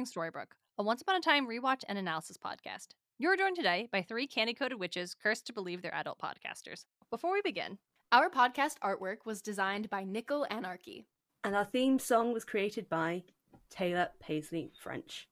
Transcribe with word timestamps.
Entering 0.00 0.32
Storybrooke, 0.32 0.52
a 0.78 0.82
once 0.82 1.02
upon 1.02 1.16
a 1.16 1.20
time 1.20 1.46
rewatch 1.46 1.82
and 1.86 1.98
analysis 1.98 2.38
podcast. 2.38 2.88
You're 3.18 3.36
joined 3.36 3.56
today 3.56 3.86
by 3.92 4.00
three 4.00 4.26
candy 4.26 4.54
coated 4.54 4.80
witches 4.80 5.14
cursed 5.14 5.46
to 5.48 5.52
believe 5.52 5.82
they're 5.82 5.94
adult 5.94 6.18
podcasters. 6.18 6.86
Before 7.10 7.34
we 7.34 7.42
begin, 7.42 7.76
Our 8.10 8.30
podcast 8.30 8.76
artwork 8.82 9.26
was 9.26 9.42
designed 9.42 9.90
by 9.90 10.04
Nickel 10.04 10.46
Anarchy. 10.50 11.04
And 11.44 11.54
our 11.54 11.66
theme 11.66 11.98
song 11.98 12.32
was 12.32 12.46
created 12.46 12.88
by 12.88 13.24
Taylor 13.68 14.08
Paisley 14.20 14.72
French. 14.82 15.28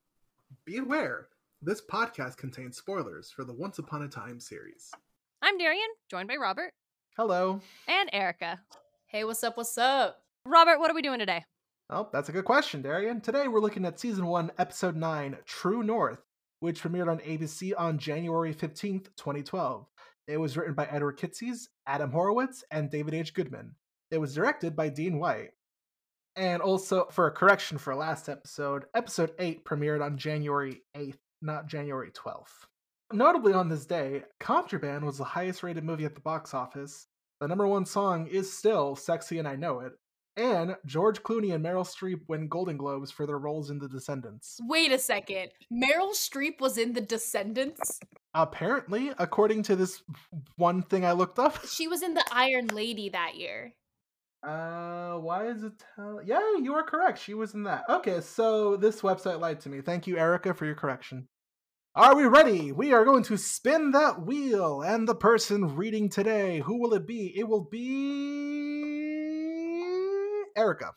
Be 0.67 0.77
aware, 0.77 1.29
this 1.63 1.81
podcast 1.81 2.37
contains 2.37 2.77
spoilers 2.77 3.31
for 3.31 3.45
the 3.45 3.55
Once 3.55 3.79
Upon 3.79 4.03
a 4.03 4.09
Time 4.09 4.39
series. 4.39 4.93
I'm 5.41 5.57
Darian, 5.57 5.89
joined 6.11 6.29
by 6.29 6.37
Robert 6.37 6.75
Hello. 7.17 7.63
and 7.87 8.11
Erica. 8.13 8.61
Hey, 9.07 9.25
what's 9.25 9.43
up? 9.43 9.57
What's 9.57 9.79
up? 9.79 10.25
Robert, 10.45 10.79
what 10.79 10.91
are 10.91 10.95
we 10.95 11.01
doing 11.03 11.21
today? 11.21 11.47
Oh, 11.91 12.07
that's 12.13 12.29
a 12.29 12.33
good 12.33 12.45
question, 12.45 12.83
Darian. 12.83 13.23
Today 13.23 13.49
we're 13.49 13.61
looking 13.61 13.87
at 13.87 13.99
season 13.99 14.27
one, 14.27 14.53
episode 14.59 14.95
nine, 14.95 15.39
True 15.47 15.83
North, 15.83 16.19
which 16.61 16.83
premiered 16.83 17.11
on 17.11 17.19
ABC 17.21 17.73
on 17.79 17.97
January 17.97 18.53
15th, 18.53 19.07
2012. 19.17 19.87
It 20.27 20.37
was 20.37 20.55
written 20.55 20.75
by 20.75 20.85
Edward 20.85 21.19
Kitsis, 21.19 21.69
Adam 21.87 22.11
Horowitz, 22.11 22.63
and 22.71 22.91
David 22.91 23.15
H. 23.15 23.33
Goodman. 23.33 23.75
It 24.11 24.19
was 24.19 24.35
directed 24.35 24.77
by 24.77 24.91
Dean 24.91 25.19
White. 25.19 25.53
And 26.37 26.61
also, 26.61 27.07
for 27.11 27.27
a 27.27 27.33
correction 27.33 27.79
for 27.79 27.95
last 27.95 28.29
episode, 28.29 28.85
episode 28.95 29.33
8 29.39 29.65
premiered 29.65 30.05
on 30.05 30.19
January 30.19 30.83
8th, 30.95 31.17
not 31.41 31.69
January 31.69 32.11
12th. 32.11 32.67
Notably 33.15 33.55
on 33.55 33.71
this 33.71 33.87
day, 33.87 34.25
Contraband 34.41 35.07
was 35.07 35.17
the 35.17 35.25
highest 35.25 35.63
rated 35.63 35.85
movie 35.85 36.05
at 36.05 36.15
the 36.15 36.21
box 36.21 36.53
office. 36.53 37.07
The 37.41 37.49
number 37.49 37.67
one 37.67 37.87
song 37.87 38.27
is 38.27 38.53
still 38.53 38.95
Sexy 38.95 39.39
and 39.39 39.49
I 39.49 39.57
Know 39.57 39.81
It. 39.81 39.93
And 40.39 40.77
George 40.87 41.21
Clooney 41.25 41.53
and 41.53 41.65
Meryl 41.65 41.85
Streep 41.85 42.21
win 42.29 42.47
Golden 42.47 42.77
Globes 42.77 43.11
for 43.11 43.27
their 43.27 43.39
roles 43.39 43.71
in 43.71 43.81
The 43.81 43.89
Descendants. 43.89 44.61
Wait 44.63 44.93
a 44.93 44.99
second. 44.99 45.49
Meryl 45.73 46.13
Streep 46.13 46.61
was 46.61 46.79
in 46.79 46.93
The 46.93 47.01
Descendants? 47.01 47.99
Apparently, 48.35 49.11
according 49.19 49.65
to 49.65 49.75
this 49.75 50.01
one 50.55 50.83
thing 50.83 51.05
I 51.05 51.11
looked 51.11 51.41
up. 51.41 51.67
She 51.67 51.89
was 51.89 52.05
in 52.05 52.15
The 52.15 52.25
Iron 52.31 52.69
Lady 52.69 53.09
that 53.09 53.37
year. 53.37 53.75
Uh, 54.47 55.15
why 55.15 55.49
is 55.49 55.65
it 55.65 55.73
tell? 55.97 56.21
Yeah, 56.25 56.39
you 56.63 56.73
are 56.75 56.85
correct. 56.85 57.19
She 57.21 57.35
was 57.35 57.55
in 57.55 57.65
that. 57.65 57.83
Okay, 57.89 58.21
so 58.21 58.77
this 58.77 59.01
website 59.01 59.41
lied 59.41 59.59
to 59.63 59.69
me. 59.69 59.81
Thank 59.81 60.07
you, 60.07 60.17
Erica, 60.19 60.55
for 60.55 60.67
your 60.67 60.77
correction. 60.77 61.27
Are 61.97 62.15
we 62.15 62.27
ready? 62.27 62.71
We 62.71 62.93
are 62.93 63.05
going 63.05 63.25
to 63.25 63.37
spin 63.37 63.91
that 63.91 64.25
wheel, 64.25 64.83
and 64.83 65.09
the 65.09 65.17
person 65.17 65.75
reading 65.75 66.09
today, 66.09 66.61
who 66.61 66.81
will 66.81 66.95
it 66.95 67.09
be? 67.09 67.35
It 67.37 67.49
will 67.49 67.65
be 67.65 68.68
Erica. 70.59 70.93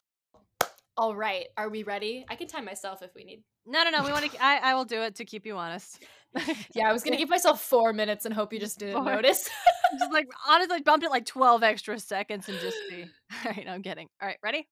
All 0.97 1.15
right. 1.15 1.45
Are 1.55 1.69
we 1.69 1.83
ready? 1.83 2.25
I 2.29 2.35
can 2.35 2.47
time 2.47 2.65
myself 2.65 3.03
if 3.03 3.11
we 3.15 3.23
need. 3.23 3.43
No, 3.65 3.83
no, 3.83 3.91
no. 3.91 4.03
We 4.03 4.11
want 4.11 4.29
to. 4.31 4.37
I, 4.43 4.71
I 4.71 4.73
will 4.73 4.85
do 4.85 5.03
it 5.03 5.15
to 5.15 5.25
keep 5.25 5.45
you 5.45 5.57
honest. 5.57 6.03
Yeah, 6.73 6.89
I 6.89 6.93
was 6.93 7.03
going 7.03 7.11
to 7.11 7.17
give 7.17 7.27
myself 7.27 7.61
four 7.61 7.91
minutes 7.91 8.25
and 8.25 8.33
hope 8.33 8.53
you 8.53 8.59
just 8.59 8.79
didn't 8.79 9.03
Four. 9.03 9.15
notice. 9.15 9.49
just 9.99 10.13
like 10.13 10.29
honestly 10.47 10.79
bumped 10.79 11.05
it 11.05 11.09
like 11.09 11.25
12 11.25 11.61
extra 11.61 11.99
seconds 11.99 12.47
and 12.47 12.57
just 12.59 12.77
see. 12.89 13.03
All 13.03 13.51
right, 13.51 13.67
I'm 13.67 13.83
kidding. 13.83 14.07
All 14.21 14.29
right, 14.29 14.37
ready? 14.41 14.65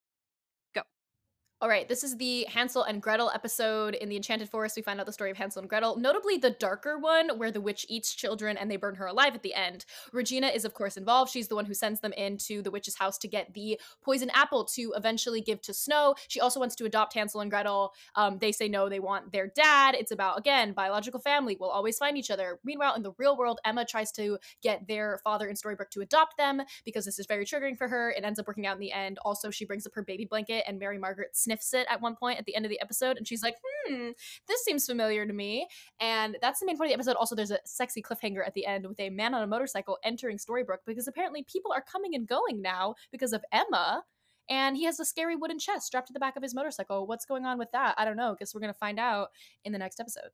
All 1.61 1.67
right, 1.67 1.89
this 1.89 2.05
is 2.05 2.15
the 2.15 2.45
Hansel 2.45 2.83
and 2.83 3.01
Gretel 3.01 3.31
episode. 3.35 3.93
In 3.95 4.07
the 4.07 4.15
Enchanted 4.15 4.49
Forest, 4.49 4.77
we 4.77 4.81
find 4.81 4.97
out 4.97 5.05
the 5.05 5.11
story 5.11 5.29
of 5.29 5.35
Hansel 5.35 5.59
and 5.59 5.69
Gretel, 5.69 5.97
notably 5.97 6.37
the 6.37 6.51
darker 6.51 6.97
one 6.97 7.37
where 7.37 7.51
the 7.51 7.59
witch 7.59 7.85
eats 7.89 8.15
children 8.15 8.55
and 8.55 8.71
they 8.71 8.77
burn 8.77 8.95
her 8.95 9.07
alive 9.07 9.35
at 9.35 9.43
the 9.43 9.53
end. 9.53 9.83
Regina 10.13 10.47
is, 10.47 10.63
of 10.63 10.73
course, 10.73 10.95
involved. 10.95 11.29
She's 11.29 11.49
the 11.49 11.55
one 11.55 11.65
who 11.65 11.73
sends 11.73 11.99
them 11.99 12.13
into 12.13 12.61
the 12.61 12.71
witch's 12.71 12.95
house 12.95 13.17
to 13.17 13.27
get 13.27 13.53
the 13.53 13.77
poison 14.01 14.29
apple 14.33 14.63
to 14.75 14.93
eventually 14.95 15.41
give 15.41 15.59
to 15.63 15.73
Snow. 15.73 16.15
She 16.29 16.39
also 16.39 16.61
wants 16.61 16.75
to 16.75 16.85
adopt 16.85 17.13
Hansel 17.13 17.41
and 17.41 17.51
Gretel. 17.51 17.93
Um, 18.15 18.37
they 18.37 18.53
say 18.53 18.69
no, 18.69 18.87
they 18.87 19.01
want 19.01 19.33
their 19.33 19.47
dad. 19.47 19.95
It's 19.95 20.11
about, 20.11 20.39
again, 20.39 20.71
biological 20.71 21.19
family. 21.19 21.57
We'll 21.59 21.71
always 21.71 21.97
find 21.97 22.17
each 22.17 22.31
other. 22.31 22.61
Meanwhile, 22.63 22.95
in 22.95 23.03
the 23.03 23.11
real 23.17 23.35
world, 23.35 23.59
Emma 23.65 23.83
tries 23.83 24.13
to 24.13 24.37
get 24.63 24.87
their 24.87 25.19
father 25.25 25.49
in 25.49 25.57
Storybrooke 25.57 25.89
to 25.89 25.99
adopt 25.99 26.37
them 26.37 26.61
because 26.85 27.03
this 27.03 27.19
is 27.19 27.25
very 27.25 27.43
triggering 27.43 27.77
for 27.77 27.89
her. 27.89 28.11
It 28.11 28.23
ends 28.23 28.39
up 28.39 28.47
working 28.47 28.65
out 28.65 28.77
in 28.77 28.79
the 28.79 28.93
end. 28.93 29.19
Also, 29.25 29.51
she 29.51 29.65
brings 29.65 29.85
up 29.85 29.93
her 29.95 30.03
baby 30.03 30.23
blanket 30.23 30.63
and 30.65 30.79
Mary 30.79 30.97
Margaret 30.97 31.35
sniffs 31.49 31.73
it 31.73 31.87
at 31.89 32.01
one 32.01 32.15
point 32.15 32.37
at 32.37 32.45
the 32.45 32.55
end 32.55 32.65
of 32.65 32.69
the 32.69 32.79
episode 32.81 33.17
and 33.17 33.27
she's 33.27 33.41
like, 33.41 33.55
hmm, 33.87 34.09
this 34.47 34.63
seems 34.63 34.85
familiar 34.85 35.25
to 35.25 35.33
me. 35.33 35.67
And 35.99 36.37
that's 36.41 36.59
the 36.59 36.65
main 36.65 36.77
point 36.77 36.87
of 36.87 36.91
the 36.91 37.01
episode. 37.01 37.15
Also, 37.15 37.35
there's 37.35 37.51
a 37.51 37.59
sexy 37.65 38.01
cliffhanger 38.01 38.45
at 38.45 38.53
the 38.53 38.65
end 38.65 38.87
with 38.87 38.99
a 38.99 39.09
man 39.09 39.33
on 39.33 39.41
a 39.41 39.47
motorcycle 39.47 39.97
entering 40.03 40.37
Storybrooke 40.37 40.85
because 40.85 41.07
apparently 41.07 41.43
people 41.43 41.71
are 41.71 41.83
coming 41.91 42.13
and 42.13 42.27
going 42.27 42.61
now 42.61 42.95
because 43.11 43.33
of 43.33 43.43
Emma. 43.51 44.03
And 44.49 44.75
he 44.75 44.85
has 44.85 44.99
a 44.99 45.05
scary 45.05 45.35
wooden 45.35 45.59
chest 45.59 45.85
strapped 45.85 46.07
to 46.07 46.13
the 46.13 46.19
back 46.19 46.35
of 46.35 46.41
his 46.41 46.55
motorcycle. 46.55 47.05
What's 47.05 47.25
going 47.25 47.45
on 47.45 47.59
with 47.59 47.71
that? 47.71 47.93
I 47.97 48.05
don't 48.05 48.17
know. 48.17 48.35
Guess 48.37 48.55
we're 48.55 48.61
going 48.61 48.73
to 48.73 48.79
find 48.79 48.99
out 48.99 49.29
in 49.63 49.71
the 49.71 49.77
next 49.77 49.99
episode. 49.99 50.29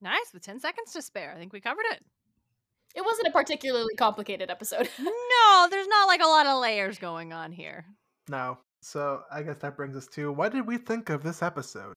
Nice. 0.00 0.32
With 0.34 0.42
10 0.42 0.58
seconds 0.58 0.92
to 0.92 1.02
spare, 1.02 1.32
I 1.32 1.38
think 1.38 1.52
we 1.52 1.60
covered 1.60 1.84
it. 1.92 2.04
It 2.94 3.04
wasn't 3.04 3.28
a 3.28 3.30
particularly 3.30 3.94
complicated 3.96 4.50
episode. 4.50 4.88
No, 4.98 5.68
there's 5.68 5.88
not 5.88 6.06
like 6.06 6.22
a 6.22 6.26
lot 6.26 6.46
of 6.46 6.60
layers 6.60 6.98
going 6.98 7.32
on 7.32 7.52
here. 7.52 7.84
No. 8.28 8.58
So 8.82 9.22
I 9.30 9.42
guess 9.42 9.56
that 9.58 9.76
brings 9.76 9.96
us 9.96 10.06
to 10.08 10.32
what 10.32 10.52
did 10.52 10.66
we 10.66 10.76
think 10.76 11.08
of 11.10 11.22
this 11.22 11.42
episode? 11.42 11.94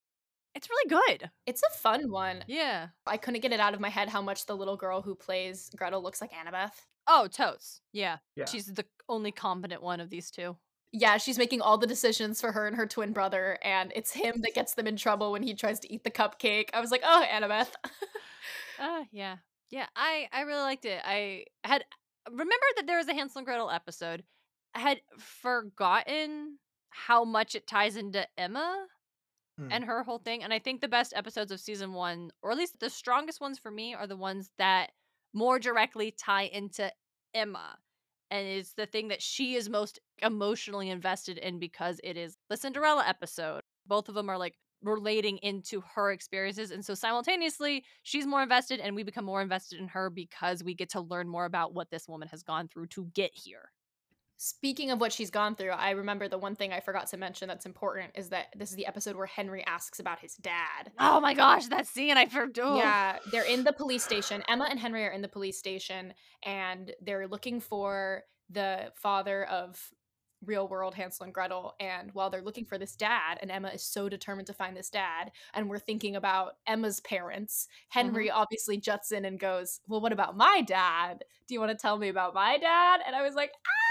It's 0.53 0.69
really 0.69 0.89
good. 0.89 1.29
it's 1.45 1.61
a 1.63 1.77
fun 1.77 2.09
one. 2.09 2.43
Yeah. 2.47 2.87
I 3.05 3.17
couldn't 3.17 3.41
get 3.41 3.51
it 3.51 3.59
out 3.59 3.73
of 3.73 3.81
my 3.81 3.89
head 3.89 4.07
how 4.07 4.21
much 4.21 4.45
the 4.45 4.55
little 4.55 4.77
girl 4.77 5.01
who 5.01 5.13
plays 5.13 5.69
Gretel 5.75 6.01
looks 6.01 6.21
like 6.21 6.31
Annabeth. 6.31 6.71
Oh, 7.07 7.27
totes. 7.27 7.81
Yeah. 7.91 8.17
Yeah. 8.35 8.45
She's 8.45 8.67
the 8.67 8.85
only 9.09 9.31
competent 9.33 9.83
one 9.83 9.99
of 9.99 10.09
these 10.09 10.31
two. 10.31 10.55
Yeah, 10.93 11.17
she's 11.17 11.37
making 11.37 11.59
all 11.61 11.77
the 11.77 11.87
decisions 11.87 12.39
for 12.39 12.53
her 12.53 12.67
and 12.67 12.75
her 12.77 12.87
twin 12.87 13.11
brother, 13.11 13.57
and 13.63 13.91
it's 13.97 14.13
him 14.13 14.35
that 14.43 14.53
gets 14.55 14.75
them 14.75 14.87
in 14.87 14.95
trouble 14.95 15.33
when 15.33 15.43
he 15.43 15.53
tries 15.53 15.81
to 15.81 15.91
eat 15.93 16.05
the 16.05 16.11
cupcake. 16.11 16.69
I 16.73 16.79
was 16.79 16.89
like, 16.89 17.01
oh, 17.03 17.25
Annabeth. 17.31 17.71
Uh, 18.79 19.03
yeah. 19.11 19.37
Yeah, 19.71 19.87
I 19.95 20.27
I 20.33 20.41
really 20.41 20.61
liked 20.61 20.83
it. 20.85 21.01
I 21.03 21.45
had 21.63 21.85
remembered 22.29 22.73
that 22.75 22.87
there 22.87 22.97
was 22.97 23.07
a 23.07 23.13
Hansel 23.13 23.39
and 23.39 23.45
Gretel 23.45 23.69
episode. 23.71 24.23
I 24.73 24.79
had 24.79 24.99
forgotten 25.17 26.57
how 26.95 27.23
much 27.25 27.55
it 27.55 27.67
ties 27.67 27.95
into 27.97 28.27
Emma 28.37 28.87
Hmm. 29.57 29.69
and 29.71 29.85
her 29.85 30.03
whole 30.03 30.19
thing. 30.19 30.43
And 30.43 30.53
I 30.53 30.59
think 30.59 30.81
the 30.81 30.87
best 30.87 31.13
episodes 31.15 31.51
of 31.51 31.59
season 31.61 31.93
one, 31.93 32.31
or 32.41 32.51
at 32.51 32.57
least 32.57 32.79
the 32.79 32.89
strongest 32.89 33.39
ones 33.41 33.57
for 33.59 33.71
me, 33.71 33.93
are 33.93 34.07
the 34.07 34.17
ones 34.17 34.51
that 34.57 34.91
more 35.33 35.59
directly 35.59 36.11
tie 36.11 36.43
into 36.43 36.91
Emma. 37.33 37.77
And 38.31 38.47
is 38.47 38.73
the 38.73 38.87
thing 38.87 39.09
that 39.09 39.21
she 39.21 39.55
is 39.55 39.69
most 39.69 39.99
emotionally 40.21 40.89
invested 40.89 41.37
in 41.37 41.59
because 41.59 42.01
it 42.03 42.17
is 42.17 42.37
the 42.49 42.57
Cinderella 42.57 43.05
episode. 43.07 43.61
Both 43.85 44.09
of 44.09 44.15
them 44.15 44.29
are 44.29 44.37
like 44.37 44.55
relating 44.81 45.37
into 45.37 45.81
her 45.81 46.11
experiences. 46.11 46.71
And 46.71 46.83
so 46.83 46.95
simultaneously, 46.95 47.85
she's 48.03 48.25
more 48.25 48.41
invested 48.43 48.79
and 48.79 48.95
we 48.95 49.03
become 49.03 49.25
more 49.25 49.41
invested 49.41 49.79
in 49.79 49.87
her 49.89 50.09
because 50.09 50.63
we 50.63 50.73
get 50.73 50.89
to 50.91 51.01
learn 51.01 51.27
more 51.29 51.45
about 51.45 51.73
what 51.73 51.91
this 51.91 52.07
woman 52.07 52.27
has 52.29 52.43
gone 52.43 52.67
through 52.67 52.87
to 52.87 53.05
get 53.13 53.31
here. 53.33 53.71
Speaking 54.37 54.91
of 54.91 54.99
what 54.99 55.13
she's 55.13 55.29
gone 55.29 55.55
through, 55.55 55.71
I 55.71 55.91
remember 55.91 56.27
the 56.27 56.37
one 56.37 56.55
thing 56.55 56.73
I 56.73 56.81
forgot 56.81 57.07
to 57.07 57.17
mention 57.17 57.47
that's 57.47 57.65
important 57.65 58.11
is 58.15 58.29
that 58.29 58.47
this 58.55 58.69
is 58.69 58.75
the 58.75 58.85
episode 58.85 59.15
where 59.15 59.27
Henry 59.27 59.63
asks 59.65 59.99
about 59.99 60.19
his 60.19 60.35
dad. 60.35 60.91
Oh 60.99 61.21
my 61.21 61.33
gosh, 61.33 61.67
that 61.67 61.87
scene 61.87 62.17
I 62.17 62.25
forgot. 62.25 62.77
Yeah, 62.77 63.17
they're 63.31 63.45
in 63.45 63.63
the 63.63 63.71
police 63.71 64.03
station. 64.03 64.43
Emma 64.49 64.67
and 64.69 64.79
Henry 64.79 65.05
are 65.05 65.11
in 65.11 65.21
the 65.21 65.29
police 65.29 65.57
station 65.57 66.13
and 66.43 66.91
they're 67.01 67.27
looking 67.27 67.61
for 67.61 68.23
the 68.49 68.91
father 68.95 69.45
of 69.45 69.79
real 70.43 70.67
world 70.67 70.95
Hansel 70.95 71.23
and 71.23 71.33
Gretel. 71.33 71.73
And 71.79 72.11
while 72.11 72.29
they're 72.29 72.41
looking 72.41 72.65
for 72.65 72.77
this 72.77 72.95
dad, 72.95 73.37
and 73.41 73.49
Emma 73.49 73.69
is 73.69 73.83
so 73.83 74.09
determined 74.09 74.47
to 74.47 74.53
find 74.53 74.75
this 74.75 74.89
dad, 74.89 75.31
and 75.53 75.69
we're 75.69 75.79
thinking 75.79 76.15
about 76.15 76.57
Emma's 76.67 76.99
parents, 76.99 77.67
Henry 77.89 78.29
obviously 78.29 78.77
juts 78.77 79.11
in 79.11 79.25
and 79.25 79.39
goes, 79.39 79.79
Well, 79.87 80.01
what 80.01 80.13
about 80.13 80.37
my 80.37 80.61
dad? 80.61 81.23
Do 81.47 81.53
you 81.53 81.59
want 81.59 81.71
to 81.71 81.77
tell 81.77 81.97
me 81.97 82.09
about 82.09 82.33
my 82.33 82.57
dad? 82.57 82.99
And 83.05 83.15
I 83.15 83.23
was 83.23 83.35
like, 83.35 83.51
Ah! 83.65 83.84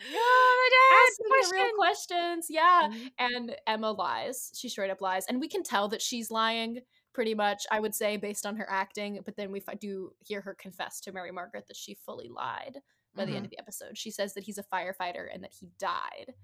asking 1.08 1.26
the 1.28 1.50
real 1.52 1.72
questions. 1.78 2.46
Yeah. 2.48 2.88
Mhm. 2.90 3.10
And 3.18 3.56
Emma 3.66 3.90
lies. 3.92 4.50
She 4.54 4.68
straight 4.68 4.90
up 4.90 5.00
lies. 5.00 5.26
And 5.26 5.40
we 5.40 5.48
can 5.48 5.62
tell 5.62 5.88
that 5.88 6.02
she's 6.02 6.30
lying 6.30 6.80
pretty 7.12 7.34
much, 7.34 7.66
I 7.70 7.80
would 7.80 7.94
say, 7.94 8.16
based 8.16 8.46
on 8.46 8.56
her 8.56 8.66
acting. 8.70 9.20
But 9.24 9.36
then 9.36 9.50
we 9.52 9.60
fi- 9.60 9.74
do 9.74 10.12
hear 10.20 10.40
her 10.42 10.54
confess 10.54 11.00
to 11.02 11.12
Mary 11.12 11.32
Margaret 11.32 11.66
that 11.68 11.76
she 11.76 11.94
fully 11.94 12.28
lied 12.28 12.78
by 13.14 13.24
the 13.24 13.32
end 13.36 13.44
of 13.44 13.50
the 13.50 13.58
episode. 13.58 13.98
She 13.98 14.10
says 14.12 14.34
that 14.34 14.44
he's 14.44 14.58
a 14.58 14.62
firefighter 14.62 15.26
and 15.32 15.42
that 15.42 15.52
he 15.58 15.68
died. 15.78 16.34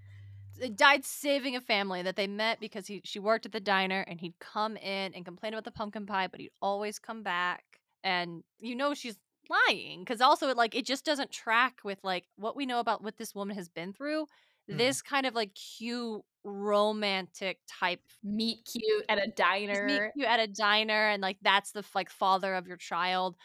They 0.58 0.68
died 0.70 1.04
saving 1.04 1.54
a 1.54 1.60
family 1.60 2.02
that 2.02 2.16
they 2.16 2.26
met 2.26 2.60
because 2.60 2.86
he 2.86 3.02
she 3.04 3.18
worked 3.18 3.46
at 3.46 3.52
the 3.52 3.60
diner 3.60 4.00
and 4.08 4.20
he'd 4.20 4.38
come 4.40 4.76
in 4.76 5.14
and 5.14 5.24
complain 5.24 5.52
about 5.54 5.64
the 5.64 5.70
pumpkin 5.70 6.06
pie, 6.06 6.26
but 6.26 6.40
he'd 6.40 6.50
always 6.60 6.98
come 6.98 7.22
back. 7.22 7.62
And 8.02 8.42
you 8.58 8.74
know 8.74 8.94
she's 8.94 9.16
lying 9.50 10.00
because 10.00 10.20
also 10.20 10.48
it 10.48 10.56
like 10.56 10.74
it 10.74 10.86
just 10.86 11.04
doesn't 11.04 11.30
track 11.32 11.80
with 11.84 12.02
like 12.04 12.26
what 12.36 12.56
we 12.56 12.66
know 12.66 12.80
about 12.80 13.02
what 13.02 13.16
this 13.16 13.34
woman 13.34 13.56
has 13.56 13.68
been 13.68 13.92
through. 13.92 14.26
Mhm. 14.68 14.78
This 14.78 15.02
kind 15.02 15.26
of 15.26 15.34
like 15.34 15.54
cute 15.54 16.22
romantic 16.44 17.60
type 17.68 18.02
Meet 18.22 18.64
cute 18.66 19.04
at 19.08 19.18
a 19.18 19.26
diner. 19.28 19.86
meet 19.86 20.02
cute 20.14 20.26
at 20.26 20.40
a 20.40 20.46
diner 20.46 21.08
and 21.08 21.22
like 21.22 21.38
that's 21.42 21.72
the 21.72 21.84
like 21.94 22.10
father 22.10 22.54
of 22.54 22.66
your 22.66 22.76
child 22.76 23.36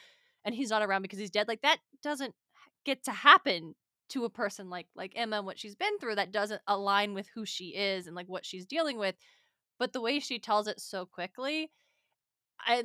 and 0.45 0.55
he's 0.55 0.69
not 0.69 0.81
around 0.81 1.01
because 1.01 1.19
he's 1.19 1.31
dead 1.31 1.47
like 1.47 1.61
that 1.61 1.79
doesn't 2.01 2.35
get 2.85 3.03
to 3.03 3.11
happen 3.11 3.75
to 4.09 4.25
a 4.25 4.29
person 4.29 4.69
like 4.69 4.87
like 4.95 5.13
Emma 5.15 5.37
and 5.37 5.45
what 5.45 5.59
she's 5.59 5.75
been 5.75 5.97
through 5.99 6.15
that 6.15 6.31
doesn't 6.31 6.61
align 6.67 7.13
with 7.13 7.27
who 7.33 7.45
she 7.45 7.75
is 7.75 8.07
and 8.07 8.15
like 8.15 8.27
what 8.27 8.45
she's 8.45 8.65
dealing 8.65 8.97
with 8.97 9.15
but 9.79 9.93
the 9.93 10.01
way 10.01 10.19
she 10.19 10.39
tells 10.39 10.67
it 10.67 10.79
so 10.79 11.05
quickly, 11.05 11.71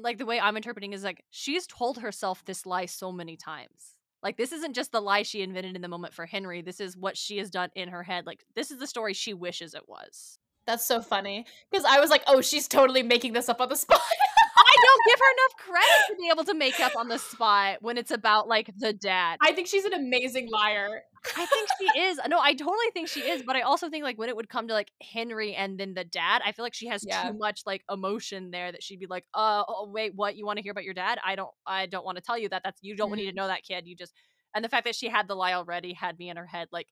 Like 0.00 0.19
the 0.19 0.26
way 0.26 0.40
I'm 0.40 0.56
interpreting 0.56 0.93
is 0.93 1.05
like 1.05 1.25
she's 1.31 1.67
told 1.67 1.99
herself 1.99 2.44
this 2.44 2.67
lie 2.67 2.87
so 2.87 3.12
many 3.12 3.37
times. 3.37 3.96
Like 4.23 4.37
this 4.37 4.52
isn't 4.52 4.75
just 4.75 4.93
the 4.93 5.00
lie 5.00 5.23
she 5.23 5.43
invented 5.43 5.76
in 5.76 5.82
the 5.82 5.88
moment 5.88 6.14
for 6.14 6.26
Henry. 6.26 6.62
This 6.62 6.81
is 6.81 6.96
what 6.96 7.17
she 7.17 7.38
has 7.38 7.50
done 7.50 7.70
in 7.75 7.88
her 7.88 8.02
head. 8.02 8.26
Like 8.26 8.44
this 8.55 8.70
is 8.70 8.78
the 8.78 8.87
story 8.87 9.12
she 9.12 9.34
wishes 9.34 9.75
it 9.75 9.88
was. 9.88 10.38
That's 10.67 10.87
so 10.87 11.00
funny 11.00 11.46
because 11.70 11.84
I 11.84 12.00
was 12.00 12.11
like, 12.11 12.25
oh, 12.26 12.40
she's 12.40 12.67
totally 12.67 13.02
making 13.02 13.34
this 13.34 13.49
up 13.49 13.61
on 13.61 13.69
the 13.69 13.76
spot. 13.76 14.00
I 14.58 14.76
don't 14.82 15.03
give 15.06 15.19
her 15.19 15.32
enough 15.32 15.56
credit 15.58 16.06
to 16.08 16.17
be 16.17 16.29
able 16.32 16.44
to 16.44 16.55
make 16.55 16.81
up 16.81 16.97
on 16.97 17.08
the 17.08 17.19
spot 17.19 17.79
when 17.81 17.99
it's 17.99 18.11
about 18.11 18.49
like 18.49 18.70
the 18.76 18.93
dad. 18.93 19.38
I 19.41 19.53
think 19.53 19.67
she's 19.67 19.85
an 19.85 19.93
amazing 19.93 20.49
liar. 20.50 21.03
I 21.37 21.47
think 21.47 21.69
she 21.79 22.00
is. 22.00 22.20
No, 22.29 22.38
I 22.38 22.55
totally 22.55 22.91
think 22.93 23.08
she 23.08 23.20
is, 23.20 23.43
but 23.43 23.56
I 23.56 23.62
also 23.62 23.91
think 23.91 24.05
like 24.05 24.17
when 24.19 24.29
it 24.29 24.37
would 24.37 24.49
come 24.49 24.69
to 24.69 24.75
like 24.75 24.91
Henry 25.03 25.55
and 25.55 25.79
then 25.79 25.94
the 25.94 26.05
dad, 26.05 26.41
I 26.44 26.53
feel 26.53 26.64
like 26.64 26.75
she 26.75 26.87
has 26.87 27.05
Yeah. 27.06 27.29
too 27.31 27.37
much 27.37 27.62
like 27.67 27.82
emotion 27.91 28.50
there 28.50 28.70
that 28.73 28.82
she'd 28.82 29.00
be 29.00 29.06
like, 29.06 29.25
"Uh, 29.35 29.64
oh, 29.67 29.91
wait, 29.93 30.12
what? 30.14 30.37
You 30.37 30.47
want 30.47 30.59
to 30.59 30.62
hear 30.62 30.73
about 30.73 30.85
your 30.85 30.94
dad? 30.94 31.19
I 31.25 31.35
don't 31.35 31.50
I 31.67 31.87
don't 31.87 32.05
want 32.05 32.17
to 32.17 32.23
tell 32.23 32.38
you 32.38 32.49
that. 32.50 32.62
That's 32.64 32.79
you 32.82 32.97
don't 32.97 33.12
need 33.17 33.29
to 33.29 33.35
know 33.37 33.49
that 33.49 33.64
kid. 33.64 33.87
You 33.87 33.97
just 33.97 34.12
And 34.55 34.64
the 34.64 34.69
fact 34.69 34.85
that 34.85 34.94
she 34.94 35.09
had 35.09 35.29
the 35.29 35.35
lie 35.35 35.52
already 35.55 35.93
had 35.94 36.19
me 36.19 36.31
in 36.31 36.37
her 36.37 36.47
head 36.47 36.69
like 36.73 36.88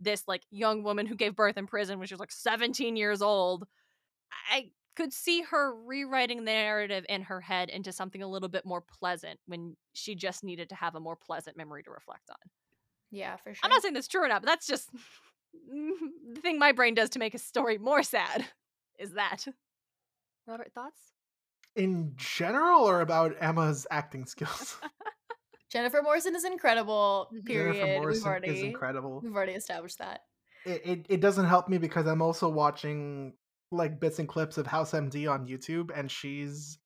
this 0.00 0.24
like 0.26 0.42
young 0.50 0.82
woman 0.82 1.06
who 1.06 1.14
gave 1.16 1.36
birth 1.36 1.56
in 1.56 1.66
prison 1.66 1.98
when 1.98 2.06
she 2.08 2.14
was 2.14 2.20
like 2.20 2.32
17 2.32 2.96
years 2.96 3.20
old. 3.22 3.66
I 4.50 4.70
could 4.96 5.12
see 5.12 5.42
her 5.42 5.74
rewriting 5.74 6.38
the 6.38 6.52
narrative 6.52 7.04
in 7.08 7.22
her 7.22 7.40
head 7.40 7.70
into 7.70 7.92
something 7.92 8.22
a 8.22 8.28
little 8.28 8.48
bit 8.48 8.64
more 8.66 8.82
pleasant 8.82 9.40
when 9.46 9.76
she 9.92 10.14
just 10.14 10.44
needed 10.44 10.68
to 10.68 10.74
have 10.74 10.94
a 10.94 11.00
more 11.00 11.16
pleasant 11.16 11.56
memory 11.56 11.82
to 11.82 11.90
reflect 11.90 12.28
on. 12.30 12.50
Yeah, 13.10 13.36
for 13.36 13.54
sure. 13.54 13.60
I'm 13.62 13.70
not 13.70 13.82
saying 13.82 13.94
that's 13.94 14.08
true 14.08 14.24
or 14.24 14.28
not, 14.28 14.42
but 14.42 14.48
that's 14.48 14.66
just 14.66 14.90
the 15.68 16.40
thing 16.40 16.58
my 16.58 16.72
brain 16.72 16.94
does 16.94 17.10
to 17.10 17.18
make 17.18 17.34
a 17.34 17.38
story 17.38 17.78
more 17.78 18.02
sad. 18.02 18.46
Is 18.98 19.12
that 19.12 19.46
Robert 20.46 20.72
thoughts? 20.74 21.00
In 21.74 22.12
general, 22.16 22.82
or 22.82 23.00
about 23.00 23.34
Emma's 23.40 23.86
acting 23.90 24.26
skills? 24.26 24.76
Jennifer 25.70 26.02
Morrison 26.02 26.36
is 26.36 26.44
incredible. 26.44 27.30
Mhm. 27.34 27.46
Period. 27.46 27.74
Jennifer 27.74 28.00
Morrison 28.00 28.20
we've 28.20 28.26
already 28.26 28.48
is 28.48 28.62
incredible. 28.62 29.20
we've 29.22 29.34
already 29.34 29.52
established 29.52 29.98
that. 29.98 30.20
It, 30.66 30.82
it 30.84 31.06
it 31.08 31.20
doesn't 31.20 31.46
help 31.46 31.68
me 31.68 31.78
because 31.78 32.06
I'm 32.06 32.20
also 32.20 32.48
watching 32.48 33.32
like 33.72 34.00
bits 34.00 34.18
and 34.18 34.28
clips 34.28 34.58
of 34.58 34.66
House 34.66 34.92
MD 34.92 35.30
on 35.30 35.46
YouTube, 35.46 35.90
and 35.96 36.10
she's 36.10 36.78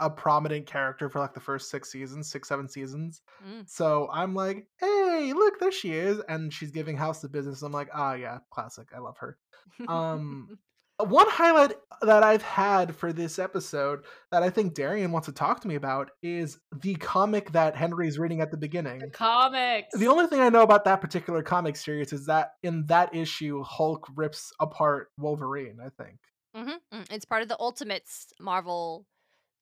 a 0.00 0.08
prominent 0.08 0.66
character 0.66 1.08
for 1.08 1.18
like 1.18 1.34
the 1.34 1.40
first 1.40 1.70
six 1.70 1.90
seasons, 1.90 2.30
six 2.30 2.48
seven 2.48 2.68
seasons. 2.68 3.22
Mm. 3.46 3.68
So 3.68 4.08
I'm 4.12 4.34
like, 4.34 4.66
hey, 4.78 5.32
look, 5.34 5.58
there 5.58 5.72
she 5.72 5.92
is, 5.92 6.20
and 6.28 6.52
she's 6.52 6.70
giving 6.70 6.96
House 6.96 7.20
the 7.20 7.28
business. 7.28 7.62
I'm 7.62 7.72
like, 7.72 7.88
ah, 7.92 8.14
yeah, 8.14 8.38
classic. 8.50 8.88
I 8.94 9.00
love 9.00 9.18
her. 9.18 9.38
Um, 9.86 10.58
One 11.00 11.28
highlight 11.28 11.74
that 12.02 12.24
I've 12.24 12.42
had 12.42 12.94
for 12.96 13.12
this 13.12 13.38
episode 13.38 14.04
that 14.32 14.42
I 14.42 14.50
think 14.50 14.74
Darian 14.74 15.12
wants 15.12 15.26
to 15.26 15.32
talk 15.32 15.60
to 15.60 15.68
me 15.68 15.76
about 15.76 16.10
is 16.22 16.58
the 16.72 16.96
comic 16.96 17.52
that 17.52 17.76
Henry's 17.76 18.18
reading 18.18 18.40
at 18.40 18.50
the 18.50 18.56
beginning. 18.56 18.98
The 18.98 19.10
comics. 19.10 19.96
The 19.96 20.08
only 20.08 20.26
thing 20.26 20.40
I 20.40 20.48
know 20.48 20.62
about 20.62 20.84
that 20.86 21.00
particular 21.00 21.42
comic 21.42 21.76
series 21.76 22.12
is 22.12 22.26
that 22.26 22.50
in 22.64 22.86
that 22.86 23.14
issue, 23.14 23.62
Hulk 23.62 24.08
rips 24.16 24.52
apart 24.60 25.10
Wolverine, 25.16 25.78
I 25.84 25.90
think. 25.90 26.18
Mhm, 26.56 26.80
mm. 26.92 27.12
It's 27.12 27.24
part 27.24 27.42
of 27.42 27.48
the 27.48 27.58
Ultimates 27.60 28.32
Marvel 28.40 29.06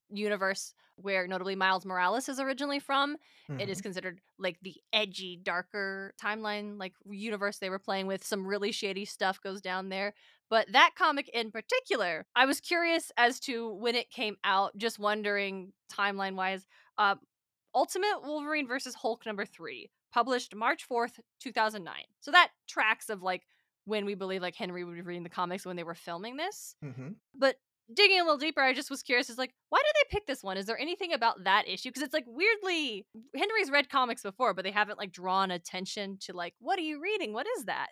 universe, 0.09 0.73
where 0.95 1.27
notably 1.27 1.55
Miles 1.55 1.85
Morales 1.85 2.29
is 2.29 2.39
originally 2.39 2.79
from. 2.79 3.17
It 3.59 3.69
is 3.69 3.79
Mhm. 3.79 3.83
considered 3.83 4.21
like 4.39 4.57
the 4.61 4.75
edgy, 4.91 5.37
darker 5.37 6.13
timeline, 6.19 6.79
like 6.79 6.93
universe 7.05 7.59
they 7.59 7.69
were 7.69 7.79
playing 7.79 8.07
with. 8.07 8.23
Some 8.23 8.47
really 8.47 8.71
shady 8.71 9.05
stuff 9.05 9.39
goes 9.41 9.61
down 9.61 9.89
there. 9.89 10.13
But 10.49 10.71
that 10.71 10.91
comic 10.97 11.29
in 11.33 11.51
particular, 11.51 12.25
I 12.35 12.45
was 12.45 12.59
curious 12.61 13.11
as 13.17 13.39
to 13.41 13.73
when 13.73 13.95
it 13.95 14.09
came 14.09 14.37
out, 14.43 14.77
just 14.77 14.97
wondering 14.99 15.73
timeline 15.91 16.35
wise. 16.35 16.65
Uh, 16.97 17.15
Ultimate 17.75 18.21
Wolverine 18.23 18.67
versus 18.67 18.95
Hulk 18.95 19.25
number 19.25 19.45
three, 19.45 19.91
published 20.13 20.55
March 20.55 20.87
4th, 20.89 21.19
2009. 21.41 21.93
So 22.21 22.31
that 22.31 22.49
tracks 22.67 23.09
of 23.09 23.21
like 23.21 23.43
when 23.85 24.05
we 24.05 24.15
believe 24.15 24.41
like 24.41 24.55
Henry 24.55 24.83
would 24.83 24.95
be 24.95 25.01
reading 25.01 25.23
the 25.23 25.29
comics 25.29 25.65
when 25.65 25.75
they 25.75 25.83
were 25.83 25.95
filming 25.95 26.37
this. 26.37 26.75
Mhm. 26.83 27.15
But 27.35 27.57
digging 27.93 28.19
a 28.19 28.23
little 28.23 28.37
deeper, 28.37 28.61
I 28.61 28.73
just 28.73 28.89
was 28.89 29.03
curious. 29.03 29.29
Is 29.29 29.37
like, 29.37 29.53
why 29.69 29.79
did 29.79 29.93
they 29.95 30.15
pick 30.17 30.27
this 30.27 30.43
one? 30.43 30.57
Is 30.57 30.65
there 30.65 30.79
anything 30.79 31.13
about 31.13 31.43
that 31.43 31.67
issue? 31.67 31.89
Because 31.89 32.03
it's 32.03 32.13
like 32.13 32.25
weirdly, 32.27 33.05
Henry's 33.35 33.69
read 33.71 33.89
comics 33.89 34.23
before, 34.23 34.53
but 34.53 34.63
they 34.65 34.71
haven't 34.71 34.97
like 34.97 35.11
drawn 35.11 35.51
attention 35.51 36.17
to 36.21 36.33
like, 36.33 36.53
what 36.59 36.79
are 36.79 36.83
you 36.83 37.01
reading? 37.01 37.31
What 37.33 37.47
is 37.57 37.65
that? 37.65 37.91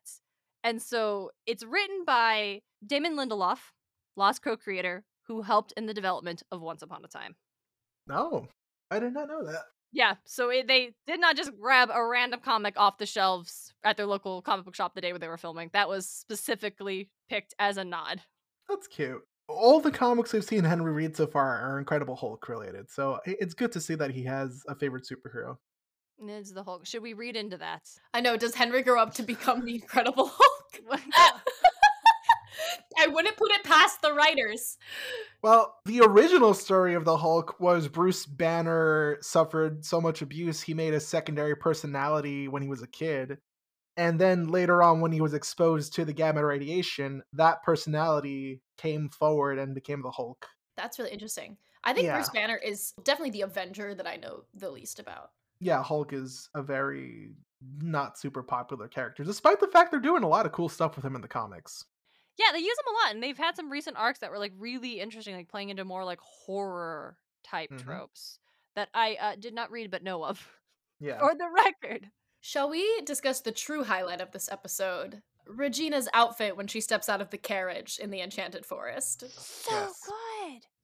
And 0.66 0.82
so 0.82 1.30
it's 1.46 1.64
written 1.64 2.04
by 2.08 2.62
Damon 2.86 3.16
Lindelof, 3.16 3.60
Lost 4.18 4.42
co-creator, 4.42 5.04
who 5.28 5.44
helped 5.44 5.74
in 5.78 5.86
the 5.86 5.94
development 5.94 6.42
of 6.52 6.60
Once 6.60 6.82
Upon 6.82 7.06
a 7.06 7.08
Time. 7.08 7.36
No, 8.08 8.48
I 8.90 8.98
did 8.98 9.14
not 9.14 9.28
know 9.28 9.46
that. 9.46 9.66
Yeah, 9.92 10.16
so 10.26 10.50
it, 10.50 10.68
they 10.68 10.94
did 11.06 11.20
not 11.20 11.38
just 11.38 11.52
grab 11.62 11.90
a 11.94 12.04
random 12.04 12.40
comic 12.44 12.74
off 12.78 12.98
the 12.98 13.06
shelves 13.06 13.74
at 13.84 13.96
their 13.96 14.08
local 14.08 14.42
comic 14.42 14.66
book 14.66 14.76
shop 14.76 14.96
the 14.96 15.02
day 15.02 15.12
when 15.12 15.22
they 15.22 15.28
were 15.28 15.38
filming. 15.38 15.70
That 15.74 15.88
was 15.88 16.10
specifically 16.10 17.12
picked 17.30 17.54
as 17.60 17.78
a 17.78 17.86
nod. 17.86 18.22
That's 18.68 18.88
cute. 18.88 19.22
All 19.48 19.80
the 19.80 19.92
comics 19.92 20.34
we've 20.34 20.44
seen 20.44 20.64
Henry 20.64 20.92
read 20.92 21.16
so 21.16 21.28
far 21.28 21.60
are 21.60 21.78
Incredible 21.78 22.16
Hulk 22.16 22.50
related, 22.50 22.90
so 22.90 23.20
it's 23.26 23.54
good 23.54 23.72
to 23.74 23.80
see 23.80 23.94
that 23.94 24.10
he 24.10 24.24
has 24.24 24.64
a 24.68 24.74
favorite 24.74 25.06
superhero. 25.06 25.58
And 26.20 26.30
It's 26.30 26.52
the 26.52 26.64
Hulk. 26.64 26.86
Should 26.86 27.04
we 27.04 27.14
read 27.14 27.36
into 27.36 27.58
that? 27.58 27.82
I 28.14 28.22
know. 28.22 28.38
Does 28.38 28.56
Henry 28.56 28.84
grow 28.84 29.02
up 29.02 29.14
to 29.16 29.24
become 29.24 29.66
the 29.66 29.76
Incredible 29.76 30.28
Hulk? 30.34 31.02
I 32.98 33.08
wouldn't 33.08 33.36
put 33.38 33.52
it 33.52 33.64
past 33.64 34.02
the 34.02 34.14
writers. 34.14 34.78
Well, 35.42 35.76
the 35.86 36.02
original 36.02 36.54
story 36.54 36.94
of 36.96 37.04
the 37.04 37.18
Hulk 37.18 37.60
was 37.60 37.88
Bruce 37.88 38.26
Banner 38.26 39.18
suffered 39.22 39.84
so 39.84 40.00
much 40.00 40.22
abuse 40.22 40.62
he 40.62 40.74
made 40.74 40.94
a 40.94 41.00
secondary 41.00 41.56
personality 41.56 42.48
when 42.48 42.62
he 42.62 42.70
was 42.70 42.82
a 42.82 42.88
kid. 42.88 43.38
And 43.98 44.20
then 44.20 44.48
later 44.48 44.82
on, 44.82 45.02
when 45.02 45.12
he 45.12 45.22
was 45.22 45.34
exposed 45.34 45.94
to 45.96 46.06
the 46.06 46.14
gamma 46.14 46.46
radiation, 46.46 47.24
that 47.34 47.64
personality 47.64 48.62
came 48.78 49.10
forward 49.10 49.60
and 49.60 49.76
became 49.76 50.02
the 50.02 50.12
Hulk. 50.12 50.48
That's 50.78 51.00
really 51.00 51.12
interesting. 51.12 51.58
I 51.84 51.94
think 51.94 52.12
Bruce 52.12 52.30
Banner 52.30 52.58
is 52.58 52.94
definitely 53.04 53.32
the 53.32 53.42
Avenger 53.42 53.94
that 53.94 54.08
I 54.08 54.16
know 54.16 54.46
the 54.54 54.72
least 54.72 55.00
about. 55.00 55.30
Yeah, 55.60 55.82
Hulk 55.84 56.14
is 56.14 56.50
a 56.56 56.62
very 56.62 57.32
not 57.82 58.18
super 58.18 58.44
popular 58.44 58.88
character, 58.88 59.24
despite 59.24 59.60
the 59.60 59.68
fact 59.68 59.92
they're 59.92 60.00
doing 60.00 60.24
a 60.24 60.28
lot 60.28 60.46
of 60.46 60.52
cool 60.52 60.70
stuff 60.70 60.96
with 60.96 61.06
him 61.06 61.16
in 61.16 61.22
the 61.22 61.28
comics. 61.28 61.86
Yeah, 62.38 62.52
they 62.52 62.60
use 62.60 62.78
him 62.78 62.94
a 62.94 62.98
lot, 63.06 63.14
and 63.16 63.24
they've 63.24 63.38
had 63.38 63.56
some 63.56 63.72
recent 63.72 63.98
arcs 63.98 64.20
that 64.20 64.30
were 64.30 64.38
like 64.40 64.54
really 64.58 65.00
interesting, 65.00 65.36
like 65.36 65.48
playing 65.50 65.70
into 65.70 65.86
more 65.86 66.04
like 66.04 66.20
horror 66.20 67.18
type 67.44 67.72
Mhm. 67.72 67.80
tropes 67.84 68.40
that 68.76 68.90
I 68.94 69.16
uh, 69.16 69.36
did 69.38 69.54
not 69.54 69.72
read 69.72 69.90
but 69.90 70.04
know 70.04 70.24
of 70.26 70.46
Yeah. 71.00 71.20
for 71.20 71.34
the 71.34 71.50
record. 71.50 72.12
Shall 72.42 72.70
we 72.70 73.02
discuss 73.02 73.42
the 73.42 73.52
true 73.52 73.84
highlight 73.86 74.22
of 74.22 74.32
this 74.32 74.50
episode? 74.52 75.24
Regina's 75.48 76.10
outfit 76.14 76.58
when 76.58 76.68
she 76.68 76.82
steps 76.82 77.08
out 77.08 77.22
of 77.22 77.30
the 77.30 77.38
carriage 77.38 77.98
in 78.00 78.10
the 78.12 78.20
Enchanted 78.22 78.66
Forest. 78.66 79.22
So 79.30 79.72
Yes. 79.72 80.02
good. 80.06 80.14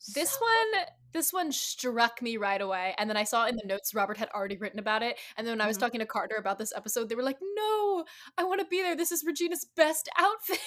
This 0.07 0.37
one, 0.39 0.85
this 1.13 1.31
one 1.31 1.51
struck 1.51 2.21
me 2.21 2.37
right 2.37 2.61
away, 2.61 2.95
and 2.97 3.09
then 3.09 3.17
I 3.17 3.23
saw 3.23 3.45
in 3.47 3.55
the 3.55 3.65
notes 3.65 3.93
Robert 3.93 4.17
had 4.17 4.29
already 4.29 4.57
written 4.57 4.79
about 4.79 5.03
it. 5.03 5.17
And 5.37 5.45
then 5.45 5.53
when 5.53 5.61
I 5.61 5.67
was 5.67 5.77
Mhm. 5.77 5.79
talking 5.79 5.99
to 5.99 6.05
Carter 6.05 6.35
about 6.37 6.57
this 6.57 6.73
episode, 6.75 7.07
they 7.09 7.15
were 7.15 7.23
like, 7.23 7.37
"No, 7.41 8.05
I 8.37 8.43
want 8.43 8.59
to 8.61 8.65
be 8.67 8.81
there. 8.81 8.95
This 8.95 9.11
is 9.11 9.23
Regina's 9.23 9.65
best 9.65 10.09
outfit." 10.17 10.59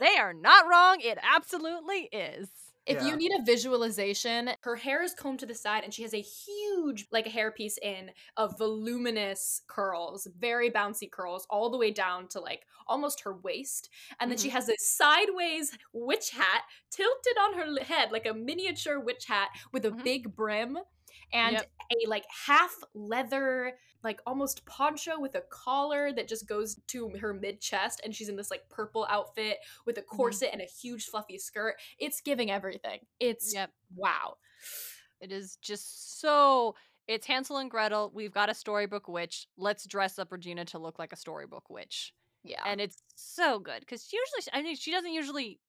They 0.00 0.16
are 0.16 0.34
not 0.34 0.66
wrong. 0.68 1.00
It 1.00 1.18
absolutely 1.22 2.08
is. 2.12 2.63
If 2.86 3.00
Yeah. 3.00 3.06
you 3.08 3.16
need 3.16 3.32
a 3.32 3.42
visualization, 3.42 4.50
her 4.60 4.76
hair 4.76 5.02
is 5.02 5.14
combed 5.14 5.40
to 5.40 5.46
the 5.46 5.54
side 5.54 5.84
and 5.84 5.94
she 5.94 6.02
has 6.02 6.12
a 6.12 6.20
huge, 6.20 7.06
like 7.10 7.26
a 7.26 7.30
hairpiece 7.30 7.78
in 7.80 8.10
of 8.36 8.58
voluminous 8.58 9.62
curls, 9.68 10.26
very 10.36 10.70
bouncy 10.70 11.10
curls, 11.10 11.46
all 11.48 11.70
the 11.70 11.78
way 11.78 11.90
down 11.90 12.28
to 12.28 12.40
like 12.40 12.66
almost 12.86 13.20
her 13.22 13.34
waist. 13.34 13.88
And 14.20 14.30
then 14.30 14.36
she 14.38 14.50
has 14.50 14.68
a 14.68 14.76
sideways 14.78 15.76
witch 15.94 16.30
hat 16.30 16.64
tilted 16.90 17.38
on 17.40 17.54
her 17.54 17.82
head, 17.84 18.12
like 18.12 18.26
a 18.26 18.34
miniature 18.34 19.00
witch 19.00 19.24
hat 19.26 19.48
with 19.72 19.86
a 19.86 19.90
Mhm. 19.90 20.02
big 20.02 20.36
brim. 20.36 20.78
And 21.34 21.54
Yep. 21.54 21.70
a 21.92 22.08
like 22.08 22.24
half 22.46 22.74
leather, 22.94 23.76
like 24.02 24.20
almost 24.26 24.64
poncho 24.64 25.18
with 25.20 25.34
a 25.34 25.42
collar 25.50 26.12
that 26.12 26.28
just 26.28 26.46
goes 26.46 26.76
to 26.86 27.08
her 27.20 27.34
mid 27.34 27.60
chest. 27.60 28.00
And 28.04 28.14
she's 28.14 28.28
in 28.28 28.36
this 28.36 28.50
like 28.50 28.68
purple 28.70 29.06
outfit 29.10 29.58
with 29.84 29.98
a 29.98 30.00
mm-hmm. 30.00 30.16
corset 30.16 30.50
and 30.52 30.62
a 30.62 30.66
huge 30.66 31.06
fluffy 31.06 31.38
skirt. 31.38 31.74
It's 31.98 32.20
giving 32.20 32.50
everything. 32.50 33.00
It's 33.20 33.52
Yep. 33.52 33.70
wow. 33.94 34.36
It 35.20 35.32
is 35.32 35.56
just 35.56 36.20
so. 36.20 36.74
It's 37.06 37.26
Hansel 37.26 37.58
and 37.58 37.70
Gretel. 37.70 38.10
We've 38.14 38.32
got 38.32 38.48
a 38.48 38.54
storybook 38.54 39.08
witch. 39.08 39.46
Let's 39.58 39.86
dress 39.86 40.18
up 40.18 40.32
Regina 40.32 40.64
to 40.66 40.78
look 40.78 40.98
like 40.98 41.12
a 41.12 41.16
storybook 41.16 41.68
witch. 41.68 42.14
Yeah. 42.46 42.60
and 42.66 42.78
it's 42.78 43.02
so 43.16 43.58
good 43.58 43.80
because 43.80 44.12
usually 44.12 44.52
I 44.52 44.60
mean 44.60 44.76
she 44.76 44.90
doesn't 44.90 45.14
usually 45.14 45.60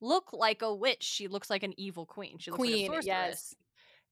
look 0.00 0.32
like 0.32 0.62
a 0.62 0.74
witch. 0.74 1.02
She 1.02 1.28
looks 1.28 1.50
like 1.50 1.62
an 1.62 1.74
evil 1.78 2.06
queen. 2.06 2.38
She 2.38 2.50
looks 2.50 2.58
Queen, 2.58 2.90
like 2.90 3.00
a 3.00 3.02
sorceress. 3.02 3.06
yes. 3.06 3.54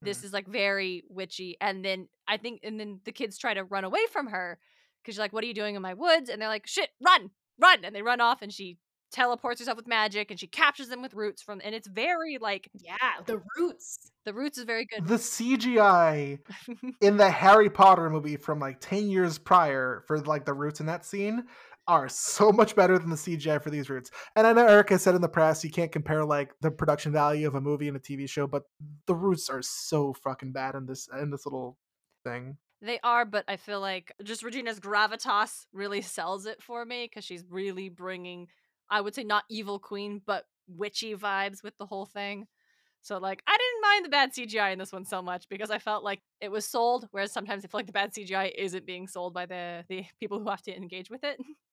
This 0.01 0.19
mm-hmm. 0.19 0.27
is 0.27 0.33
like 0.33 0.47
very 0.47 1.05
witchy, 1.09 1.57
and 1.61 1.85
then 1.85 2.09
I 2.27 2.37
think, 2.37 2.61
and 2.63 2.79
then 2.79 3.01
the 3.05 3.13
kids 3.13 3.39
try 3.39 3.55
to 3.55 3.65
run 3.65 3.85
away 3.85 4.01
from 4.13 4.29
her 4.29 4.59
because 5.03 5.15
she's 5.15 5.21
like, 5.21 5.33
"What 5.33 5.45
are 5.45 5.49
you 5.49 5.55
doing 5.55 5.75
in 5.75 5.83
my 5.83 5.95
woods?" 5.95 6.31
And 6.31 6.41
they're 6.41 6.49
like, 6.49 6.67
"Shit, 6.67 6.91
run, 7.05 7.31
run!" 7.61 7.85
And 7.85 7.95
they 7.95 8.03
run 8.03 8.21
off, 8.21 8.43
and 8.43 8.53
she 8.53 8.79
teleports 9.11 9.61
herself 9.61 9.77
with 9.77 9.87
magic 9.87 10.31
and 10.31 10.39
she 10.39 10.47
captures 10.47 10.89
them 10.89 11.01
with 11.01 11.15
roots 11.15 11.41
from 11.43 11.61
and 11.65 11.75
it's 11.75 11.89
very 11.89 12.39
like 12.39 12.69
Yeah, 12.75 12.97
the 13.27 13.41
roots. 13.57 14.11
the 14.25 14.35
roots 14.35 14.59
is 14.59 14.65
very 14.65 14.87
good. 14.87 15.07
The 15.07 15.15
CGI 15.15 16.39
in 17.01 17.17
the 17.17 17.31
Harry 17.31 17.71
Potter 17.71 18.11
movie 18.11 18.37
from 18.37 18.59
like 18.59 18.81
10 18.81 19.09
years 19.09 19.39
prior 19.39 20.03
for 20.07 20.19
like 20.21 20.45
the 20.45 20.53
roots 20.53 20.81
in 20.81 20.87
that 20.87 21.05
scene 21.05 21.45
are 21.89 22.09
so 22.09 22.53
much 22.53 22.77
better 22.77 22.99
than 22.99 23.11
the 23.11 23.17
CGI 23.17 23.61
for 23.61 23.71
these 23.71 23.91
roots. 23.91 24.11
And 24.37 24.47
I 24.47 24.53
know 24.53 24.67
Erica 24.67 24.99
said 24.99 25.15
in 25.15 25.23
the 25.23 25.29
press 25.29 25.65
you 25.65 25.71
can't 25.71 25.91
compare 25.91 26.25
like 26.25 26.53
the 26.61 26.71
production 26.71 27.11
value 27.13 27.49
of 27.49 27.55
a 27.55 27.61
movie 27.61 27.89
and 27.89 27.97
a 27.97 28.01
TV 28.01 28.29
show, 28.29 28.47
but 28.47 28.65
the 29.07 29.15
roots 29.15 29.49
are 29.49 29.63
so 29.63 30.13
fucking 30.13 30.53
bad 30.53 30.75
in 30.75 30.87
this 30.87 31.09
in 31.21 31.31
this 31.31 31.47
little 31.47 31.79
thing. 32.25 32.59
They 32.81 33.01
are, 33.03 33.25
but 33.25 33.45
I 33.49 33.57
feel 33.57 33.81
like 33.81 34.13
just 34.23 34.45
Regina's 34.45 34.79
gravitas 34.79 35.67
really 35.73 36.03
sells 36.03 36.47
it 36.47 36.63
for 36.63 36.85
me 36.85 37.07
because 37.07 37.25
she's 37.25 37.45
really 37.51 37.89
bringing, 37.89 38.49
I 38.89 39.01
would 39.01 39.15
say, 39.15 39.25
not 39.25 39.45
evil 39.51 39.81
queen, 39.81 40.23
but 40.25 40.45
witchy 40.69 41.17
vibes 41.17 41.63
with 41.65 41.77
the 41.79 41.87
whole 41.87 42.07
thing. 42.07 42.47
So, 43.01 43.19
like, 43.19 43.43
I 43.47 43.57
didn't 43.57 43.83
mind 43.83 44.05
the 44.05 44.09
bad 44.11 44.33
CGI 44.33 44.73
in 44.73 44.79
this 44.79 44.93
one 44.93 45.05
so 45.05 45.23
much 45.23 45.49
because 45.49 45.71
I 45.71 45.79
felt 45.79 46.05
like 46.05 46.21
it 46.41 46.51
was 46.51 46.67
sold, 46.67 47.09
whereas 47.11 47.33
sometimes 47.33 47.65
I 47.65 47.69
feel 47.69 47.79
like 47.79 47.87
the 47.87 47.93
bad 47.93 48.13
CGI 48.13 48.53
isn't 48.57 48.87
being 48.87 49.09
sold 49.09 49.35
by 49.35 49.47
the 49.47 49.85
the 49.89 50.05
people 50.21 50.39
who 50.39 50.49
have 50.51 50.63
to 50.63 50.77
engage 50.77 51.11
with 51.11 51.25
it. 51.25 51.39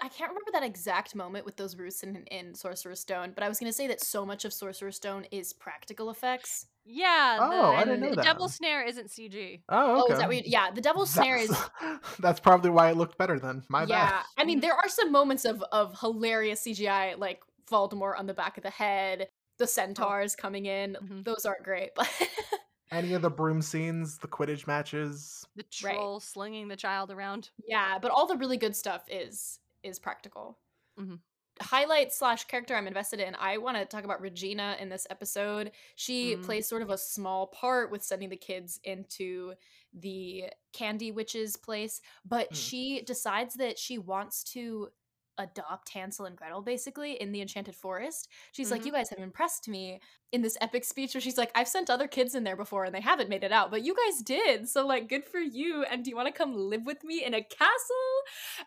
I 0.00 0.08
can't 0.08 0.30
remember 0.30 0.50
that 0.52 0.62
exact 0.62 1.14
moment 1.14 1.44
with 1.44 1.56
those 1.56 1.76
roots 1.76 2.02
in, 2.02 2.24
in 2.30 2.54
Sorcerer's 2.54 3.00
Stone, 3.00 3.32
but 3.34 3.44
I 3.44 3.48
was 3.48 3.58
going 3.58 3.70
to 3.70 3.76
say 3.76 3.86
that 3.88 4.00
so 4.00 4.24
much 4.24 4.44
of 4.44 4.52
Sorcerer's 4.52 4.96
Stone 4.96 5.26
is 5.30 5.52
practical 5.52 6.08
effects. 6.10 6.66
yeah. 6.84 7.38
Oh, 7.40 7.50
the, 7.72 7.76
I 7.76 7.84
didn't 7.84 8.00
know 8.00 8.10
the 8.10 8.16
that. 8.16 8.24
Devil 8.24 8.48
Snare 8.48 8.82
isn't 8.84 9.08
CG. 9.08 9.60
Oh, 9.68 9.96
Oh, 9.98 10.04
okay. 10.04 10.12
is 10.14 10.18
that 10.18 10.28
what 10.28 10.36
you, 10.36 10.42
yeah, 10.46 10.70
the 10.70 10.80
Devil's 10.80 11.10
Snare 11.10 11.36
is 11.36 11.48
That's- 11.50 11.98
That's 12.20 12.40
probably 12.40 12.70
why 12.70 12.90
it 12.90 12.96
looked 12.96 13.18
better 13.18 13.38
then. 13.38 13.62
My 13.68 13.84
yeah. 13.84 14.10
bad. 14.10 14.22
I 14.38 14.44
mean, 14.44 14.60
there 14.60 14.74
are 14.74 14.88
some 14.88 15.12
moments 15.12 15.44
of 15.44 15.62
of 15.72 15.98
hilarious 16.00 16.62
CGI, 16.64 17.18
like 17.18 17.40
Voldemort 17.70 18.18
on 18.18 18.26
the 18.26 18.34
back 18.34 18.56
of 18.56 18.62
the 18.62 18.70
head, 18.70 19.28
the 19.58 19.66
centaurs 19.66 20.34
coming 20.34 20.66
in. 20.66 20.96
Mhm. 21.02 21.24
Those 21.24 21.44
aren't 21.44 21.62
great, 21.64 21.90
but 21.94 22.08
Any 22.90 23.14
of 23.14 23.22
the 23.22 23.30
broom 23.30 23.62
scenes, 23.62 24.18
the 24.18 24.26
Quidditch 24.28 24.66
matches. 24.66 25.46
The 25.54 25.64
Right. 25.82 25.94
troll 25.94 26.20
slinging 26.20 26.68
the 26.68 26.76
child 26.76 27.10
around. 27.10 27.50
yeah. 27.66 27.98
But 27.98 28.10
all 28.10 28.26
the 28.26 28.36
really 28.36 28.56
good 28.56 28.74
stuff 28.76 29.04
is 29.08 29.60
is 29.82 29.98
practical. 29.98 30.58
Mhm. 30.98 31.20
Highlight 31.62 32.12
slash 32.12 32.44
character 32.44 32.74
I'm 32.74 32.86
invested 32.86 33.18
in. 33.20 33.34
I 33.34 33.56
want 33.58 33.76
to 33.78 33.84
talk 33.86 34.04
about 34.04 34.20
Regina 34.20 34.76
in 34.78 34.88
this 34.90 35.06
episode. 35.08 35.72
She 35.94 36.36
Mm. 36.36 36.44
plays 36.44 36.68
sort 36.68 36.82
of 36.82 36.90
a 36.90 36.98
small 36.98 37.46
part 37.46 37.90
with 37.90 38.02
sending 38.02 38.28
the 38.28 38.36
kids 38.36 38.78
into 38.84 39.54
the 39.92 40.52
candy 40.72 41.12
witch's 41.12 41.56
place, 41.56 42.00
but 42.24 42.50
Mm. 42.50 42.56
she 42.56 43.02
decides 43.02 43.54
that 43.54 43.78
she 43.78 43.96
wants 43.98 44.44
to 44.44 44.92
adopt 45.40 45.90
Hansel 45.90 46.26
and 46.26 46.36
Gretel 46.36 46.62
basically 46.62 47.20
in 47.20 47.32
the 47.32 47.40
Enchanted 47.40 47.74
Forest. 47.74 48.28
She's 48.52 48.70
like, 48.70 48.82
Mhm. 48.82 48.86
You 48.86 48.92
guys 48.92 49.10
have 49.10 49.18
impressed 49.18 49.68
me 49.68 50.00
in 50.32 50.42
this 50.42 50.56
epic 50.60 50.84
speech 50.84 51.12
where 51.12 51.20
she's 51.20 51.36
like, 51.36 51.50
I've 51.56 51.66
sent 51.66 51.90
other 51.90 52.06
kids 52.06 52.36
in 52.36 52.44
there 52.44 52.54
before 52.56 52.84
and 52.84 52.94
they 52.94 53.00
haven't 53.00 53.28
made 53.28 53.42
it 53.42 53.50
out, 53.50 53.70
but 53.72 53.84
you 53.84 53.94
guys 53.96 54.22
did. 54.22 54.68
So, 54.68 54.86
like, 54.86 55.08
good 55.08 55.24
for 55.24 55.40
you. 55.40 55.82
And 55.90 56.04
do 56.04 56.10
you 56.10 56.14
want 56.16 56.28
to 56.28 56.32
come 56.32 56.54
live 56.54 56.86
with 56.86 57.02
me 57.02 57.24
in 57.24 57.34
a 57.34 57.42
castle? 57.42 58.22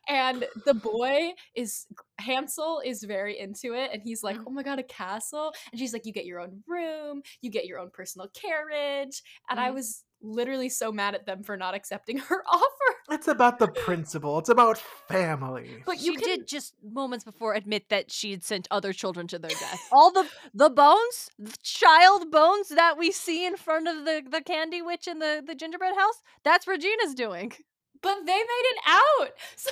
And 0.10 0.46
the 0.66 0.74
boy 0.74 1.32
is, 1.56 1.86
Hansel 2.20 2.82
is 2.84 3.04
very 3.04 3.40
into 3.40 3.74
it. 3.74 3.92
And 3.94 4.02
he's 4.02 4.24
like, 4.24 4.38
Mhm. 4.38 4.44
Oh 4.48 4.52
my 4.52 4.64
God, 4.64 4.80
a 4.80 4.84
castle. 4.84 5.54
And 5.72 5.80
she's 5.80 5.94
like, 5.94 6.06
You 6.06 6.12
get 6.14 6.26
your 6.26 6.42
own 6.42 6.64
room, 6.68 7.22
you 7.42 7.50
get 7.50 7.66
your 7.66 7.80
own 7.80 7.92
personal 7.92 8.28
carriage. 8.34 9.22
And 9.50 9.60
I 9.60 9.70
Mhm. 9.70 9.76
was 9.76 10.04
literally 10.22 10.70
so 10.70 10.92
mad 10.92 11.16
at 11.16 11.26
them 11.26 11.44
for 11.44 11.58
not 11.58 11.76
accepting 11.76 12.18
her 12.30 12.44
offer. 12.48 12.96
It's 13.14 13.28
about 13.28 13.60
the 13.60 13.68
principle. 13.68 14.40
It's 14.40 14.50
about 14.50 14.78
family. 15.08 15.84
But 15.86 16.00
she 16.00 16.06
you 16.06 16.14
can 16.16 16.24
did 16.28 16.48
just 16.48 16.74
moments 16.84 17.24
before 17.24 17.54
admit 17.54 17.90
that 17.90 18.12
she'd 18.12 18.44
sent 18.44 18.68
other 18.72 18.92
children 18.94 19.28
to 19.28 19.40
their 19.40 19.52
death. 19.52 19.88
All 19.92 20.12
the 20.12 20.28
the 20.54 20.70
bones, 20.70 21.30
the 21.38 21.56
child 21.64 22.32
bones 22.32 22.70
that 22.70 22.98
we 22.98 23.12
see 23.12 23.46
in 23.46 23.56
front 23.58 23.88
of 23.88 24.06
the 24.06 24.24
the 24.30 24.42
candy 24.42 24.82
witch 24.82 25.08
in 25.08 25.20
the 25.20 25.44
the 25.46 25.56
gingerbread 25.56 25.96
house, 25.96 26.22
that's 26.44 26.68
Regina's 26.68 27.14
doing. 27.14 27.54
but 28.02 28.18
they 28.26 28.34
made 28.34 28.68
it 28.74 28.80
out. 28.88 29.30
So 29.56 29.72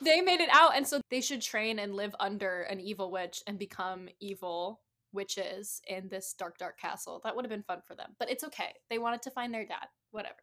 they 0.00 0.20
made 0.22 0.40
it 0.40 0.48
out, 0.52 0.74
and 0.76 0.86
so 0.86 1.00
they 1.10 1.20
should 1.20 1.42
train 1.42 1.78
and 1.78 1.94
live 1.94 2.14
under 2.18 2.62
an 2.62 2.80
evil 2.80 3.10
witch 3.10 3.42
and 3.46 3.58
become 3.58 4.08
evil 4.20 4.80
witches 5.12 5.80
in 5.86 6.08
this 6.08 6.34
dark, 6.38 6.58
dark 6.58 6.78
castle. 6.78 7.20
That 7.24 7.36
would 7.36 7.44
have 7.44 7.50
been 7.50 7.62
fun 7.62 7.82
for 7.86 7.94
them, 7.94 8.14
but 8.18 8.30
it's 8.30 8.44
okay. 8.44 8.72
They 8.90 8.98
wanted 8.98 9.22
to 9.22 9.30
find 9.30 9.52
their 9.52 9.66
dad. 9.66 9.86
Whatever. 10.10 10.36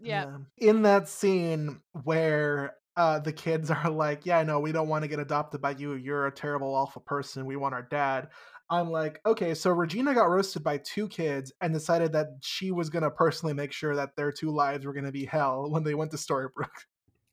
Yeah. 0.00 0.38
In 0.58 0.82
that 0.82 1.08
scene 1.08 1.80
where 2.04 2.74
uh, 2.96 3.18
the 3.18 3.32
kids 3.32 3.70
are 3.70 3.90
like, 3.90 4.26
"Yeah, 4.26 4.42
no, 4.42 4.60
we 4.60 4.72
don't 4.72 4.88
want 4.88 5.02
to 5.02 5.08
get 5.08 5.18
adopted 5.18 5.60
by 5.60 5.72
you. 5.72 5.94
You're 5.94 6.26
a 6.26 6.32
terrible, 6.32 6.74
awful 6.74 7.02
person. 7.02 7.46
We 7.46 7.56
want 7.56 7.74
our 7.74 7.82
dad." 7.82 8.28
I'm 8.70 8.90
like, 8.90 9.20
okay, 9.26 9.52
so 9.54 9.70
Regina 9.72 10.14
got 10.14 10.30
roasted 10.30 10.64
by 10.64 10.78
two 10.78 11.06
kids 11.08 11.52
and 11.60 11.74
decided 11.74 12.12
that 12.12 12.28
she 12.40 12.70
was 12.72 12.88
gonna 12.88 13.10
personally 13.10 13.52
make 13.54 13.72
sure 13.72 13.94
that 13.96 14.16
their 14.16 14.32
two 14.32 14.50
lives 14.50 14.86
were 14.86 14.94
gonna 14.94 15.12
be 15.12 15.26
hell 15.26 15.70
when 15.70 15.84
they 15.84 15.94
went 15.94 16.10
to 16.12 16.16
Storybrooke. 16.16 16.86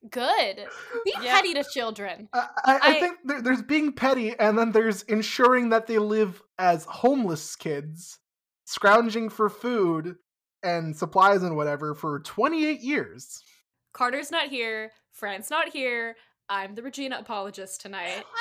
Good. 0.10 0.66
Be 1.06 1.14
Yeah. 1.22 1.36
petty 1.36 1.54
to 1.54 1.64
children. 1.64 2.28
I, 2.34 2.40
I, 2.40 2.74
I 2.74 2.80
I- 2.84 3.00
think 3.00 3.18
there, 3.24 3.42
there's 3.42 3.62
being 3.62 3.94
petty, 3.94 4.38
and 4.38 4.58
then 4.58 4.72
there's 4.74 5.04
ensuring 5.04 5.70
that 5.70 5.88
they 5.88 6.00
live 6.00 6.42
as 6.58 6.84
homeless 6.86 7.56
kids, 7.56 8.20
scrounging 8.66 9.30
for 9.30 9.48
food 9.50 10.16
and 10.64 10.96
supplies 10.96 11.44
and 11.44 11.56
whatever 11.56 11.94
for 11.96 12.20
28 12.20 12.82
years. 12.82 13.44
Carter's 13.94 14.32
not 14.32 14.48
here. 14.50 14.92
Fran's 15.12 15.50
not 15.50 15.70
here. 15.70 16.16
I'm 16.50 16.76
the 16.76 16.82
Regina 16.84 17.18
apologist 17.20 17.82
tonight. 17.82 18.24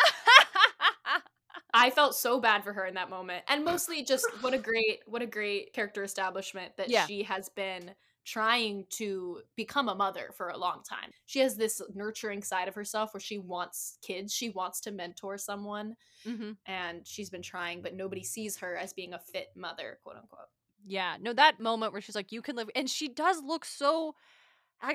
I 1.72 1.90
felt 1.90 2.16
so 2.16 2.40
bad 2.40 2.64
for 2.64 2.72
her 2.72 2.84
in 2.86 2.94
that 2.94 3.10
moment. 3.10 3.44
And 3.48 3.64
mostly 3.64 4.02
just 4.04 4.26
what 4.40 4.54
a 4.54 4.58
great 4.58 5.00
what 5.06 5.22
a 5.22 5.26
great 5.26 5.72
character 5.72 6.02
establishment 6.02 6.76
that 6.76 6.90
Yeah. 6.90 7.06
she 7.06 7.22
has 7.22 7.48
been 7.48 7.92
trying 8.24 8.84
to 8.90 9.40
become 9.56 9.88
a 9.88 9.94
mother 9.94 10.30
for 10.36 10.48
a 10.50 10.56
long 10.58 10.82
time. 10.88 11.10
She 11.26 11.38
has 11.40 11.56
this 11.56 11.80
nurturing 11.94 12.42
side 12.42 12.68
of 12.68 12.74
herself 12.74 13.14
where 13.14 13.20
she 13.20 13.38
wants 13.38 13.98
kids, 14.02 14.32
she 14.34 14.50
wants 14.50 14.80
to 14.82 14.90
mentor 14.90 15.38
someone 15.38 15.94
Mhm. 16.26 16.56
and 16.66 17.06
she's 17.06 17.30
been 17.30 17.42
trying 17.42 17.82
but 17.82 17.94
nobody 17.94 18.22
sees 18.24 18.58
her 18.58 18.76
as 18.76 18.92
being 18.92 19.14
a 19.14 19.18
fit 19.18 19.48
mother, 19.56 19.98
quote 20.02 20.16
unquote. 20.16 20.48
Yeah, 20.86 21.16
no, 21.20 21.32
that 21.34 21.60
moment 21.60 21.92
where 21.92 22.00
she's 22.00 22.14
like, 22.14 22.32
"You 22.32 22.42
can 22.42 22.56
live," 22.56 22.70
and 22.74 22.88
she 22.88 23.08
does 23.08 23.42
look 23.42 23.64
so. 23.64 24.14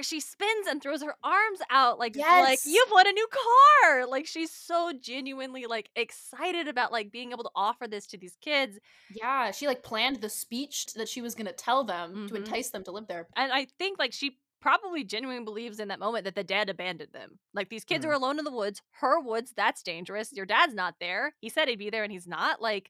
She 0.01 0.19
spins 0.19 0.67
and 0.67 0.81
throws 0.81 1.03
her 1.03 1.15
arms 1.23 1.59
out, 1.69 1.99
like 1.99 2.15
like 2.31 2.61
you've 2.65 2.89
won 2.91 3.07
a 3.07 3.11
new 3.11 3.27
car. 3.31 4.07
Like 4.07 4.25
she's 4.27 4.51
so 4.51 4.93
genuinely 4.93 5.65
like 5.67 5.91
excited 5.95 6.67
about 6.67 6.91
like 6.91 7.11
being 7.11 7.31
able 7.31 7.43
to 7.43 7.51
offer 7.55 7.87
this 7.87 8.07
to 8.07 8.17
these 8.17 8.35
kids. 8.41 8.79
Yeah, 9.09 9.51
she 9.51 9.67
like 9.67 9.83
planned 9.83 10.21
the 10.21 10.29
speech 10.29 10.93
that 10.95 11.07
she 11.09 11.21
was 11.21 11.35
going 11.35 11.45
to 11.45 11.53
tell 11.53 11.83
them 11.83 12.23
to 12.27 12.35
Mhm. 12.35 12.35
entice 12.35 12.71
them 12.71 12.83
to 12.85 12.91
live 12.91 13.07
there. 13.07 13.27
And 13.35 13.51
I 13.51 13.65
think 13.77 13.99
like 13.99 14.13
she 14.13 14.39
probably 14.61 15.03
genuinely 15.03 15.43
believes 15.45 15.79
in 15.79 15.89
that 15.89 15.99
moment 15.99 16.23
that 16.25 16.33
the 16.33 16.43
dad 16.43 16.69
abandoned 16.69 17.13
them. 17.13 17.39
Like 17.53 17.69
these 17.69 17.85
kids 17.85 18.03
are 18.05 18.11
alone 18.11 18.39
in 18.39 18.45
the 18.45 18.51
woods. 18.51 18.81
Her 18.93 19.19
woods, 19.19 19.53
that's 19.55 19.83
dangerous. 19.83 20.33
Your 20.33 20.47
dad's 20.47 20.73
not 20.73 20.95
there. 20.99 21.35
He 21.39 21.49
said 21.49 21.67
he'd 21.67 21.77
be 21.77 21.91
there 21.91 22.03
and 22.03 22.11
he's 22.11 22.27
not. 22.27 22.61
Like, 22.61 22.89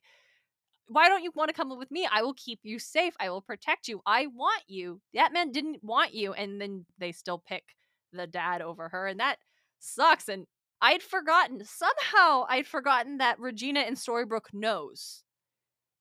why 0.88 1.08
don't 1.08 1.22
you 1.22 1.32
want 1.34 1.48
to 1.48 1.54
come 1.54 1.76
with 1.76 1.90
me? 1.90 2.08
I 2.10 2.22
will 2.22 2.34
keep 2.34 2.60
you 2.62 2.78
safe. 2.78 3.14
I 3.20 3.30
will 3.30 3.42
protect 3.42 3.88
you. 3.88 4.00
I 4.06 4.26
want 4.26 4.62
you. 4.68 5.00
That 5.14 5.32
man 5.32 5.52
didn't 5.52 5.82
want 5.82 6.14
you. 6.14 6.32
And 6.32 6.60
then 6.60 6.86
they 6.98 7.12
still 7.12 7.42
pick 7.46 7.64
the 8.12 8.26
dad 8.26 8.62
over 8.62 8.88
her. 8.88 9.06
And 9.06 9.20
that 9.20 9.38
sucks. 9.78 10.28
And 10.28 10.46
I'd 10.80 11.02
forgotten, 11.02 11.64
somehow 11.64 12.44
I'd 12.48 12.66
forgotten 12.66 13.18
that 13.18 13.40
Regina 13.40 13.80
in 13.82 13.94
Storybrooke 13.94 14.52
knows 14.52 15.22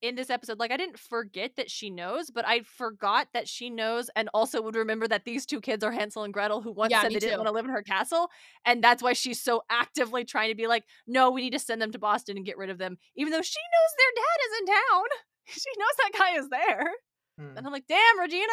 in 0.08 0.16
this 0.16 0.30
episode. 0.30 0.60
Like 0.60 0.72
I 0.72 0.78
didn't 0.78 1.00
forget 1.00 1.56
that 1.58 1.70
she 1.70 1.90
knows, 1.90 2.30
but 2.32 2.48
I 2.48 2.62
forgot 2.62 3.28
that 3.34 3.48
she 3.48 3.70
knows 3.70 4.10
and 4.16 4.30
also 4.34 4.62
would 4.62 4.76
remember 4.76 5.08
that 5.08 5.26
these 5.26 5.46
two 5.46 5.62
kids 5.62 5.84
are 5.84 5.92
Hansel 5.92 6.24
and 6.24 6.34
Gretel 6.34 6.62
who 6.62 6.72
once 6.72 6.92
Yeah, 6.92 7.02
said 7.02 7.12
they 7.12 7.20
didn't 7.20 7.38
want 7.40 7.48
to 7.48 7.54
live 7.54 7.66
in 7.66 7.72
her 7.72 7.84
castle. 7.84 8.30
And 8.66 8.84
that's 8.84 9.02
why 9.04 9.14
she's 9.14 9.42
so 9.42 9.64
actively 9.70 10.26
trying 10.26 10.50
to 10.50 10.56
be 10.56 10.68
like, 10.68 10.84
no, 11.08 11.32
we 11.32 11.42
need 11.42 11.54
to 11.54 11.60
send 11.60 11.82
them 11.82 11.92
to 11.92 12.00
Boston 12.00 12.38
and 12.38 12.46
get 12.46 12.58
rid 12.58 12.70
of 12.70 12.78
them. 12.78 12.98
Even 13.16 13.32
though 13.32 13.42
she 13.42 13.60
knows 13.60 13.96
their 13.98 14.24
dad 14.24 14.40
is 14.46 14.60
in 14.60 14.66
town. 14.68 15.06
She 15.48 15.70
knows 15.78 15.96
that 16.00 16.18
guy 16.18 16.40
is 16.40 16.50
there. 16.50 16.88
Hmm. 17.40 17.56
And 17.56 17.68
I'm 17.68 17.72
like, 17.72 17.86
damn, 17.88 18.20
Regina, 18.20 18.48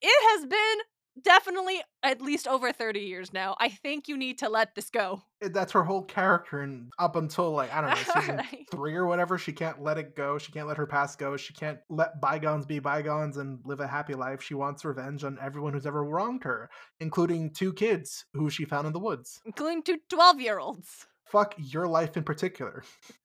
it 0.00 0.40
has 0.40 0.46
been 0.46 0.78
definitely 1.20 1.80
at 2.02 2.20
least 2.20 2.46
over 2.48 2.72
30 2.72 3.00
years 3.00 3.32
now. 3.32 3.56
I 3.60 3.68
think 3.68 4.08
you 4.08 4.16
need 4.16 4.38
to 4.38 4.48
let 4.48 4.74
this 4.74 4.90
go. 4.90 5.22
Eh, 5.42 5.48
that's 5.52 5.72
her 5.72 5.84
whole 5.84 6.02
character, 6.02 6.60
and 6.62 6.90
up 6.98 7.16
until 7.16 7.50
like 7.52 7.72
I 7.72 7.80
don't 7.80 7.90
know 7.90 7.96
season 8.20 8.36
Right. 8.36 8.66
three 8.70 8.94
or 8.94 9.06
whatever, 9.06 9.38
she 9.38 9.52
can't 9.52 9.82
let 9.82 9.98
it 9.98 10.16
go. 10.16 10.38
She 10.38 10.52
can't 10.52 10.68
let 10.68 10.76
her 10.76 10.86
past 10.86 11.18
go. 11.18 11.36
She 11.36 11.52
can't 11.54 11.78
let 11.88 12.20
bygones 12.20 12.66
be 12.66 12.78
bygones 12.78 13.36
and 13.36 13.58
live 13.64 13.80
a 13.80 13.86
happy 13.86 14.14
life. 14.14 14.42
She 14.42 14.54
wants 14.54 14.84
revenge 14.84 15.24
on 15.24 15.38
everyone 15.40 15.72
who's 15.72 15.86
ever 15.86 16.04
wronged 16.04 16.44
her, 16.44 16.70
including 17.00 17.50
two 17.50 17.72
kids 17.72 18.24
who 18.32 18.50
she 18.50 18.64
found 18.64 18.86
in 18.86 18.92
the 18.92 18.98
woods. 18.98 19.40
Including 19.44 19.82
two 19.82 19.98
12 20.08 20.40
year 20.40 20.58
olds. 20.58 21.06
Fuck 21.24 21.54
your 21.58 21.86
life 21.88 22.16
in 22.16 22.24
particular. 22.24 22.82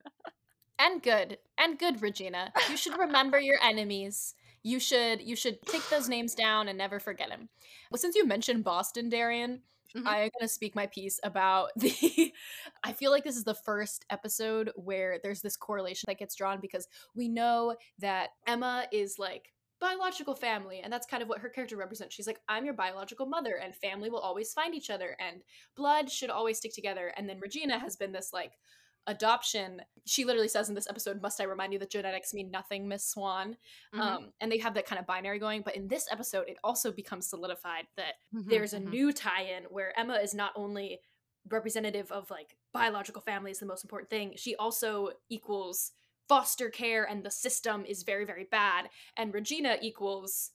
And 0.80 1.02
good. 1.02 1.40
And 1.58 1.80
good, 1.80 2.04
Regina. 2.04 2.54
You 2.70 2.78
should 2.78 2.98
remember 3.00 3.40
your 3.40 3.58
enemies. 3.64 4.36
You 4.64 4.80
should 4.80 5.22
you 5.22 5.36
should 5.36 5.62
take 5.64 5.88
those 5.90 6.10
names 6.10 6.36
down 6.36 6.68
and 6.68 6.78
never 6.78 7.00
forget 7.00 7.30
him. 7.30 7.50
Well, 7.92 8.00
since 8.00 8.16
you 8.16 8.26
mentioned 8.26 8.64
Boston, 8.64 9.10
Darian, 9.10 9.64
Mhm. 9.96 10.04
I'm 10.06 10.30
gonna 10.38 10.50
speak 10.50 10.76
my 10.76 10.88
piece 10.88 11.20
about 11.24 11.72
the. 11.78 12.34
I 12.84 12.94
feel 12.94 13.12
like 13.12 13.24
this 13.24 13.38
is 13.38 13.46
the 13.46 13.56
first 13.56 14.06
episode 14.10 14.72
where 14.76 15.20
there's 15.24 15.42
this 15.42 15.56
correlation 15.58 16.08
that 16.08 16.20
gets 16.20 16.36
drawn 16.36 16.60
because 16.60 16.88
we 17.16 17.30
know 17.30 17.76
that 18.00 18.32
Emma 18.46 18.88
is 18.92 19.18
like 19.18 19.54
biological 19.80 20.36
family 20.36 20.80
and 20.80 20.92
that's 20.92 21.06
kind 21.06 21.22
of 21.22 21.30
what 21.30 21.38
her 21.40 21.50
character 21.50 21.78
represents 21.78 22.16
she's 22.16 22.26
like 22.26 22.42
i'm 22.50 22.66
your 22.66 22.74
biological 22.74 23.28
mother 23.28 23.58
and 23.58 23.76
family 23.76 24.10
will 24.10 24.18
always 24.18 24.52
find 24.52 24.74
each 24.74 24.90
other 24.90 25.16
and 25.20 25.44
blood 25.76 26.10
should 26.10 26.32
always 26.32 26.58
stick 26.58 26.74
together 26.74 27.14
and 27.16 27.30
then 27.30 27.40
regina 27.40 27.78
has 27.78 27.96
been 27.96 28.12
this 28.12 28.34
like 28.34 28.54
adoption 29.08 29.82
she 30.06 30.24
literally 30.26 30.48
says 30.48 30.70
in 30.70 30.76
this 30.76 30.88
episode 30.90 31.22
must 31.22 31.40
i 31.42 31.44
remind 31.46 31.74
you 31.74 31.80
that 31.80 31.90
genetics 31.90 32.34
mean 32.34 32.52
nothing 32.52 32.88
miss 32.88 33.06
swan 33.06 33.58
Mhm. 33.94 34.02
um, 34.02 34.34
and 34.42 34.52
they 34.52 34.58
have 34.58 34.74
that 34.74 34.86
kind 34.86 35.00
of 35.00 35.06
binary 35.08 35.40
going 35.40 35.62
but 35.62 35.76
in 35.76 35.88
this 35.88 36.08
episode 36.12 36.48
it 36.48 36.58
also 36.64 36.92
becomes 36.92 37.28
solidified 37.28 37.88
that 37.96 38.16
Mhm, 38.34 38.50
there's 38.50 38.74
a 38.74 38.80
mhm. 38.80 38.90
new 38.90 39.12
tie-in 39.14 39.64
where 39.66 39.98
emma 39.98 40.16
is 40.16 40.34
not 40.34 40.52
only 40.56 41.00
representative 41.50 42.12
of 42.12 42.30
like 42.30 42.58
biological 42.74 43.22
family 43.22 43.52
is 43.52 43.60
the 43.60 43.66
most 43.66 43.84
important 43.86 44.10
thing 44.10 44.34
she 44.36 44.56
also 44.58 45.10
equals 45.30 45.92
foster 46.28 46.70
care 46.70 47.06
and 47.06 47.24
the 47.24 47.32
system 47.32 47.86
is 47.86 48.04
very 48.04 48.26
very 48.26 48.44
bad 48.52 48.90
and 49.16 49.34
regina 49.34 49.78
equals 49.82 50.52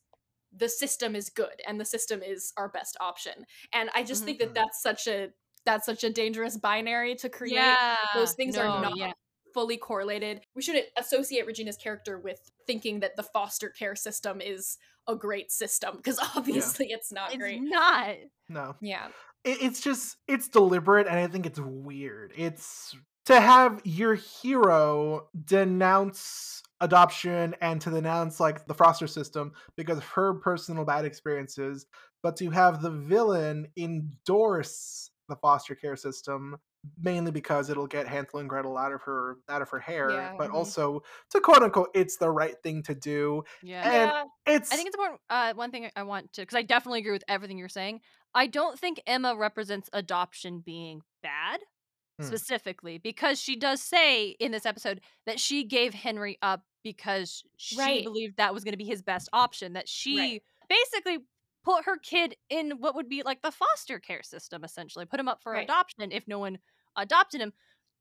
the 0.54 0.68
system 0.68 1.16
is 1.16 1.30
good 1.30 1.62
and 1.66 1.80
the 1.80 1.84
system 1.84 2.22
is 2.22 2.52
our 2.58 2.68
best 2.68 2.96
option 3.00 3.46
and 3.72 3.88
i 3.94 4.02
just 4.02 4.24
think 4.24 4.38
that 4.38 4.50
Mhm. 4.50 4.54
that's 4.54 4.82
such 4.82 5.06
a 5.06 5.30
that's 5.64 5.86
such 5.86 6.04
a 6.04 6.10
dangerous 6.10 6.56
binary 6.56 7.14
to 7.16 7.28
create 7.28 7.54
yeah, 7.54 7.96
those 8.14 8.32
things 8.34 8.56
are 8.56 8.66
not 8.66 8.96
yeah. 8.96 9.12
fully 9.54 9.76
correlated. 9.76 10.40
We 10.56 10.62
shouldn't 10.62 10.86
associate 10.96 11.46
Regina's 11.46 11.76
character 11.76 12.18
with 12.18 12.40
thinking 12.66 13.00
that 13.00 13.16
the 13.16 13.22
foster 13.22 13.68
care 13.68 13.94
system 13.94 14.40
is 14.40 14.78
a 15.08 15.16
great 15.16 15.50
system 15.52 15.96
because 15.96 16.18
obviously 16.36 16.86
it's 16.90 17.12
not 17.12 17.30
It's 17.30 17.38
great. 17.38 17.60
not. 17.62 18.16
No. 18.48 18.76
Yeah. 18.80 19.08
it, 19.44 19.62
it's 19.62 19.80
just 19.80 20.16
it's 20.28 20.48
deliberate 20.48 21.06
and 21.08 21.16
i 21.18 21.26
think 21.26 21.46
it's 21.46 21.58
weird 21.58 22.32
it's 22.36 22.94
to 23.26 23.40
have 23.40 23.80
your 23.84 24.14
hero 24.14 25.28
denounce 25.44 26.62
adoption 26.80 27.54
and 27.60 27.80
to 27.80 27.90
denounce 27.90 28.40
like 28.40 28.66
the 28.66 28.74
foster 28.74 29.06
system 29.06 29.52
because 29.76 29.98
of 29.98 30.04
her 30.04 30.34
personal 30.34 30.84
bad 30.84 31.04
experiences 31.04 31.86
but 32.22 32.36
to 32.36 32.50
have 32.50 32.82
the 32.82 32.90
villain 32.90 33.66
endorse 33.76 35.10
the 35.32 35.36
foster 35.40 35.74
care 35.74 35.96
system 35.96 36.56
mainly 37.00 37.30
because 37.30 37.70
it'll 37.70 37.86
get 37.86 38.08
Hansel 38.08 38.40
and 38.40 38.48
Gretel 38.48 38.76
out 38.76 38.92
of 38.92 39.00
her 39.02 39.36
out 39.48 39.62
of 39.62 39.70
her 39.70 39.78
hair 39.78 40.10
Yeah, 40.10 40.34
but 40.36 40.50
mhm. 40.50 40.54
also 40.54 41.02
to 41.30 41.40
quote 41.40 41.62
unquote 41.62 41.90
it's 41.94 42.16
the 42.16 42.30
right 42.30 42.56
thing 42.62 42.82
to 42.84 42.94
do 42.94 43.44
Yeah. 43.62 43.82
And- 43.84 44.10
yeah. 44.46 44.54
it's 44.56 44.72
I 44.72 44.76
think 44.76 44.88
it's 44.88 44.96
important. 44.96 45.20
Uh, 45.30 45.54
one 45.54 45.70
thing 45.70 45.88
I 45.96 46.02
want 46.02 46.32
to, 46.34 46.42
because 46.42 46.56
I 46.56 46.62
definitely 46.62 46.98
agree 47.00 47.12
with 47.12 47.24
everything 47.28 47.56
you're 47.56 47.68
saying. 47.68 48.00
I 48.34 48.46
don't 48.48 48.78
think 48.78 49.00
Emma 49.06 49.36
represents 49.36 49.88
adoption 49.92 50.60
being 50.60 51.02
bad, 51.22 51.60
Hmm. 52.20 52.26
specifically, 52.26 52.98
because 52.98 53.40
she 53.40 53.54
does 53.56 53.80
say 53.80 54.30
in 54.30 54.50
this 54.52 54.66
episode 54.66 55.00
that 55.24 55.38
she 55.40 55.64
gave 55.64 55.94
Henry 55.94 56.36
up 56.42 56.64
because 56.82 57.44
she 57.56 57.78
Right. 57.78 58.02
believed 58.04 58.36
that 58.38 58.52
was 58.52 58.64
going 58.64 58.72
to 58.72 58.76
be 58.78 58.84
his 58.84 59.02
best 59.02 59.28
option. 59.32 59.74
That 59.74 59.88
she 59.88 60.18
Right. 60.18 60.42
basically 60.68 61.18
put 61.64 61.84
her 61.84 61.96
kid 61.96 62.36
in 62.48 62.72
what 62.72 62.94
would 62.94 63.08
be 63.08 63.22
like 63.22 63.42
the 63.42 63.52
foster 63.52 63.98
care 63.98 64.22
system, 64.22 64.64
essentially, 64.64 65.06
put 65.06 65.20
him 65.20 65.28
up 65.28 65.42
for 65.42 65.52
Right. 65.52 65.64
adoption 65.64 66.10
if 66.12 66.26
no 66.26 66.38
one 66.38 66.58
adopted 66.96 67.40
him, 67.40 67.52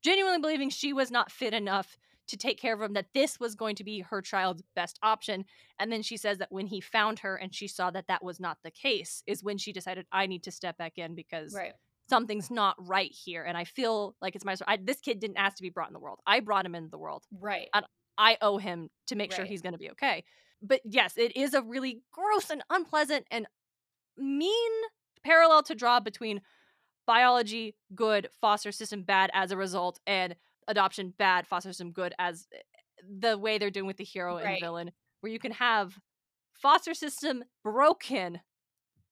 genuinely 0.03 0.39
believing 0.39 0.69
she 0.69 0.93
was 0.93 1.11
not 1.11 1.31
fit 1.31 1.53
enough 1.53 1.97
to 2.27 2.37
take 2.37 2.59
care 2.59 2.73
of 2.73 2.81
him, 2.81 2.93
that 2.93 3.13
this 3.13 3.39
was 3.39 3.55
going 3.55 3.75
to 3.75 3.83
be 3.83 3.99
her 3.99 4.21
child's 4.21 4.63
best 4.75 4.97
option. 5.03 5.43
And 5.79 5.91
then 5.91 6.01
she 6.01 6.15
says 6.17 6.37
that 6.37 6.51
when 6.51 6.67
he 6.67 6.79
found 6.79 7.19
her 7.19 7.35
and 7.35 7.53
she 7.53 7.67
saw 7.67 7.91
that 7.91 8.07
that 8.07 8.23
was 8.23 8.39
not 8.39 8.57
the 8.63 8.71
case, 8.71 9.21
is 9.27 9.43
when 9.43 9.57
she 9.57 9.73
decided, 9.73 10.05
I 10.11 10.27
need 10.27 10.43
to 10.43 10.51
step 10.51 10.77
back 10.77 10.97
in 10.97 11.13
because 11.13 11.53
Right. 11.53 11.73
something's 12.09 12.49
not 12.49 12.75
right 12.79 13.11
here. 13.11 13.43
And 13.43 13.57
I 13.57 13.65
feel 13.65 14.15
like 14.21 14.35
it's 14.35 14.45
my, 14.45 14.55
I, 14.65 14.77
this 14.77 15.01
kid 15.01 15.19
didn't 15.19 15.37
ask 15.37 15.57
to 15.57 15.63
be 15.63 15.69
brought 15.69 15.89
in 15.89 15.93
the 15.93 15.99
world. 15.99 16.19
I 16.25 16.39
brought 16.39 16.65
him 16.65 16.75
into 16.75 16.89
the 16.89 16.97
world. 16.97 17.25
Right. 17.37 17.67
And 17.73 17.85
I 18.17 18.37
owe 18.41 18.57
him 18.57 18.89
to 19.07 19.15
make 19.15 19.31
sure 19.33 19.45
he's 19.45 19.61
going 19.61 19.73
to 19.73 19.79
be 19.79 19.91
okay. 19.91 20.23
But 20.61 20.81
yes, 20.85 21.17
it 21.17 21.35
is 21.35 21.53
a 21.53 21.61
really 21.61 22.03
gross 22.11 22.49
and 22.49 22.63
unpleasant 22.69 23.25
and 23.31 23.47
mean 24.17 24.71
parallel 25.23 25.63
to 25.63 25.75
draw 25.75 25.99
between 25.99 26.41
biology 27.07 27.75
good, 27.95 28.29
foster 28.41 28.71
system 28.71 29.03
bad 29.03 29.31
as 29.33 29.51
a 29.51 29.57
result, 29.57 29.99
and 30.07 30.35
adoption 30.67 31.11
bad, 31.17 31.47
foster 31.47 31.69
system 31.71 31.91
good 31.93 32.13
as 32.19 32.47
eh, 32.53 32.59
the 33.07 33.37
way 33.37 33.57
they're 33.57 33.71
doing 33.71 33.87
with 33.87 33.97
the 33.97 34.05
hero 34.05 34.37
and 34.37 34.59
villain, 34.59 34.91
where 35.21 35.31
you 35.33 35.39
can 35.39 35.53
have 35.53 35.99
foster 36.53 36.93
system 36.95 37.43
broken, 37.63 38.41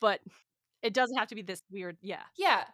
but 0.01 0.21
it 0.83 0.93
doesn't 0.93 1.17
have 1.17 1.29
to 1.29 1.35
be 1.35 1.43
this 1.43 1.63
weird. 1.71 1.97
Yeah. 2.01 2.23
Yeah. 2.37 2.65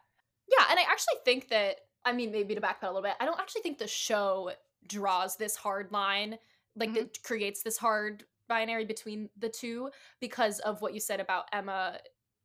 Yeah. 0.48 0.66
And 0.70 0.80
I 0.80 0.84
actually 0.84 1.16
think 1.24 1.50
that, 1.50 1.78
I 2.04 2.12
mean, 2.14 2.32
maybe 2.32 2.56
to 2.56 2.62
backpedal 2.62 2.84
a 2.84 2.88
little 2.88 3.02
bit, 3.02 3.16
I 3.20 3.26
don't 3.26 3.40
actually 3.40 3.62
think 3.62 3.78
the 3.80 3.88
show 3.88 4.52
draws 4.88 5.38
this 5.38 5.56
hard 5.56 5.92
line, 5.92 6.38
like 6.76 6.94
Mhm. 6.94 6.94
that 6.94 7.22
creates 7.24 7.64
this 7.64 7.78
hard 7.78 8.26
binary 8.48 8.86
between 8.86 9.30
the 9.38 9.50
two 9.50 9.90
because 10.20 10.60
of 10.60 10.82
what 10.82 10.94
you 10.94 11.00
said 11.00 11.20
about 11.20 11.46
Emma 11.54 11.98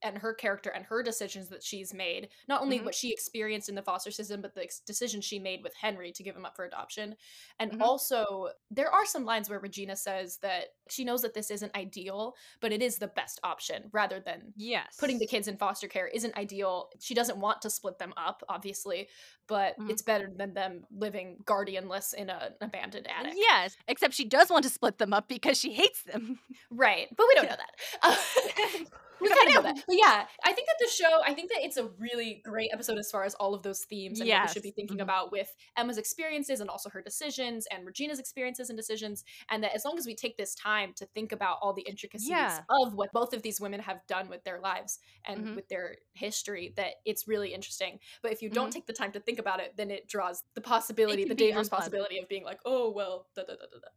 and 0.02 0.18
her 0.18 0.32
character 0.34 0.70
and 0.70 0.84
her 0.86 1.02
decisions 1.02 1.48
that 1.48 1.62
she's 1.62 1.92
made. 1.94 2.28
Not 2.48 2.62
only 2.62 2.78
Mhm. 2.78 2.84
what 2.84 2.94
she 2.94 3.12
experienced 3.12 3.68
in 3.68 3.74
the 3.74 3.82
foster 3.82 4.10
system, 4.10 4.40
but 4.40 4.54
the 4.54 4.62
ex- 4.62 4.80
decision 4.80 5.20
she 5.20 5.38
made 5.38 5.62
with 5.62 5.74
Henry 5.74 6.12
to 6.12 6.22
give 6.22 6.34
him 6.36 6.44
up 6.46 6.56
for 6.56 6.64
adoption. 6.64 7.16
And 7.58 7.72
Mhm. 7.72 7.82
also, 7.82 8.50
there 8.70 8.90
are 8.90 9.04
some 9.06 9.24
lines 9.24 9.48
where 9.50 9.58
Regina 9.58 9.96
says 9.96 10.38
that 10.38 10.74
she 10.88 11.04
knows 11.04 11.22
that 11.22 11.34
this 11.34 11.50
isn't 11.50 11.74
ideal, 11.76 12.34
but 12.60 12.72
it 12.72 12.82
is 12.82 12.98
the 12.98 13.08
best 13.08 13.38
option 13.42 13.88
rather 13.92 14.20
than 14.20 14.52
Yes. 14.56 14.96
putting 14.98 15.18
the 15.18 15.26
kids 15.26 15.48
in 15.48 15.56
foster 15.56 15.88
care 15.88 16.06
isn't 16.08 16.36
ideal. 16.36 16.90
She 17.00 17.14
doesn't 17.14 17.38
want 17.38 17.62
to 17.62 17.70
split 17.70 17.98
them 17.98 18.12
up, 18.16 18.42
obviously, 18.48 19.08
but 19.46 19.78
Mhm. 19.78 19.90
it's 19.90 20.02
better 20.02 20.30
than 20.34 20.54
them 20.54 20.86
living 20.90 21.38
guardianless 21.44 22.14
in 22.14 22.30
a, 22.30 22.54
an 22.60 22.68
abandoned 22.68 23.06
attic. 23.08 23.34
Yes, 23.36 23.76
except 23.88 24.14
she 24.14 24.24
does 24.24 24.50
want 24.50 24.64
to 24.64 24.70
split 24.70 24.98
them 24.98 25.12
up 25.12 25.28
because 25.28 25.58
she 25.58 25.72
hates 25.72 26.02
them. 26.04 26.40
Right. 26.70 27.08
But 27.16 27.26
we 27.28 27.34
don't 27.34 27.50
know 27.50 27.56
that. 27.56 27.74
Uh, 28.02 28.16
We 29.20 29.28
kind 29.28 29.48
of 29.48 29.54
know 29.54 29.62
that. 29.74 29.84
But 29.90 29.98
yeah, 29.98 30.26
I 30.44 30.52
think 30.52 30.68
that 30.68 30.76
the 30.78 30.88
show, 30.88 31.20
I 31.26 31.34
think 31.34 31.50
that 31.50 31.64
it's 31.64 31.76
a 31.76 31.88
really 31.98 32.40
great 32.44 32.70
episode 32.72 32.96
as 32.96 33.10
far 33.10 33.24
as 33.24 33.34
all 33.34 33.54
of 33.54 33.64
those 33.64 33.80
themes 33.84 34.20
and 34.20 34.30
what 34.30 34.42
we 34.42 34.48
should 34.48 34.62
be 34.62 34.68
Yes. 34.68 34.74
thinking 34.76 34.98
Mhm. 34.98 35.02
about 35.02 35.32
with 35.32 35.52
Emma's 35.76 35.98
experiences 35.98 36.60
and 36.60 36.70
also 36.70 36.88
her 36.90 37.02
decisions 37.02 37.66
and 37.72 37.84
Regina's 37.84 38.20
experiences 38.20 38.70
and 38.70 38.76
decisions. 38.76 39.24
And 39.48 39.64
that 39.64 39.74
as 39.74 39.84
long 39.84 39.98
as 39.98 40.06
we 40.06 40.14
take 40.14 40.36
this 40.36 40.54
time 40.54 40.94
to 40.94 41.06
think 41.06 41.32
about 41.32 41.58
all 41.60 41.72
the 41.72 41.82
intricacies 41.82 42.28
Yeah. 42.28 42.62
of 42.70 42.94
what 42.94 43.10
both 43.12 43.32
of 43.34 43.42
these 43.42 43.60
women 43.60 43.80
have 43.80 44.06
done 44.06 44.28
with 44.28 44.44
their 44.44 44.60
lives 44.60 45.00
and 45.24 45.44
Mhm. 45.48 45.56
with 45.56 45.66
their 45.68 45.98
history, 46.14 46.72
that 46.76 46.94
it's 47.04 47.26
really 47.26 47.52
interesting. 47.52 47.98
But 48.22 48.30
if 48.32 48.42
you 48.42 48.48
don't 48.48 48.68
Mhm. 48.68 48.74
take 48.74 48.86
the 48.86 48.92
time 48.92 49.10
to 49.10 49.18
think 49.20 49.40
about 49.40 49.58
it, 49.58 49.76
then 49.76 49.90
it 49.90 50.06
draws 50.06 50.44
the 50.54 50.60
possibility, 50.60 51.24
the 51.24 51.34
dangerous 51.34 51.66
unpleasant. 51.66 51.92
possibility 51.92 52.18
of 52.18 52.28
being 52.28 52.44
like, 52.44 52.60
oh, 52.64 52.90
well, 52.90 53.28
da 53.34 53.42
da 53.42 53.54
da 53.56 53.66
da 53.72 53.78
da. 53.80 53.88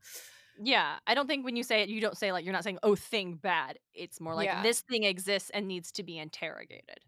Yeah, 0.62 0.98
I 1.08 1.16
don't 1.16 1.28
think 1.28 1.46
when 1.46 1.56
you 1.56 1.64
say 1.64 1.82
it, 1.82 1.90
you 1.90 2.00
don't 2.00 2.18
say 2.18 2.32
like 2.32 2.46
you're 2.46 2.54
not 2.54 2.64
saying 2.64 2.80
oh 2.84 2.96
thing 2.96 3.36
bad. 3.36 3.80
It's 3.94 4.20
more 4.22 4.36
like 4.36 4.46
Yeah. 4.46 4.62
this 4.62 4.82
thing 4.82 5.04
exists 5.04 5.50
and 5.54 5.68
needs 5.68 5.92
to 5.94 6.04
be 6.04 6.18
interrogated. 6.20 7.00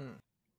Hmm. 0.00 0.14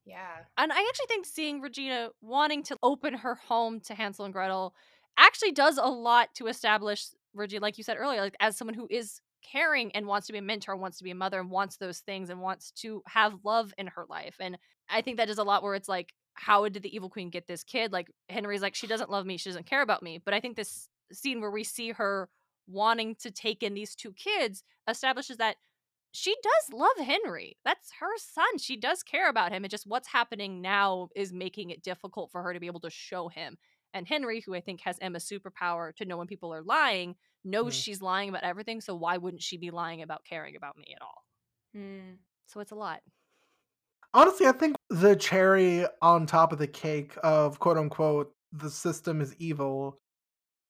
Yeah. 0.05 0.43
And 0.58 0.71
I 0.71 0.86
actually 0.88 1.08
think 1.08 1.25
seeing 1.25 1.62
Regina 1.62 2.12
wanting 2.21 2.62
to 2.63 2.77
open 2.84 3.15
her 3.15 3.36
home 3.36 3.79
to 3.81 3.95
Hansel 3.95 4.25
and 4.25 4.34
Gretel 4.34 4.75
actually 5.17 5.51
does 5.51 5.77
a 5.77 5.88
lot 5.88 6.29
to 6.36 6.47
establish 6.47 7.08
Regina, 7.34 7.62
like 7.62 7.77
you 7.77 7.84
said 7.84 7.97
earlier, 7.97 8.21
like 8.21 8.36
as 8.39 8.55
someone 8.58 8.75
who 8.75 8.88
is 8.89 9.19
caring 9.43 9.91
and 9.95 10.05
wants 10.05 10.27
to 10.27 10.34
be 10.34 10.39
a 10.39 10.41
mentor, 10.43 10.75
wants 10.75 10.97
to 10.99 11.03
be 11.03 11.12
a 11.12 11.15
mother, 11.15 11.39
and 11.39 11.49
wants 11.49 11.77
those 11.77 11.99
things 11.99 12.29
and 12.29 12.41
wants 12.41 12.71
to 12.71 13.01
have 13.08 13.34
love 13.43 13.73
in 13.77 13.88
her 13.88 14.05
life. 14.10 14.36
And 14.39 14.58
I 14.89 15.01
think 15.01 15.17
that 15.17 15.27
does 15.27 15.38
a 15.39 15.43
lot 15.43 15.63
where 15.63 15.75
it's 15.75 15.89
like, 15.89 16.13
how 16.36 16.67
did 16.67 16.84
the 16.84 16.93
evil 16.95 17.10
queen 17.10 17.29
get 17.29 17.47
this 17.47 17.63
kid? 17.63 17.91
Like 17.91 18.12
Henry's 18.29 18.62
like, 18.62 18.75
she 18.75 18.88
doesn't 18.88 19.10
love 19.10 19.25
me, 19.25 19.38
she 19.38 19.49
doesn't 19.49 19.65
care 19.65 19.81
about 19.81 20.03
me. 20.03 20.19
But 20.23 20.34
I 20.34 20.39
think 20.39 20.55
this 20.55 20.89
scene 21.13 21.41
where 21.41 21.52
we 21.52 21.63
see 21.63 21.91
her 21.91 22.30
wanting 22.68 23.15
to 23.15 23.32
take 23.32 23.62
in 23.63 23.74
these 23.74 23.96
two 23.96 24.13
kids 24.13 24.63
establishes 24.88 25.38
that 25.38 25.58
she 26.12 26.36
does 26.41 26.74
love 26.74 26.98
Henry. 26.98 27.58
That's 27.65 27.91
her 28.00 28.18
son. 28.18 28.58
She 28.58 28.78
does 28.78 29.04
care 29.04 29.30
about 29.30 29.52
him. 29.52 29.65
It 29.65 29.70
just 29.72 29.86
what's 29.88 30.08
happening 30.08 30.62
now 30.62 31.10
is 31.15 31.34
making 31.34 31.72
it 31.72 31.84
difficult 31.84 32.32
for 32.32 32.41
her 32.41 32.54
to 32.54 32.60
be 32.60 32.68
able 32.68 32.80
to 32.82 32.89
show 32.89 33.28
him. 33.28 33.58
And 33.94 34.08
Henry, 34.08 34.41
who 34.41 34.56
I 34.56 34.62
think 34.62 34.82
has 34.82 34.98
Emma's 35.02 35.26
superpower 35.28 35.94
to 35.96 36.06
know 36.06 36.18
when 36.18 36.28
people 36.28 36.54
are 36.54 36.63
lying, 36.63 37.15
knows 37.44 37.76
Mhm. 37.76 37.76
she's 37.76 38.02
lying 38.02 38.30
about 38.30 38.44
everything. 38.44 38.82
So 38.82 38.96
why 38.96 39.18
wouldn't 39.18 39.44
she 39.44 39.58
be 39.58 39.72
lying 39.72 40.02
about 40.02 40.26
caring 40.26 40.56
about 40.56 40.78
me 40.78 40.94
at 40.96 41.02
all? 41.02 41.26
Hmm. 41.74 42.13
So 42.48 42.60
it's 42.62 42.72
a 42.72 42.76
lot. 42.76 43.02
honestly, 44.13 44.48
I 44.48 44.52
think 44.52 44.76
the 44.89 45.15
cherry 45.15 45.86
on 46.02 46.26
top 46.26 46.52
of 46.54 46.60
the 46.60 46.68
cake 46.68 47.13
of 47.24 47.60
quote 47.60 47.78
unquote 47.78 48.34
the 48.52 48.70
system 48.70 49.22
is 49.22 49.36
evil 49.36 49.98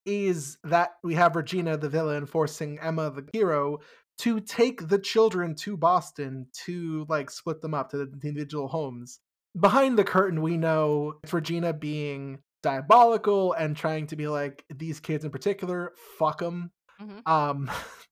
is 0.05 0.57
that 0.63 0.91
we 1.03 1.15
have 1.15 1.35
Regina, 1.35 1.77
the 1.77 1.89
villain, 1.89 2.25
forcing 2.25 2.79
Emma, 2.79 3.11
the 3.11 3.27
hero, 3.33 3.79
to 4.19 4.39
take 4.39 4.87
the 4.87 4.99
children 4.99 5.55
to 5.55 5.75
Boston 5.75 6.47
to 6.65 7.05
like 7.09 7.29
split 7.29 7.61
them 7.61 7.73
up 7.73 7.89
to 7.91 7.97
the 7.97 8.27
individual 8.27 8.67
homes. 8.67 9.19
Behind 9.59 9.97
the 9.97 10.03
curtain, 10.03 10.41
we 10.41 10.57
know 10.57 11.13
it's 11.23 11.33
Regina 11.33 11.73
being 11.73 12.39
diabolical 12.63 13.53
and 13.53 13.75
trying 13.75 14.07
to 14.07 14.15
be 14.15 14.27
like 14.27 14.63
these 14.73 14.99
kids 14.99 15.23
in 15.23 15.31
particular, 15.31 15.93
fuck 16.17 16.39
them. 16.39 16.71
Mhm. 17.01 17.27
Um, 17.27 17.69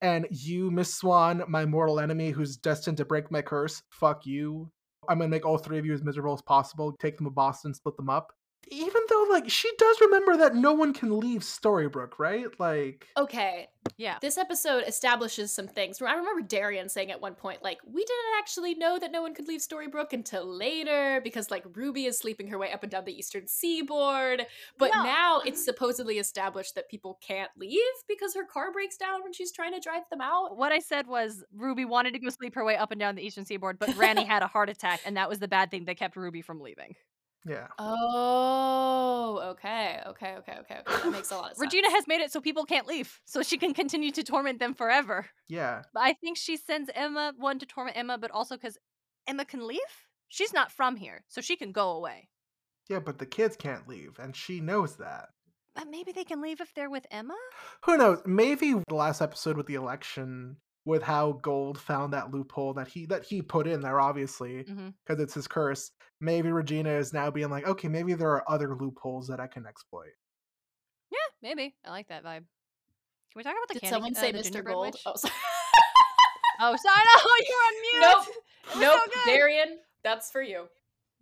And 0.00 0.26
you, 0.30 0.70
Miss 0.70 0.94
Swan, 0.94 1.42
my 1.48 1.64
mortal 1.64 1.98
enemy 1.98 2.30
who's 2.30 2.56
destined 2.56 2.98
to 2.98 3.04
break 3.04 3.30
my 3.30 3.42
curse, 3.42 3.82
fuck 3.90 4.24
you. 4.26 4.70
I'm 5.08 5.18
gonna 5.18 5.28
make 5.28 5.44
all 5.44 5.58
three 5.58 5.78
of 5.78 5.86
you 5.86 5.92
as 5.92 6.04
miserable 6.04 6.34
as 6.34 6.42
possible, 6.42 6.94
take 7.00 7.16
them 7.16 7.26
to 7.26 7.30
Boston, 7.30 7.74
split 7.74 7.96
them 7.96 8.10
up. 8.10 8.32
Even 8.70 9.02
though, 9.08 9.26
like, 9.30 9.48
she 9.50 9.70
does 9.78 10.00
remember 10.00 10.36
that 10.38 10.54
no 10.54 10.72
one 10.72 10.92
can 10.92 11.18
leave 11.18 11.40
Storybrooke, 11.40 12.18
right? 12.18 12.46
Like, 12.58 13.06
Okay, 13.16 13.68
Yeah. 13.96 14.18
this 14.20 14.36
episode 14.38 14.84
establishes 14.86 15.52
some 15.52 15.66
things. 15.68 16.00
I 16.02 16.14
remember 16.14 16.42
Darian 16.42 16.88
saying 16.88 17.10
at 17.10 17.20
one 17.20 17.34
point, 17.34 17.62
like, 17.62 17.78
we 17.86 18.00
didn't 18.04 18.38
actually 18.38 18.74
know 18.74 18.98
that 18.98 19.10
no 19.12 19.22
one 19.22 19.34
could 19.34 19.48
leave 19.48 19.60
Storybrooke 19.60 20.12
until 20.12 20.46
later 20.46 21.20
because, 21.24 21.50
like, 21.50 21.64
Ruby 21.74 22.06
is 22.06 22.18
sleeping 22.18 22.48
her 22.48 22.58
way 22.58 22.72
up 22.72 22.82
and 22.82 22.92
down 22.92 23.04
the 23.04 23.16
eastern 23.18 23.46
seaboard. 23.46 24.46
But 24.78 24.90
No. 24.94 25.02
now 25.02 25.40
it's 25.40 25.60
mm-hmm. 25.60 25.64
supposedly 25.64 26.18
established 26.18 26.74
that 26.74 26.88
people 26.88 27.18
can't 27.26 27.50
leave 27.56 27.80
because 28.08 28.34
her 28.34 28.44
car 28.44 28.72
breaks 28.72 28.96
down 28.96 29.22
when 29.22 29.32
she's 29.32 29.52
trying 29.52 29.72
to 29.72 29.80
drive 29.80 30.02
them 30.10 30.20
out. 30.20 30.56
What 30.56 30.72
I 30.72 30.78
said 30.78 31.06
was 31.06 31.42
Ruby 31.54 31.84
wanted 31.84 32.12
to 32.12 32.18
go 32.18 32.28
sleep 32.30 32.54
her 32.54 32.64
way 32.64 32.76
up 32.76 32.90
and 32.90 33.00
down 33.00 33.14
the 33.14 33.22
eastern 33.22 33.44
seaboard, 33.44 33.78
but 33.78 33.94
Granny 33.94 34.24
had 34.24 34.42
a 34.42 34.46
heart 34.46 34.68
attack, 34.68 35.00
and 35.04 35.16
that 35.16 35.28
was 35.28 35.38
the 35.38 35.48
bad 35.48 35.70
thing 35.70 35.84
that 35.86 35.96
kept 35.96 36.16
Ruby 36.16 36.42
from 36.42 36.60
leaving. 36.60 36.94
Yeah. 37.48 37.68
Oh, 37.78 39.40
okay, 39.52 40.00
okay, 40.06 40.34
okay, 40.38 40.56
okay, 40.60 40.80
okay. 40.80 41.02
That 41.02 41.12
makes 41.12 41.30
a 41.30 41.36
lot 41.36 41.52
of 41.52 41.56
sense. 41.56 41.60
Regina 41.60 41.90
has 41.90 42.06
made 42.06 42.20
it 42.20 42.32
so 42.32 42.40
people 42.40 42.64
can't 42.64 42.86
leave, 42.86 43.20
so 43.24 43.42
she 43.42 43.58
can 43.58 43.74
continue 43.74 44.10
to 44.12 44.22
torment 44.22 44.58
them 44.58 44.74
forever. 44.74 45.26
Yeah. 45.48 45.82
But 45.94 46.00
I 46.00 46.12
think 46.14 46.36
she 46.36 46.56
sends 46.56 46.90
Emma 46.94 47.32
one 47.36 47.58
to 47.58 47.66
torment 47.66 47.96
Emma, 47.96 48.18
but 48.18 48.30
also 48.30 48.56
because 48.56 48.78
Emma 49.26 49.44
can 49.44 49.66
leave. 49.66 49.80
She's 50.28 50.52
not 50.52 50.70
from 50.70 50.96
here, 50.96 51.24
so 51.28 51.40
she 51.40 51.56
can 51.56 51.72
go 51.72 51.90
away. 51.90 52.28
Yeah, 52.88 53.00
but 53.00 53.18
the 53.18 53.26
kids 53.26 53.56
can't 53.56 53.88
leave, 53.88 54.18
and 54.18 54.34
she 54.34 54.60
knows 54.60 54.96
that. 54.96 55.28
But 55.74 55.88
maybe 55.90 56.12
they 56.12 56.24
can 56.24 56.42
leave 56.42 56.60
if 56.60 56.74
they're 56.74 56.90
with 56.90 57.06
Emma. 57.10 57.36
Who 57.84 57.96
knows? 57.96 58.20
Maybe 58.26 58.74
the 58.88 58.94
last 58.94 59.20
episode 59.22 59.56
with 59.56 59.66
the 59.66 59.74
election, 59.74 60.56
with 60.88 61.02
how 61.02 61.32
Gold 61.42 61.78
found 61.78 62.12
that 62.14 62.32
loophole 62.32 62.72
that 62.74 62.88
he 62.88 63.06
that 63.06 63.22
he 63.24 63.42
put 63.42 63.66
in 63.66 63.80
there, 63.80 64.00
obviously, 64.00 64.62
because 64.64 65.20
it's 65.22 65.34
his 65.34 65.46
curse. 65.46 65.92
Maybe 66.20 66.50
Regina 66.50 66.90
is 66.90 67.12
now 67.12 67.30
being 67.30 67.50
like, 67.50 67.68
okay, 67.68 67.86
maybe 67.86 68.14
there 68.14 68.30
are 68.30 68.50
other 68.50 68.74
loopholes 68.74 69.28
that 69.28 69.38
I 69.38 69.46
can 69.46 69.66
exploit. 69.66 70.10
Yeah, 71.12 71.18
maybe. 71.42 71.76
I 71.86 71.90
like 71.90 72.08
that 72.08 72.24
vibe. 72.24 72.38
Can 72.38 73.36
we 73.36 73.42
talk 73.44 73.52
about 73.52 73.68
the 73.68 73.74
Did 73.74 73.82
candy? 73.82 73.94
someone 73.94 74.16
uh, 74.16 74.20
say 74.20 74.32
the 74.32 74.38
Mr. 74.38 74.64
Gold? 74.64 74.86
witch? 74.86 75.02
Oh, 75.06 75.12
sorry. 75.14 75.34
Oh, 76.60 76.74
sorry. 76.76 77.04
No, 77.04 77.20
you're 77.48 77.66
on 77.68 78.24
mute. 78.24 78.80
nope, 78.80 78.94
nope. 79.04 79.10
so. 79.24 79.30
Darian, 79.30 79.78
that's 80.02 80.30
for 80.30 80.42
you. 80.42 80.64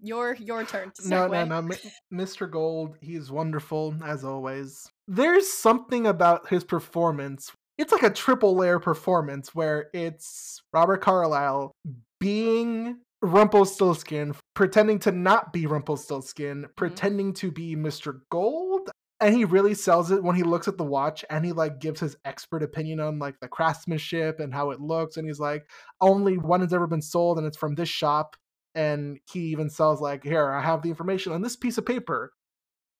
Your 0.01 0.35
your 0.37 0.65
turn 0.65 0.93
to 0.97 1.09
No, 1.09 1.27
no, 1.27 1.45
no. 1.45 1.69
Mr. 2.13 2.51
Gold, 2.51 2.97
he's 3.01 3.31
wonderful 3.31 3.97
as 4.05 4.25
always. 4.25 4.91
There's 5.09 5.51
something 5.51 6.07
about 6.07 6.49
his 6.49 6.65
performance. 6.65 7.51
It's 7.79 7.93
like 7.93 8.03
a 8.03 8.11
triple 8.11 8.57
layer 8.57 8.79
performance 8.79 9.55
where 9.55 9.91
it's 9.93 10.63
Robert 10.73 11.03
Carlyle 11.03 11.73
being 12.21 12.99
Rumpelstiltskin, 13.23 14.35
pretending 14.55 14.99
to 15.01 15.13
not 15.13 15.53
be 15.53 15.67
Rumpelstiltskin, 15.67 16.63
mm-hmm. 16.63 16.71
pretending 16.77 17.35
to 17.35 17.51
be 17.51 17.77
Mr. 17.77 18.21
Gold. 18.31 18.91
And 19.19 19.35
he 19.35 19.47
really 19.47 19.75
sells 19.75 20.11
it 20.11 20.23
when 20.23 20.37
he 20.37 20.43
looks 20.43 20.69
at 20.69 20.77
the 20.77 20.85
watch 20.85 21.25
and 21.31 21.45
he 21.45 21.53
like 21.53 21.81
gives 21.81 22.01
his 22.01 22.17
expert 22.27 22.63
opinion 22.63 23.01
on 23.01 23.19
like 23.19 23.41
the 23.41 23.49
craftsmanship 23.49 24.41
and 24.41 24.53
how 24.53 24.71
it 24.71 24.81
looks. 24.81 25.17
And 25.17 25.27
he's 25.27 25.41
like, 25.41 25.67
only 26.03 26.37
one 26.37 26.61
has 26.61 26.75
ever 26.75 26.87
been 26.87 27.01
sold 27.01 27.39
and 27.39 27.47
it's 27.47 27.57
from 27.57 27.75
this 27.75 27.89
shop 27.89 28.37
and 28.77 29.19
he 29.33 29.41
even 29.41 29.71
sells 29.71 30.01
like 30.01 30.23
here 30.23 30.53
i 30.53 30.61
have 30.61 30.83
the 30.83 30.91
information 30.91 31.33
on 31.33 31.43
this 31.43 31.57
piece 31.57 31.79
of 31.79 31.87
paper 31.87 32.33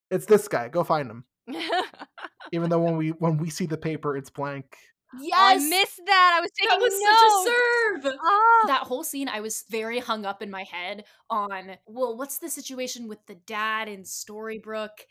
it's 0.09 0.25
this 0.25 0.47
guy 0.49 0.67
go 0.67 0.83
find 0.83 1.09
him 1.09 1.23
even 2.51 2.69
though 2.69 2.79
when 2.79 2.97
we 2.97 3.09
when 3.09 3.37
we 3.37 3.49
see 3.49 3.65
the 3.65 3.77
paper 3.77 4.15
it's 4.17 4.29
blank 4.29 4.75
Yes, 5.21 5.37
I 5.39 5.55
missed 5.55 6.01
that. 6.05 6.35
I 6.37 6.41
was 6.41 6.51
taking 6.51 6.77
that 6.77 6.83
was 6.83 6.93
notes. 6.93 8.03
such 8.03 8.03
a 8.03 8.09
serve. 8.11 8.19
Ah. 8.21 8.67
that 8.67 8.81
whole 8.81 9.03
scene 9.05 9.29
i 9.29 9.39
was 9.39 9.63
very 9.69 9.99
hung 9.99 10.25
up 10.25 10.41
in 10.41 10.51
my 10.51 10.63
head 10.63 11.05
on 11.29 11.77
well 11.85 12.17
what's 12.17 12.39
the 12.39 12.49
situation 12.49 13.07
with 13.07 13.25
the 13.25 13.35
dad 13.35 13.87
in 13.87 14.03
storybrooke 14.03 15.05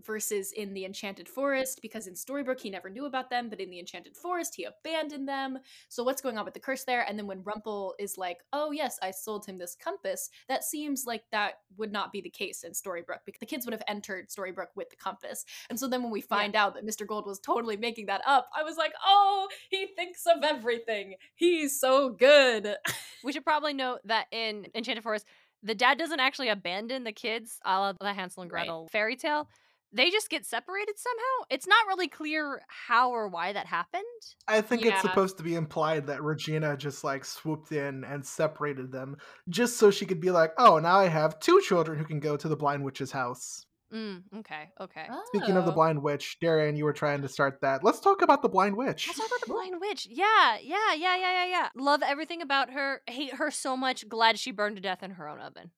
versus 0.00 0.52
in 0.52 0.74
the 0.74 0.84
enchanted 0.84 1.28
forest 1.28 1.80
because 1.82 2.06
in 2.06 2.14
storybrooke 2.14 2.60
he 2.60 2.70
never 2.70 2.90
knew 2.90 3.06
about 3.06 3.30
them 3.30 3.48
but 3.48 3.60
in 3.60 3.70
the 3.70 3.78
enchanted 3.78 4.16
forest 4.16 4.54
he 4.54 4.64
abandoned 4.64 5.28
them. 5.28 5.58
So 5.88 6.02
what's 6.02 6.22
going 6.22 6.38
on 6.38 6.44
with 6.44 6.54
the 6.54 6.60
curse 6.60 6.84
there? 6.84 7.04
And 7.08 7.18
then 7.18 7.26
when 7.26 7.42
rumple 7.42 7.94
is 7.98 8.18
like 8.18 8.38
oh 8.52 8.70
yes 8.72 8.98
i 9.02 9.10
sold 9.10 9.46
him 9.46 9.58
this 9.58 9.76
compass 9.76 10.30
that 10.48 10.64
seems 10.64 11.04
like 11.06 11.24
that 11.30 11.60
would 11.76 11.92
not 11.92 12.12
be 12.12 12.20
the 12.20 12.30
case 12.30 12.64
in 12.64 12.72
storybrooke 12.72 13.24
because 13.24 13.40
the 13.40 13.46
kids 13.46 13.64
would 13.66 13.72
have 13.72 13.82
entered 13.88 14.28
storybrooke 14.28 14.74
with 14.74 14.90
the 14.90 14.96
compass. 14.96 15.44
And 15.70 15.78
so 15.78 15.88
then 15.88 16.02
when 16.02 16.12
we 16.12 16.20
find 16.20 16.56
out 16.56 16.74
that 16.74 16.86
mr 16.86 17.06
gold 17.06 17.26
was 17.26 17.38
totally 17.38 17.76
making 17.76 18.06
that 18.06 18.22
up 18.26 18.48
i 18.56 18.62
was 18.62 18.76
like 18.76 18.92
oh 19.06 19.48
he 19.70 19.86
thinks 19.96 20.24
of 20.26 20.42
everything. 20.42 21.14
He's 21.34 21.78
so 21.78 22.10
good. 22.10 22.76
We 23.24 23.32
should 23.32 23.44
probably 23.44 23.72
note 23.72 24.00
that 24.04 24.26
in 24.32 24.66
Enchanted 24.74 25.04
Forest, 25.04 25.26
the 25.62 25.74
dad 25.74 25.96
doesn't 25.96 26.18
actually 26.18 26.48
abandon 26.48 27.04
the 27.04 27.12
kids, 27.12 27.60
a 27.64 27.78
la 27.78 27.92
the 27.92 28.12
Hansel 28.12 28.42
and 28.42 28.52
Right. 28.52 28.62
Gretel 28.62 28.88
fairy 28.88 29.16
tale. 29.16 29.48
They 29.94 30.10
just 30.10 30.30
get 30.30 30.46
separated 30.46 30.94
somehow. 30.98 31.46
It's 31.50 31.66
not 31.66 31.86
really 31.86 32.08
clear 32.08 32.62
how 32.68 33.10
or 33.10 33.28
why 33.28 33.52
that 33.52 33.66
happened. 33.66 34.02
i 34.48 34.60
think 34.60 34.82
Yeah. 34.82 34.92
it's 34.92 35.02
supposed 35.02 35.36
to 35.38 35.42
be 35.42 35.54
implied 35.54 36.06
that 36.06 36.22
regina 36.22 36.76
just 36.76 37.04
like 37.04 37.24
swooped 37.24 37.72
in 37.72 38.04
and 38.04 38.24
separated 38.24 38.90
them 38.92 39.16
just 39.48 39.76
so 39.78 39.90
she 39.90 40.06
could 40.06 40.20
be 40.20 40.30
like 40.30 40.52
oh 40.58 40.78
now 40.78 40.98
i 40.98 41.08
have 41.08 41.38
two 41.40 41.60
children 41.60 41.98
who 41.98 42.04
can 42.04 42.20
go 42.20 42.36
to 42.36 42.48
the 42.48 42.56
blind 42.56 42.84
witch's 42.84 43.12
house 43.12 43.66
Mm, 43.92 44.22
okay, 44.38 44.70
okay. 44.80 45.06
speaking 45.26 45.56
of 45.58 45.66
the 45.66 45.70
Oh. 45.72 45.74
blind 45.74 46.02
witch 46.02 46.38
darian 46.40 46.76
you 46.76 46.84
were 46.84 46.94
trying 46.94 47.20
to 47.22 47.28
start 47.28 47.60
that 47.60 47.84
let's 47.84 48.00
talk 48.00 48.22
about 48.22 48.40
the 48.40 48.48
blind 48.48 48.74
witch 48.76 49.06
Let's 49.06 49.18
talk 49.18 49.28
about 49.28 49.40
the 49.46 49.52
blind 49.52 49.74
witch. 49.80 50.06
Yeah, 50.10 50.56
yeah, 50.62 50.94
yeah, 50.94 51.16
yeah, 51.16 51.32
yeah, 51.32 51.44
yeah. 51.46 51.68
Love 51.76 52.02
everything 52.02 52.40
about 52.40 52.70
her. 52.70 53.02
Hate 53.06 53.34
her 53.34 53.50
so 53.50 53.76
much. 53.76 54.08
Glad 54.08 54.38
she 54.38 54.50
burned 54.50 54.76
to 54.76 54.82
death 54.82 55.02
in 55.02 55.10
her 55.12 55.28
own 55.28 55.40
oven. 55.40 55.72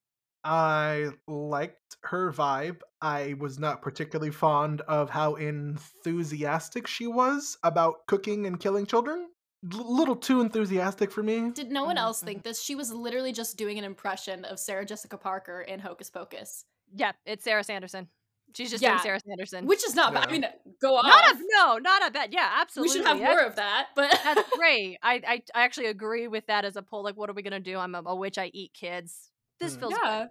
I 0.45 1.07
liked 1.27 1.97
her 2.03 2.31
vibe. 2.31 2.81
I 3.01 3.33
was 3.39 3.57
not 3.59 3.81
particularly 3.81 4.31
fond 4.31 4.81
of 4.81 5.09
how 5.09 5.35
enthusiastic 5.35 6.87
she 6.87 7.07
was 7.07 7.57
about 7.63 8.05
cooking 8.07 8.45
and 8.45 8.59
killing 8.59 8.85
children. 8.85 9.27
L- 9.73 9.95
little 9.97 10.15
too 10.15 10.41
enthusiastic 10.41 11.11
for 11.11 11.23
me. 11.23 11.49
Did 11.51 11.71
no 11.71 11.83
one 11.83 11.95
Mhm, 11.95 12.01
else 12.01 12.21
think 12.21 12.43
this? 12.43 12.61
She 12.61 12.75
was 12.75 12.93
literally 12.93 13.33
just 13.33 13.57
doing 13.57 13.79
an 13.79 13.83
impression 13.83 14.45
of 14.45 14.59
Sarah 14.59 14.85
Jessica 14.85 15.17
Parker 15.17 15.61
in 15.61 15.79
Hocus 15.79 16.09
Pocus, 16.11 16.65
Yeah, 16.93 17.13
it's 17.25 17.43
Sarah 17.43 17.63
Sanderson. 17.63 18.07
She's 18.55 18.69
just 18.69 18.83
Yeah. 18.83 18.91
doing 18.91 19.01
Sarah 19.01 19.19
Sanderson. 19.19 19.65
which 19.65 19.83
is 19.83 19.95
not 19.95 20.13
bad. 20.13 20.27
I 20.27 20.31
mean, 20.31 20.45
go 20.79 20.95
on. 20.97 21.07
not 21.07 21.31
a 21.35 21.39
no, 21.49 21.77
not 21.79 22.07
a 22.07 22.11
bad. 22.11 22.31
Yeah, 22.31 22.47
absolutely. 22.61 22.91
we 22.91 22.97
should 22.99 23.07
have 23.07 23.17
That's- 23.19 23.35
more 23.35 23.43
of 23.45 23.55
that, 23.55 23.87
but 23.95 24.11
That's 24.23 24.49
great. 24.55 24.99
I, 25.01 25.15
I 25.27 25.43
I 25.55 25.63
actually 25.63 25.87
agree 25.87 26.27
with 26.27 26.45
that 26.47 26.63
as 26.63 26.75
a 26.75 26.83
poll. 26.83 27.03
Like, 27.03 27.17
what 27.17 27.29
are 27.29 27.33
we 27.33 27.41
gonna 27.41 27.59
do? 27.59 27.79
I'm 27.79 27.95
a, 27.95 28.03
a 28.05 28.15
witch. 28.15 28.37
I 28.37 28.51
eat 28.53 28.73
kids. 28.75 29.31
This 29.59 29.75
Mm. 29.75 29.79
feels 29.79 29.93
yeah, 30.03 30.25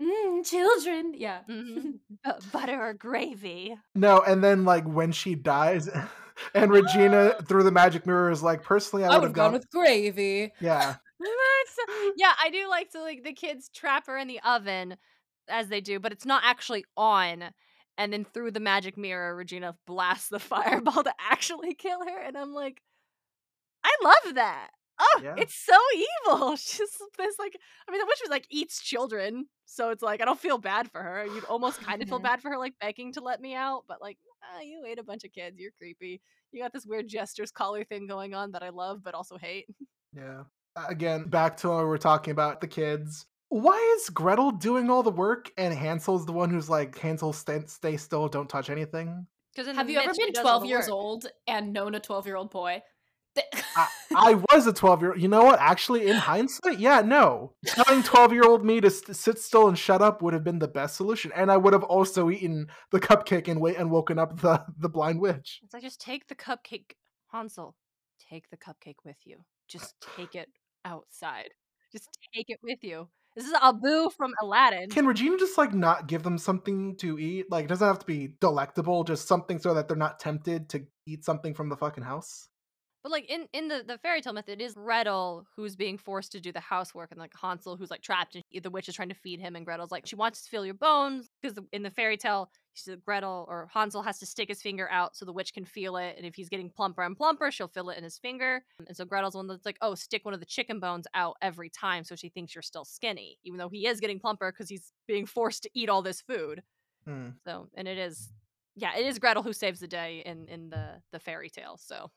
mm, 0.00 0.46
children. 0.46 1.14
Yeah, 1.16 1.40
good. 1.46 2.00
Mhm. 2.26 2.50
Butter 2.52 2.80
or 2.80 2.94
gravy. 2.94 3.76
No, 3.94 4.20
and 4.20 4.42
then 4.42 4.64
like 4.64 4.84
when 4.84 5.12
she 5.12 5.34
dies, 5.34 5.88
and 6.54 6.70
Regina 6.70 7.34
through 7.48 7.64
the 7.64 7.70
magic 7.72 8.06
mirror 8.06 8.30
is 8.30 8.42
like, 8.42 8.62
personally, 8.62 9.04
I 9.04 9.08
I 9.08 9.18
would 9.18 9.24
have 9.24 9.32
gone. 9.32 9.52
with 9.52 9.68
gravy. 9.70 10.52
yeah, 10.60 10.96
It's- 11.20 12.12
yeah, 12.16 12.32
I 12.42 12.48
do 12.50 12.68
like 12.68 12.90
to 12.92 13.00
like 13.02 13.22
the 13.24 13.32
kids 13.34 13.68
trap 13.68 14.06
her 14.06 14.16
in 14.16 14.28
the 14.28 14.40
oven 14.40 14.96
as 15.48 15.68
they 15.68 15.80
do, 15.80 15.98
but 16.00 16.12
it's 16.12 16.24
not 16.26 16.42
actually 16.44 16.84
on. 16.96 17.44
And 17.98 18.10
then 18.12 18.24
through 18.24 18.52
the 18.52 18.60
magic 18.60 18.96
mirror, 18.96 19.36
Regina 19.36 19.76
blasts 19.86 20.28
the 20.30 20.38
fireball 20.38 21.02
to 21.02 21.12
actually 21.20 21.74
kill 21.74 22.00
her, 22.06 22.18
and 22.18 22.38
I'm 22.38 22.54
like, 22.54 22.80
I 23.84 23.90
love 24.02 24.34
that. 24.36 24.70
Oh, 25.02 25.20
Yeah. 25.24 25.34
it's 25.38 25.54
so 25.54 25.72
evil. 25.96 26.56
She's 26.56 26.90
this 27.16 27.36
like, 27.38 27.56
I 27.88 27.90
mean, 27.90 28.00
the 28.00 28.06
witch 28.06 28.20
was 28.22 28.30
like 28.30 28.46
eats 28.50 28.82
children, 28.82 29.46
so 29.64 29.90
it's 29.90 30.02
like 30.02 30.20
I 30.20 30.24
don't 30.26 30.38
feel 30.38 30.58
bad 30.58 30.90
for 30.90 31.02
her. 31.02 31.24
You'd 31.24 31.44
almost 31.44 31.80
kind 31.82 32.02
of 32.02 32.08
feel 32.08 32.18
bad 32.18 32.42
for 32.42 32.50
her, 32.50 32.58
like 32.58 32.74
begging 32.80 33.12
to 33.14 33.20
let 33.20 33.40
me 33.40 33.54
out, 33.54 33.84
but 33.88 34.00
like, 34.02 34.18
ah, 34.42 34.60
you 34.60 34.84
ate 34.86 34.98
a 34.98 35.02
bunch 35.02 35.24
of 35.24 35.32
kids. 35.32 35.58
You're 35.58 35.72
creepy. 35.78 36.20
You 36.52 36.62
got 36.62 36.72
this 36.72 36.84
weird 36.86 37.08
jester's 37.08 37.50
collar 37.50 37.84
thing 37.84 38.06
going 38.06 38.34
on 38.34 38.52
that 38.52 38.62
I 38.62 38.68
love, 38.70 39.02
but 39.02 39.14
also 39.14 39.38
hate. 39.38 39.66
yeah. 40.14 40.42
Again, 40.88 41.24
back 41.28 41.56
to 41.58 41.68
when 41.70 41.78
we 41.78 41.84
were 41.84 41.98
talking 41.98 42.32
about 42.32 42.60
the 42.60 42.68
kids. 42.68 43.26
Why 43.48 43.76
is 43.98 44.08
Gretel 44.10 44.52
doing 44.52 44.88
all 44.90 45.02
the 45.02 45.10
work 45.10 45.50
and 45.58 45.74
Hansel's 45.74 46.24
the 46.24 46.32
one 46.32 46.50
who's 46.50 46.70
like, 46.70 46.96
Hansel, 46.96 47.32
stay, 47.32 47.60
stay 47.66 47.96
still, 47.96 48.28
don't 48.28 48.48
touch 48.48 48.70
anything? 48.70 49.26
Because 49.54 49.74
Have 49.74 49.90
you 49.90 49.98
ever 49.98 50.12
been 50.16 50.32
12 50.32 50.66
years 50.66 50.88
old 50.88 51.26
and 51.48 51.72
known 51.72 51.96
a 51.96 52.00
12 52.00 52.26
year 52.26 52.36
old 52.36 52.50
boy? 52.52 52.80
I, 53.76 53.88
I 54.14 54.34
was 54.52 54.66
a 54.66 54.72
12 54.72 55.00
year 55.00 55.12
old. 55.12 55.20
You 55.20 55.28
know 55.28 55.44
what? 55.44 55.58
Actually, 55.60 56.06
in 56.08 56.16
hindsight, 56.16 56.78
yeah, 56.78 57.00
no. 57.00 57.54
Telling 57.66 58.02
12 58.02 58.32
year 58.32 58.44
old 58.44 58.64
me 58.64 58.80
to 58.80 58.90
st- 58.90 59.16
sit 59.16 59.38
still 59.38 59.68
and 59.68 59.78
shut 59.78 60.02
up 60.02 60.22
would 60.22 60.34
have 60.34 60.44
been 60.44 60.58
the 60.58 60.68
best 60.68 60.96
solution. 60.96 61.32
And 61.34 61.50
I 61.50 61.56
would 61.56 61.72
have 61.72 61.84
also 61.84 62.30
eaten 62.30 62.68
the 62.90 63.00
cupcake 63.00 63.48
and 63.48 63.60
wait 63.60 63.76
and 63.76 63.90
woken 63.90 64.18
up 64.18 64.40
the, 64.40 64.64
the 64.78 64.88
blind 64.88 65.20
witch. 65.20 65.60
It's 65.62 65.74
like 65.74 65.82
just 65.82 66.00
take 66.00 66.28
the 66.28 66.34
cupcake, 66.34 66.92
Hansel. 67.32 67.74
Take 68.28 68.50
the 68.50 68.56
cupcake 68.56 69.04
with 69.04 69.16
you. 69.24 69.44
Just 69.68 69.94
take 70.16 70.34
it 70.34 70.48
outside. 70.84 71.50
Just 71.92 72.08
take 72.34 72.46
it 72.48 72.58
with 72.62 72.82
you. 72.82 73.08
This 73.36 73.46
is 73.46 73.54
Abu 73.62 74.10
from 74.10 74.34
Aladdin. 74.42 74.90
Can 74.90 75.06
Regina 75.06 75.38
just 75.38 75.56
like 75.56 75.72
not 75.72 76.08
give 76.08 76.24
them 76.24 76.36
something 76.36 76.96
to 76.96 77.18
eat? 77.18 77.46
Like, 77.48 77.66
it 77.66 77.68
doesn't 77.68 77.86
have 77.86 78.00
to 78.00 78.06
be 78.06 78.34
delectable, 78.40 79.04
just 79.04 79.28
something 79.28 79.58
so 79.60 79.72
that 79.74 79.86
they're 79.86 79.96
not 79.96 80.18
tempted 80.18 80.68
to 80.70 80.84
eat 81.06 81.24
something 81.24 81.54
from 81.54 81.68
the 81.68 81.76
fucking 81.76 82.02
house. 82.02 82.48
But 83.02 83.12
like 83.12 83.30
in 83.30 83.48
in 83.52 83.68
the 83.68 83.82
the 83.86 83.96
fairy 83.98 84.20
tale 84.20 84.34
myth, 84.34 84.48
it 84.48 84.60
is 84.60 84.74
Gretel 84.74 85.46
who's 85.56 85.74
being 85.74 85.96
forced 85.96 86.32
to 86.32 86.40
do 86.40 86.52
the 86.52 86.60
housework, 86.60 87.10
and 87.10 87.18
like 87.18 87.32
Hansel 87.40 87.76
who's 87.76 87.90
like 87.90 88.02
trapped, 88.02 88.34
and 88.34 88.44
the 88.62 88.70
witch 88.70 88.88
is 88.88 88.94
trying 88.94 89.08
to 89.08 89.14
feed 89.14 89.40
him, 89.40 89.56
and 89.56 89.64
Gretel's 89.64 89.90
like 89.90 90.06
she 90.06 90.16
wants 90.16 90.42
to 90.42 90.50
feel 90.50 90.66
your 90.66 90.74
bones 90.74 91.30
because 91.40 91.58
in 91.72 91.82
the 91.82 91.90
fairy 91.90 92.18
tale, 92.18 92.50
she's 92.74 92.94
Gretel 93.06 93.46
or 93.48 93.70
Hansel 93.72 94.02
has 94.02 94.18
to 94.18 94.26
stick 94.26 94.48
his 94.48 94.60
finger 94.60 94.86
out 94.90 95.16
so 95.16 95.24
the 95.24 95.32
witch 95.32 95.54
can 95.54 95.64
feel 95.64 95.96
it, 95.96 96.14
and 96.18 96.26
if 96.26 96.34
he's 96.34 96.50
getting 96.50 96.68
plumper 96.68 97.02
and 97.02 97.16
plumper, 97.16 97.50
she'll 97.50 97.68
feel 97.68 97.88
it 97.88 97.96
in 97.96 98.04
his 98.04 98.18
finger, 98.18 98.62
and 98.86 98.94
so 98.94 99.06
Gretel's 99.06 99.34
one 99.34 99.46
that's 99.46 99.64
like, 99.64 99.78
oh, 99.80 99.94
stick 99.94 100.26
one 100.26 100.34
of 100.34 100.40
the 100.40 100.46
chicken 100.46 100.78
bones 100.78 101.06
out 101.14 101.36
every 101.40 101.70
time, 101.70 102.04
so 102.04 102.14
she 102.14 102.28
thinks 102.28 102.54
you're 102.54 102.60
still 102.60 102.84
skinny, 102.84 103.38
even 103.44 103.58
though 103.58 103.70
he 103.70 103.86
is 103.86 104.00
getting 104.00 104.20
plumper 104.20 104.52
because 104.52 104.68
he's 104.68 104.92
being 105.08 105.24
forced 105.24 105.62
to 105.62 105.70
eat 105.72 105.88
all 105.88 106.02
this 106.02 106.20
food. 106.20 106.62
Hmm. 107.06 107.30
So, 107.46 107.68
and 107.74 107.88
it 107.88 107.96
is, 107.96 108.30
yeah, 108.76 108.94
it 108.94 109.06
is 109.06 109.18
Gretel 109.18 109.42
who 109.42 109.54
saves 109.54 109.80
the 109.80 109.88
day 109.88 110.22
in 110.26 110.48
in 110.48 110.68
the 110.68 111.00
the 111.12 111.18
fairy 111.18 111.48
tale. 111.48 111.78
So. 111.78 112.10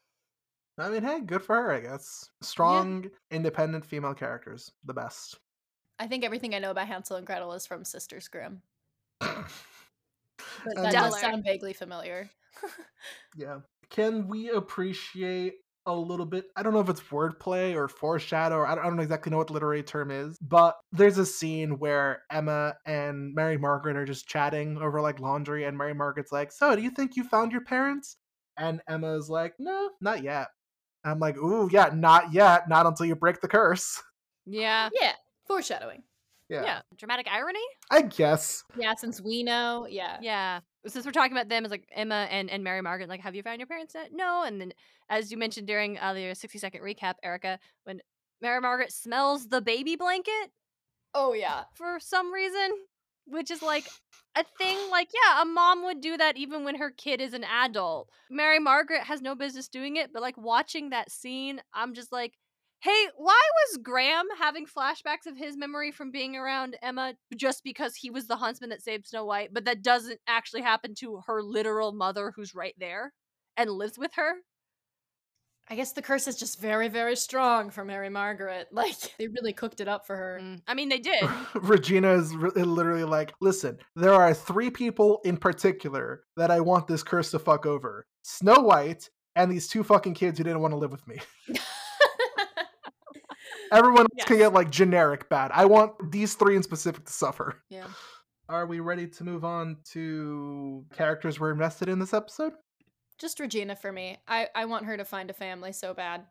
I 0.78 0.90
mean, 0.90 1.04
hey, 1.04 1.20
good 1.22 1.44
for 1.44 1.56
her, 1.56 1.72
I 1.72 1.82
guess. 1.82 2.30
Strong, 2.42 3.10
independent 3.32 3.86
female 3.86 4.14
characters, 4.14 4.72
the 4.86 4.94
best. 4.94 5.38
I 6.00 6.08
think 6.08 6.24
everything 6.24 6.56
I 6.56 6.60
know 6.60 6.72
about 6.72 6.88
Hansel 6.88 7.18
and 7.18 7.26
Gretel 7.28 7.54
is 7.54 7.68
from 7.68 7.86
Sisters 7.86 8.28
Grimm. 8.28 8.62
But 10.66 10.76
that 10.76 10.94
does 10.94 11.20
sound 11.20 11.44
vaguely 11.44 11.74
familiar. 11.74 12.30
Yeah. 13.36 13.60
Can 13.90 14.28
we 14.28 14.52
appreciate 14.52 15.56
a 15.88 15.94
little 15.94 16.26
bit? 16.26 16.46
I 16.56 16.62
don't 16.62 16.74
know 16.74 16.80
if 16.80 16.90
it's 16.90 17.02
wordplay 17.02 17.76
or 17.76 17.88
foreshadow, 17.88 18.58
or 18.58 18.68
I 18.68 18.76
don't, 18.76 18.86
I 18.86 18.90
don't 18.90 19.00
exactly 19.00 19.32
know 19.32 19.38
what 19.38 19.48
the 19.48 19.54
literary 19.54 19.82
term 19.82 20.12
is, 20.12 20.38
but 20.40 20.76
there's 20.92 21.18
a 21.18 21.26
scene 21.26 21.80
where 21.80 22.22
Emma 22.32 22.76
and 22.86 23.34
Mary 23.34 23.58
Margaret 23.58 23.98
are 23.98 24.06
just 24.06 24.28
chatting 24.28 24.78
over 24.78 25.02
like 25.02 25.20
laundry, 25.20 25.64
and 25.64 25.78
Mary 25.78 25.96
Margaret's 25.96 26.32
like, 26.32 26.52
So, 26.52 26.76
do 26.76 26.82
you 26.84 26.92
think 26.92 27.16
you 27.16 27.24
found 27.24 27.52
your 27.52 27.64
parents? 27.64 28.18
And 28.56 28.82
Emma's 28.88 29.30
like, 29.30 29.54
No, 29.60 29.90
not 30.00 30.22
yet. 30.22 30.48
I'm 31.04 31.20
like, 31.20 31.38
Ooh, 31.38 31.70
yeah, 31.72 31.90
not 31.94 32.34
yet. 32.34 32.70
Not 32.70 32.86
until 32.86 33.06
you 33.06 33.16
break 33.16 33.42
the 33.42 33.48
curse. 33.48 34.02
Yeah. 34.46 34.90
yeah, 35.00 35.14
foreshadowing. 35.48 36.04
Yeah. 36.50 36.64
Yeah. 36.64 36.82
Dramatic 36.98 37.28
irony? 37.32 37.64
I 37.90 38.02
guess. 38.04 38.64
Yeah, 38.78 38.94
since 38.96 39.22
we 39.22 39.44
know, 39.44 39.88
yeah. 39.90 40.18
Yeah. 40.22 40.60
Since 40.86 41.06
we're 41.06 41.14
talking 41.14 41.32
about 41.32 41.48
them 41.50 41.66
as 41.66 41.72
like 41.72 41.88
Emma 41.96 42.28
and, 42.30 42.50
and 42.50 42.64
Mary 42.64 42.82
Margaret, 42.82 43.10
like, 43.10 43.22
have 43.22 43.36
you 43.36 43.44
found 43.44 43.60
your 43.60 43.68
parents 43.68 43.94
yet? 43.96 44.10
No. 44.14 44.44
And 44.44 44.60
then, 44.60 44.74
as 45.10 45.32
you 45.32 45.38
mentioned 45.38 45.68
during 45.68 45.98
uh, 45.98 46.14
the 46.14 46.34
60 46.34 46.60
second 46.60 46.82
recap, 46.82 47.14
Erica, 47.24 47.58
when 47.86 48.02
Mary 48.42 48.60
Margaret 48.60 48.92
smells 48.92 49.48
the 49.48 49.62
baby 49.62 49.96
blanket 49.96 50.52
Oh 51.16 51.34
yeah. 51.34 51.64
for 51.76 52.00
some 52.00 52.34
reason, 52.34 52.72
which 53.26 53.52
is 53.52 53.62
like 53.62 53.88
a 54.36 54.44
thing, 54.58 54.78
like, 54.90 55.10
yeah, 55.14 55.42
a 55.42 55.46
mom 55.46 55.84
would 55.86 56.02
do 56.02 56.18
that 56.18 56.38
even 56.38 56.64
when 56.64 56.76
her 56.76 56.92
kid 56.92 57.22
is 57.22 57.34
an 57.34 57.44
adult. 57.44 58.10
Mary 58.30 58.60
Margaret 58.60 59.04
has 59.04 59.22
no 59.22 59.36
business 59.36 59.68
doing 59.68 59.96
it, 59.98 60.12
but 60.12 60.22
like 60.22 60.38
watching 60.38 60.90
that 60.90 61.12
scene, 61.12 61.62
I'm 61.74 61.94
just 61.94 62.12
like, 62.12 62.34
hey, 62.82 63.08
why 63.16 63.40
was 63.70 63.82
Graham 63.82 64.26
having 64.40 64.66
flashbacks 64.66 65.26
of 65.26 65.38
his 65.38 65.56
memory 65.56 65.92
from 65.92 66.12
being 66.12 66.36
around 66.36 66.76
Emma 66.82 67.14
just 67.36 67.64
because 67.64 67.96
he 67.96 68.10
was 68.10 68.28
the 68.28 68.36
huntsman 68.36 68.72
that 68.72 68.82
saved 68.82 69.08
Snow 69.08 69.24
White, 69.24 69.54
but 69.54 69.66
that 69.66 69.84
doesn't 69.84 70.20
actually 70.28 70.64
happen 70.64 70.94
to 70.96 71.22
her 71.28 71.42
literal 71.42 71.94
mother 71.94 72.34
who's 72.36 72.54
right 72.54 72.76
there 72.78 73.14
and 73.56 73.70
lives 73.70 73.98
with 73.98 74.12
her? 74.16 74.34
I 75.70 75.76
guess 75.76 75.94
the 75.94 76.02
curse 76.02 76.28
is 76.28 76.36
just 76.36 76.60
very, 76.60 76.90
very 76.90 77.16
strong 77.16 77.70
for 77.70 77.86
Mary 77.86 78.10
Margaret. 78.10 78.68
Like 78.74 78.96
they 79.18 79.28
really 79.28 79.54
cooked 79.54 79.80
it 79.82 79.88
up 79.88 80.06
for 80.06 80.16
her. 80.16 80.40
Mm, 80.42 80.62
I 80.68 80.74
mean, 80.74 80.90
they 80.90 81.00
did. 81.00 81.24
Regina 81.56 82.12
is 82.14 82.36
re- 82.36 82.52
literally 82.52 83.06
like, 83.06 83.34
listen, 83.40 83.78
there 83.96 84.14
are 84.14 84.34
three 84.34 84.70
people 84.70 85.22
in 85.24 85.38
particular 85.38 86.24
that 86.38 86.52
I 86.52 86.60
want 86.60 86.88
this 86.88 87.04
curse 87.04 87.32
to 87.32 87.40
fuck 87.40 87.66
over 87.66 88.06
Snow 88.24 88.60
White 88.60 89.10
and 89.36 89.52
these 89.52 89.68
two 89.68 89.84
fucking 89.84 90.14
kids 90.16 90.38
who 90.38 90.44
didn't 90.44 90.62
want 90.62 90.74
to 90.74 90.78
live 90.78 90.92
with 90.92 91.08
me. 91.08 91.20
Everyone 93.72 94.02
else 94.02 94.26
can 94.26 94.38
get 94.38 94.54
like 94.54 94.70
generic 94.70 95.30
bad. 95.30 95.50
I 95.54 95.66
want 95.66 96.12
these 96.12 96.36
three 96.36 96.56
in 96.56 96.62
specific 96.64 97.06
to 97.06 97.14
suffer. 97.14 97.62
yeah. 97.70 97.88
Are 98.50 98.66
we 98.66 98.82
ready 98.82 99.08
to 99.08 99.24
move 99.24 99.46
on 99.46 99.78
to 99.94 100.86
characters 100.94 101.40
we're 101.40 101.52
invested 101.52 101.88
in 101.88 101.98
this 101.98 102.14
episode? 102.14 102.52
Just 103.20 103.40
Regina 103.40 103.76
for 103.76 103.92
me. 103.92 104.18
I 104.28 104.48
I 104.56 104.66
want 104.66 104.86
her 104.86 104.98
to 104.98 105.06
find 105.06 105.30
a 105.30 105.34
family 105.34 105.72
so 105.72 105.94
bad. 105.94 106.26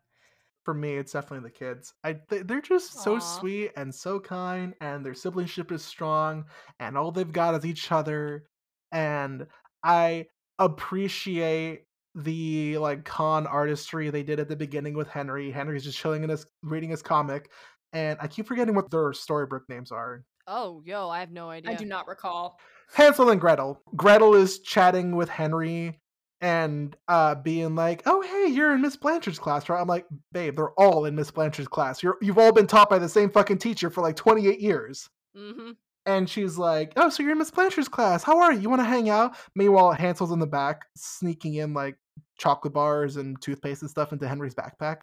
For 0.65 0.75
me, 0.75 0.95
it's 0.95 1.13
definitely 1.13 1.49
the 1.49 1.55
kids. 1.57 1.93
I 2.05 2.21
they- 2.29 2.43
they're 2.43 2.61
just 2.61 2.93
so 3.03 3.19
sweet 3.19 3.73
and 3.77 3.93
so 3.95 4.21
kind, 4.21 4.75
and 4.81 5.05
their 5.05 5.15
siblingship 5.15 5.73
is 5.73 5.85
strong, 5.85 6.45
and 6.79 6.97
all 6.97 7.11
they've 7.11 7.33
got 7.33 7.55
is 7.57 7.65
each 7.67 7.91
other. 7.91 8.45
And 8.93 9.47
I 9.83 10.27
appreciate 10.59 11.85
the 12.15 12.77
like 12.79 13.05
con 13.05 13.47
artistry 13.47 14.11
they 14.11 14.23
did 14.23 14.39
at 14.39 14.49
the 14.49 14.57
beginning 14.57 14.95
with 14.95 15.09
Henry. 15.09 15.51
Henry's 15.51 15.85
just 15.85 15.99
chilling 15.99 16.23
in 16.25 16.31
his 16.31 16.47
reading 16.63 16.91
his 16.91 17.03
comic, 17.03 17.51
and 17.93 18.19
I 18.21 18.27
keep 18.29 18.47
forgetting 18.47 18.75
what 18.75 18.91
their 18.91 19.13
storybook 19.13 19.63
names 19.69 19.91
are. 19.91 20.25
oh, 20.49 20.83
yo, 20.85 21.09
I 21.09 21.21
have 21.21 21.31
no 21.31 21.49
idea. 21.51 21.71
I 21.71 21.75
do 21.75 21.87
not 21.87 22.07
recall. 22.09 22.59
Hansel 22.95 23.31
and 23.31 23.41
Gretel. 23.41 23.81
Gretel 23.97 24.35
is 24.35 24.59
chatting 24.61 25.15
with 25.17 25.29
Henry 25.29 26.01
and 26.43 26.97
uh 27.09 27.37
being 27.37 27.75
like, 27.75 28.03
"Oh, 28.05 28.21
hey, 28.21 28.53
you're 28.53 28.75
in 28.75 28.83
Miss 28.83 28.97
Blanchard's 28.97 29.39
class, 29.39 29.69
right?" 29.69 29.81
I'm 29.81 29.87
like, 29.87 30.07
"Babe, 30.33 30.57
they're 30.57 30.73
all 30.73 31.07
in 31.07 31.15
Miss 31.15 31.31
Blanchard's 31.31 31.69
class. 31.69 32.03
You're 32.03 32.19
you've 32.21 32.39
all 32.39 32.53
been 32.53 32.67
taught 32.67 32.91
by 32.91 32.99
the 32.99 33.09
same 33.09 33.31
fucking 33.31 33.59
teacher 33.59 33.89
for 33.89 34.03
like 34.03 34.17
28 34.17 34.61
years." 34.61 35.09
Mm-hmm. 35.37 35.71
And 36.05 36.29
she's 36.29 36.59
like, 36.59 36.93
"Oh, 36.97 37.09
so 37.09 37.23
you're 37.23 37.33
in 37.33 37.39
Miss 37.39 37.51
Blanchard's 37.51 37.89
class. 37.89 38.25
How 38.25 38.41
are 38.41 38.53
you? 38.53 38.61
You 38.61 38.69
want 38.69 38.81
to 38.81 38.87
hang 38.87 39.09
out?" 39.09 39.37
Meanwhile, 39.55 39.93
Hansel's 39.93 40.33
in 40.33 40.41
the 40.41 40.47
back 40.47 40.83
sneaking 40.97 41.55
in 41.55 41.73
like 41.73 41.97
chocolate 42.39 42.75
bars 42.75 43.17
and 43.17 43.41
toothpaste 43.41 43.83
and 43.83 43.91
stuff 43.91 44.13
into 44.13 44.29
Henry's 44.29 44.55
backpack. 44.55 44.99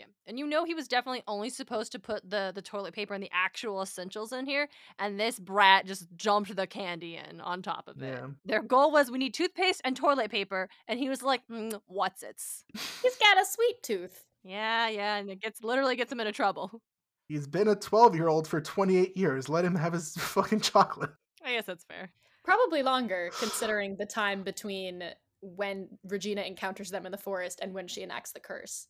Yeah, 0.00 0.06
and 0.26 0.38
you 0.38 0.46
know 0.46 0.64
he 0.64 0.74
was 0.74 0.88
definitely 0.88 1.22
only 1.28 1.50
supposed 1.50 1.92
to 1.92 1.98
put 1.98 2.28
the 2.28 2.52
the 2.54 2.62
toilet 2.62 2.94
paper 2.94 3.12
and 3.12 3.22
the 3.22 3.30
actual 3.32 3.82
essentials 3.82 4.32
in 4.32 4.46
here, 4.46 4.68
and 4.98 5.20
this 5.20 5.38
brat 5.38 5.86
just 5.86 6.06
jumped 6.16 6.56
the 6.56 6.66
candy 6.66 7.16
in 7.16 7.40
on 7.40 7.60
top 7.60 7.86
of 7.86 8.00
it. 8.02 8.06
Yeah. 8.06 8.28
Their 8.46 8.62
goal 8.62 8.90
was 8.92 9.10
we 9.10 9.18
need 9.18 9.34
toothpaste 9.34 9.82
and 9.84 9.94
toilet 9.94 10.30
paper, 10.30 10.68
and 10.88 10.98
he 10.98 11.10
was 11.10 11.22
like, 11.22 11.42
mm, 11.50 11.78
"What's 11.86 12.22
it's?" 12.22 12.64
He's 13.02 13.16
got 13.16 13.40
a 13.40 13.44
sweet 13.44 13.82
tooth. 13.82 14.24
Yeah, 14.42 14.88
yeah, 14.88 15.16
and 15.16 15.28
it 15.30 15.42
gets 15.42 15.62
literally 15.62 15.96
gets 15.96 16.10
him 16.10 16.20
into 16.20 16.32
trouble. 16.32 16.80
He's 17.28 17.46
been 17.46 17.68
a 17.68 17.76
12-year-old 17.76 18.48
for 18.48 18.60
28 18.60 19.16
years. 19.16 19.48
Let 19.48 19.64
him 19.64 19.76
have 19.76 19.92
his 19.92 20.14
fucking 20.18 20.60
chocolate. 20.60 21.10
I 21.44 21.52
guess 21.52 21.66
that's 21.66 21.84
fair. 21.84 22.10
Probably 22.44 22.82
longer, 22.82 23.30
considering 23.38 23.96
the 23.96 24.06
time 24.06 24.42
between 24.42 25.04
when 25.40 25.88
Regina 26.04 26.42
encounters 26.42 26.90
them 26.90 27.06
in 27.06 27.12
the 27.12 27.18
forest 27.18 27.60
and 27.62 27.72
when 27.72 27.88
she 27.88 28.02
enacts 28.02 28.32
the 28.32 28.40
curse. 28.40 28.88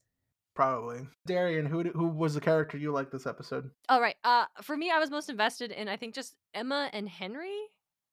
Probably. 0.54 1.06
Darian, 1.26 1.66
who 1.66 1.84
who 1.84 2.08
was 2.08 2.34
the 2.34 2.40
character 2.40 2.76
you 2.76 2.92
liked 2.92 3.12
this 3.12 3.26
episode? 3.26 3.70
All 3.88 4.00
right. 4.00 4.16
Uh, 4.24 4.46
for 4.62 4.76
me, 4.76 4.90
I 4.90 4.98
was 4.98 5.10
most 5.10 5.30
invested 5.30 5.70
in 5.70 5.88
I 5.88 5.96
think 5.96 6.14
just 6.14 6.34
Emma 6.54 6.90
and 6.92 7.08
Henry, 7.08 7.56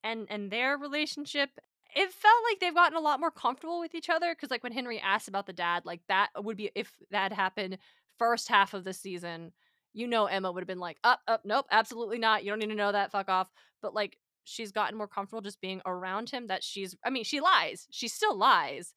and 0.04 0.26
and 0.30 0.50
their 0.50 0.78
relationship. 0.78 1.50
It 1.96 2.12
felt 2.12 2.44
like 2.48 2.60
they've 2.60 2.74
gotten 2.74 2.98
a 2.98 3.02
lot 3.02 3.18
more 3.18 3.30
comfortable 3.30 3.80
with 3.80 3.94
each 3.94 4.10
other 4.10 4.34
because, 4.34 4.50
like, 4.50 4.62
when 4.62 4.72
Henry 4.72 5.00
asked 5.00 5.26
about 5.26 5.46
the 5.46 5.54
dad, 5.54 5.86
like 5.86 6.02
that 6.08 6.28
would 6.36 6.56
be 6.56 6.70
if 6.74 6.92
that 7.10 7.32
happened 7.32 7.78
first 8.18 8.48
half 8.48 8.74
of 8.74 8.84
the 8.84 8.92
season. 8.92 9.52
You 9.94 10.06
know, 10.06 10.26
Emma 10.26 10.52
would 10.52 10.60
have 10.62 10.68
been 10.68 10.78
like, 10.78 10.98
"Up, 11.02 11.20
up, 11.26 11.42
nope, 11.44 11.66
absolutely 11.70 12.18
not. 12.18 12.44
You 12.44 12.50
don't 12.50 12.58
need 12.60 12.68
to 12.68 12.74
know 12.74 12.92
that. 12.92 13.10
Fuck 13.10 13.28
off." 13.28 13.50
But 13.82 13.94
like, 13.94 14.18
she's 14.44 14.70
gotten 14.70 14.96
more 14.98 15.08
comfortable 15.08 15.40
just 15.40 15.60
being 15.60 15.80
around 15.86 16.30
him. 16.30 16.46
That 16.46 16.62
she's, 16.62 16.94
I 17.04 17.10
mean, 17.10 17.24
she 17.24 17.40
lies. 17.40 17.86
She 17.90 18.06
still 18.06 18.36
lies, 18.36 18.94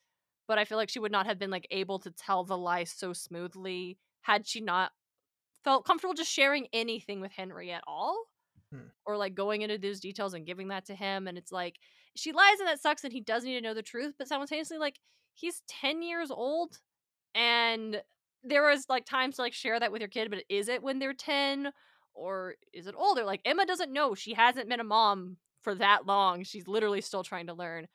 but 0.47 0.57
I 0.57 0.65
feel 0.65 0.77
like 0.77 0.89
she 0.89 0.99
would 0.99 1.11
not 1.11 1.25
have 1.25 1.39
been 1.39 1.49
like 1.49 1.67
able 1.71 1.99
to 1.99 2.11
tell 2.11 2.43
the 2.43 2.57
lie 2.57 2.83
so 2.83 3.13
smoothly 3.13 3.97
had 4.21 4.47
she 4.47 4.61
not 4.61 4.91
felt 5.63 5.85
comfortable 5.85 6.13
just 6.13 6.31
sharing 6.31 6.67
anything 6.73 7.21
with 7.21 7.31
Henry 7.31 7.71
at 7.71 7.83
all. 7.87 8.25
Hmm. 8.71 8.87
Or 9.05 9.17
like 9.17 9.35
going 9.35 9.61
into 9.61 9.77
those 9.77 9.99
details 9.99 10.33
and 10.33 10.45
giving 10.45 10.69
that 10.69 10.85
to 10.85 10.95
him. 10.95 11.27
And 11.27 11.37
it's 11.37 11.51
like 11.51 11.75
she 12.15 12.31
lies 12.31 12.59
and 12.59 12.67
that 12.67 12.81
sucks 12.81 13.03
and 13.03 13.13
he 13.13 13.21
does 13.21 13.43
need 13.43 13.55
to 13.55 13.61
know 13.61 13.73
the 13.73 13.81
truth, 13.81 14.15
but 14.17 14.27
simultaneously, 14.27 14.77
like 14.77 14.99
he's 15.33 15.61
10 15.67 16.01
years 16.01 16.31
old 16.31 16.79
and 17.35 18.01
there 18.43 18.63
was 18.63 18.85
like 18.89 19.05
times 19.05 19.35
to 19.35 19.41
like 19.41 19.53
share 19.53 19.79
that 19.79 19.91
with 19.91 20.01
your 20.01 20.09
kid, 20.09 20.29
but 20.29 20.43
is 20.49 20.67
it 20.67 20.83
when 20.83 20.99
they're 20.99 21.13
10 21.13 21.71
or 22.13 22.55
is 22.73 22.87
it 22.87 22.95
older? 22.97 23.23
Like 23.23 23.41
Emma 23.45 23.65
doesn't 23.65 23.93
know. 23.93 24.15
She 24.15 24.33
hasn't 24.33 24.69
been 24.69 24.79
a 24.79 24.85
mom 24.85 25.37
for 25.61 25.75
that 25.75 26.05
long. 26.05 26.43
She's 26.43 26.67
literally 26.67 27.01
still 27.01 27.23
trying 27.23 27.47
to 27.47 27.53
learn. 27.53 27.87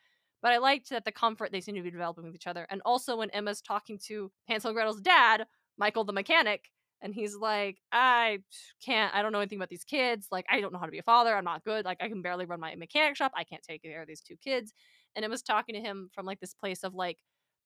But 0.46 0.52
I 0.52 0.59
liked 0.59 0.90
that 0.90 1.04
the 1.04 1.11
comfort 1.11 1.50
they 1.50 1.61
seem 1.61 1.74
to 1.74 1.82
be 1.82 1.90
developing 1.90 2.22
with 2.22 2.37
each 2.37 2.46
other. 2.46 2.68
And 2.70 2.80
also 2.85 3.16
when 3.16 3.30
Emma's 3.30 3.61
talking 3.61 3.98
to 4.06 4.30
Hansel 4.46 4.68
and 4.68 4.76
Gretel's 4.76 5.00
dad, 5.00 5.44
Michael 5.76 6.04
the 6.04 6.12
mechanic, 6.12 6.70
and 7.02 7.12
he's 7.12 7.35
like, 7.35 7.78
I 7.90 8.38
can't, 8.80 9.12
I 9.12 9.22
don't 9.22 9.32
know 9.32 9.40
anything 9.40 9.59
about 9.59 9.70
these 9.70 9.82
kids. 9.82 10.28
Like, 10.30 10.46
I 10.48 10.61
don't 10.61 10.72
know 10.72 10.78
how 10.78 10.85
to 10.87 10.92
be 10.92 11.00
a 11.00 11.02
father. 11.02 11.35
I'm 11.35 11.42
not 11.42 11.64
good. 11.64 11.85
Like, 11.85 11.98
I 12.00 12.09
can 12.09 12.22
barely 12.22 12.46
run 12.46 12.61
my 12.61 12.76
mechanic 12.76 13.16
shop. 13.16 13.32
I 13.35 13.42
can't 13.42 13.64
take 13.64 13.82
care 13.82 14.02
of 14.02 14.06
these 14.06 14.20
two 14.20 14.37
kids. 14.37 14.72
And 15.16 15.24
Emma's 15.24 15.42
talking 15.42 15.74
to 15.74 15.80
him 15.80 16.11
from 16.14 16.26
like 16.26 16.38
this 16.38 16.54
place 16.54 16.85
of 16.85 16.94
like, 16.94 17.18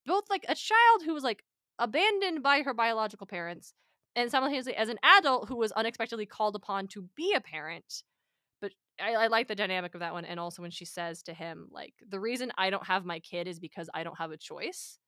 both 0.06 0.24
like 0.30 0.46
a 0.48 0.54
child 0.54 1.02
who 1.04 1.12
was 1.12 1.22
like 1.22 1.44
abandoned 1.78 2.42
by 2.42 2.62
her 2.62 2.72
biological 2.72 3.26
parents 3.26 3.74
and 4.16 4.30
simultaneously 4.30 4.74
as 4.74 4.88
an 4.88 4.98
adult 5.02 5.50
who 5.50 5.56
was 5.56 5.70
unexpectedly 5.72 6.24
called 6.24 6.56
upon 6.56 6.88
to 6.88 7.10
be 7.14 7.34
a 7.36 7.42
parent 7.42 8.04
I, 9.02 9.14
I 9.14 9.26
like 9.28 9.48
the 9.48 9.54
dynamic 9.54 9.94
of 9.94 10.00
that 10.00 10.12
one 10.12 10.24
and 10.24 10.38
also 10.38 10.62
when 10.62 10.70
she 10.70 10.84
says 10.84 11.22
to 11.24 11.34
him 11.34 11.68
like 11.70 11.94
the 12.08 12.20
reason 12.20 12.52
i 12.58 12.70
don't 12.70 12.86
have 12.86 13.04
my 13.04 13.18
kid 13.18 13.48
is 13.48 13.58
because 13.58 13.88
i 13.94 14.02
don't 14.04 14.18
have 14.18 14.30
a 14.30 14.36
choice 14.36 14.98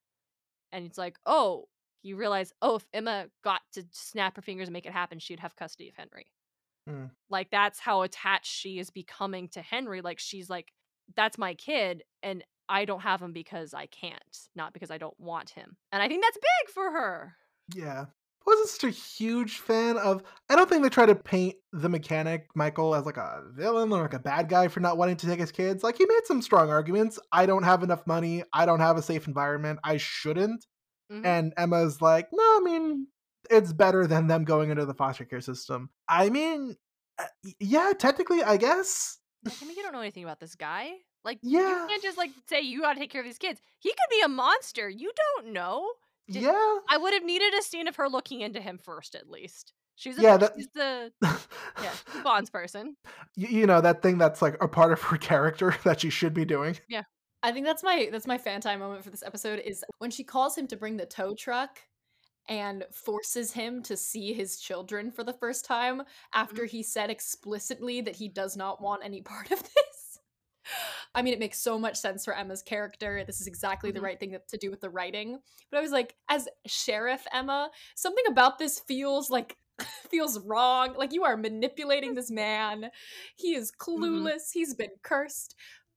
and 0.73 0.85
it's 0.85 0.99
like 0.99 1.17
oh 1.27 1.67
you 2.03 2.17
realize, 2.17 2.53
oh, 2.61 2.77
if 2.77 2.87
Emma 2.93 3.27
got 3.45 3.61
to 3.73 3.85
snap 3.93 4.37
her 4.37 4.43
fingers 4.43 4.69
and 4.69 4.73
make 4.73 4.87
it 4.87 4.93
happen, 4.93 5.19
she'd 5.19 5.41
have 5.41 5.57
custody 5.57 5.89
of 5.89 5.97
Henry. 5.97 6.27
Mm. 6.89 7.11
Like 7.31 7.51
that's 7.51 7.79
how 7.79 8.03
attached 8.03 8.53
she 8.53 8.79
is 8.79 8.91
becoming 8.91 9.49
to 9.51 9.63
Henry. 9.63 10.01
Like 10.01 10.19
she's 10.19 10.51
like, 10.51 10.73
that's 11.15 11.39
my 11.39 11.55
kid, 11.55 12.03
and 12.23 12.45
I 12.69 12.85
don't 12.85 13.01
have 13.01 13.23
him 13.23 13.33
because 13.33 13.75
I 13.75 13.87
can't, 13.87 14.23
not 14.55 14.73
because 14.73 14.91
I 14.91 14.99
don't 14.99 15.19
want 15.19 15.51
him. 15.51 15.77
And 15.93 16.03
I 16.03 16.09
think 16.09 16.23
that's 16.23 16.37
big 16.37 16.75
for 16.75 16.91
her. 16.91 17.37
Yeah. 17.75 18.07
Wasn't 18.47 18.69
such 18.69 18.85
a 18.85 18.91
huge 18.91 19.59
fan 19.59 19.97
of. 19.99 20.23
I 20.51 20.57
don't 20.57 20.69
think 20.69 20.83
they 20.83 20.89
try 20.89 21.07
to 21.07 21.15
paint 21.15 21.57
the 21.73 21.89
mechanic 21.89 22.49
Michael 22.55 22.95
as 22.95 23.07
like 23.07 23.17
a 23.17 23.43
villain 23.55 23.93
or 23.93 24.03
like 24.03 24.15
a 24.15 24.19
bad 24.19 24.49
guy 24.49 24.69
for 24.69 24.81
not 24.81 24.97
wanting 24.99 25.17
to 25.19 25.27
take 25.27 25.41
his 25.41 25.53
kids. 25.53 25.83
Like 25.83 25.97
he 25.99 26.07
made 26.07 26.25
some 26.25 26.43
strong 26.43 26.69
arguments. 26.71 27.19
I 27.33 27.47
don't 27.47 27.63
have 27.63 27.83
enough 27.83 28.07
money. 28.07 28.43
I 28.53 28.67
don't 28.67 28.81
have 28.81 28.97
a 28.97 29.03
safe 29.03 29.27
environment. 29.29 29.79
I 29.85 29.97
shouldn't. 29.97 30.67
Mhm. 31.11 31.25
And 31.27 31.55
Emma's 31.57 32.01
like, 32.03 32.29
no, 32.33 32.43
I 32.43 32.61
mean, 32.63 33.07
it's 33.51 33.73
better 33.73 34.07
than 34.07 34.27
them 34.27 34.45
going 34.45 34.71
into 34.71 34.87
the 34.87 34.95
foster 34.95 35.25
care 35.25 35.41
system. 35.41 35.91
I 36.09 36.31
mean, 36.31 36.77
uh, 37.19 37.25
yeah, 37.61 37.93
technically, 37.99 38.43
I 38.43 38.57
guess. 38.57 39.19
Like, 39.45 39.55
I 39.63 39.67
mean, 39.67 39.77
you 39.77 39.83
don't 39.83 39.93
know 39.93 40.01
anything 40.01 40.25
about 40.25 40.41
this 40.41 40.55
guy. 40.55 40.93
Like, 41.25 41.39
Yeah. 41.43 41.83
you 41.83 41.89
can't 41.89 42.03
just 42.03 42.19
like 42.19 42.31
say 42.49 42.61
you 42.63 42.81
gotta 42.81 42.99
take 42.99 43.11
care 43.11 43.21
of 43.21 43.27
these 43.27 43.39
kids. 43.39 43.61
He 43.79 43.91
could 43.91 44.11
be 44.11 44.23
a 44.25 44.29
monster. 44.29 44.89
You 44.89 45.13
don't 45.17 45.53
know. 45.53 45.87
Did- 46.31 46.43
yeah. 46.43 46.79
I 46.89 46.99
would 46.99 47.15
have 47.15 47.25
needed 47.25 47.55
a 47.55 47.63
scene 47.63 47.89
of 47.89 47.97
her 47.97 48.09
looking 48.09 48.41
into 48.41 48.61
him 48.61 48.79
first, 48.79 49.15
at 49.15 49.29
least. 49.29 49.73
She's 49.97 50.19
a, 50.19 50.23
Yeah, 50.23 50.37
that- 50.39 50.53
she's 50.57 50.69
the 50.75 51.13
yeah, 51.83 51.93
Bonds 52.25 52.51
person. 52.51 52.97
Y- 53.37 53.49
you 53.51 53.67
know 53.67 53.81
that 53.81 54.03
thing 54.03 54.19
that's 54.19 54.43
like 54.43 54.57
a 54.63 54.69
part 54.69 54.93
of 54.93 55.03
her 55.03 55.17
character 55.19 55.77
that 55.85 56.01
she 56.01 56.11
should 56.11 56.35
be 56.35 56.45
doing. 56.45 56.79
Yeah, 56.89 57.03
I 57.43 57.53
think 57.53 57.67
that's 57.67 57.83
my 57.83 58.09
that's 58.11 58.27
my 58.27 58.39
fan 58.39 58.61
time 58.61 58.81
moment 58.81 59.05
for 59.05 59.11
this 59.11 59.23
episode 59.23 59.61
is 59.65 59.85
when 59.99 60.11
she 60.11 60.25
calls 60.25 60.57
him 60.57 60.67
to 60.69 60.77
bring 60.77 60.97
the 60.97 61.07
tow 61.07 61.35
truck 61.35 61.81
and 62.49 62.85
forces 62.93 63.53
him 63.53 63.83
to 63.85 63.97
see 63.97 64.33
his 64.33 64.59
children 64.59 65.11
for 65.11 65.23
the 65.23 65.33
first 65.33 65.65
time 65.65 66.03
after 66.35 66.63
mm-hmm. 66.63 66.77
he 66.77 66.83
said 66.83 67.11
explicitly 67.11 68.01
that 68.01 68.17
he 68.17 68.29
does 68.29 68.57
not 68.57 68.81
want 68.81 69.05
any 69.05 69.23
part 69.23 69.51
of 69.51 69.63
this. 69.63 69.92
I 71.15 71.23
mean, 71.23 71.33
it 71.33 71.39
makes 71.39 71.59
so 71.59 71.79
much 71.79 71.97
sense 71.97 72.25
for 72.25 72.35
Emma's 72.35 72.63
character. 72.63 73.25
This 73.27 73.41
is 73.41 73.47
exactly 73.47 73.91
the 73.91 74.01
Mhm. 74.01 74.05
right 74.05 74.21
thing 74.21 74.37
to 74.49 74.57
do 74.59 74.71
with 74.71 74.81
the 74.81 74.91
writing. 74.91 75.41
But 75.71 75.79
I 75.79 75.81
was 75.81 75.93
like, 75.93 76.15
as 76.29 76.49
Sheriff 76.67 77.27
Emma, 77.33 77.71
something 77.97 78.25
about 78.29 78.59
this 78.59 78.81
feels 78.81 79.31
like 79.31 79.57
feels 80.11 80.39
wrong. 80.41 80.95
Like 80.95 81.13
you 81.13 81.25
are 81.25 81.37
manipulating 81.37 82.15
this 82.15 82.31
man. 82.31 82.91
He 83.37 83.55
is 83.55 83.73
clueless. 83.73 84.53
He's 84.53 84.75
been 84.75 84.91
cursed. 85.03 85.55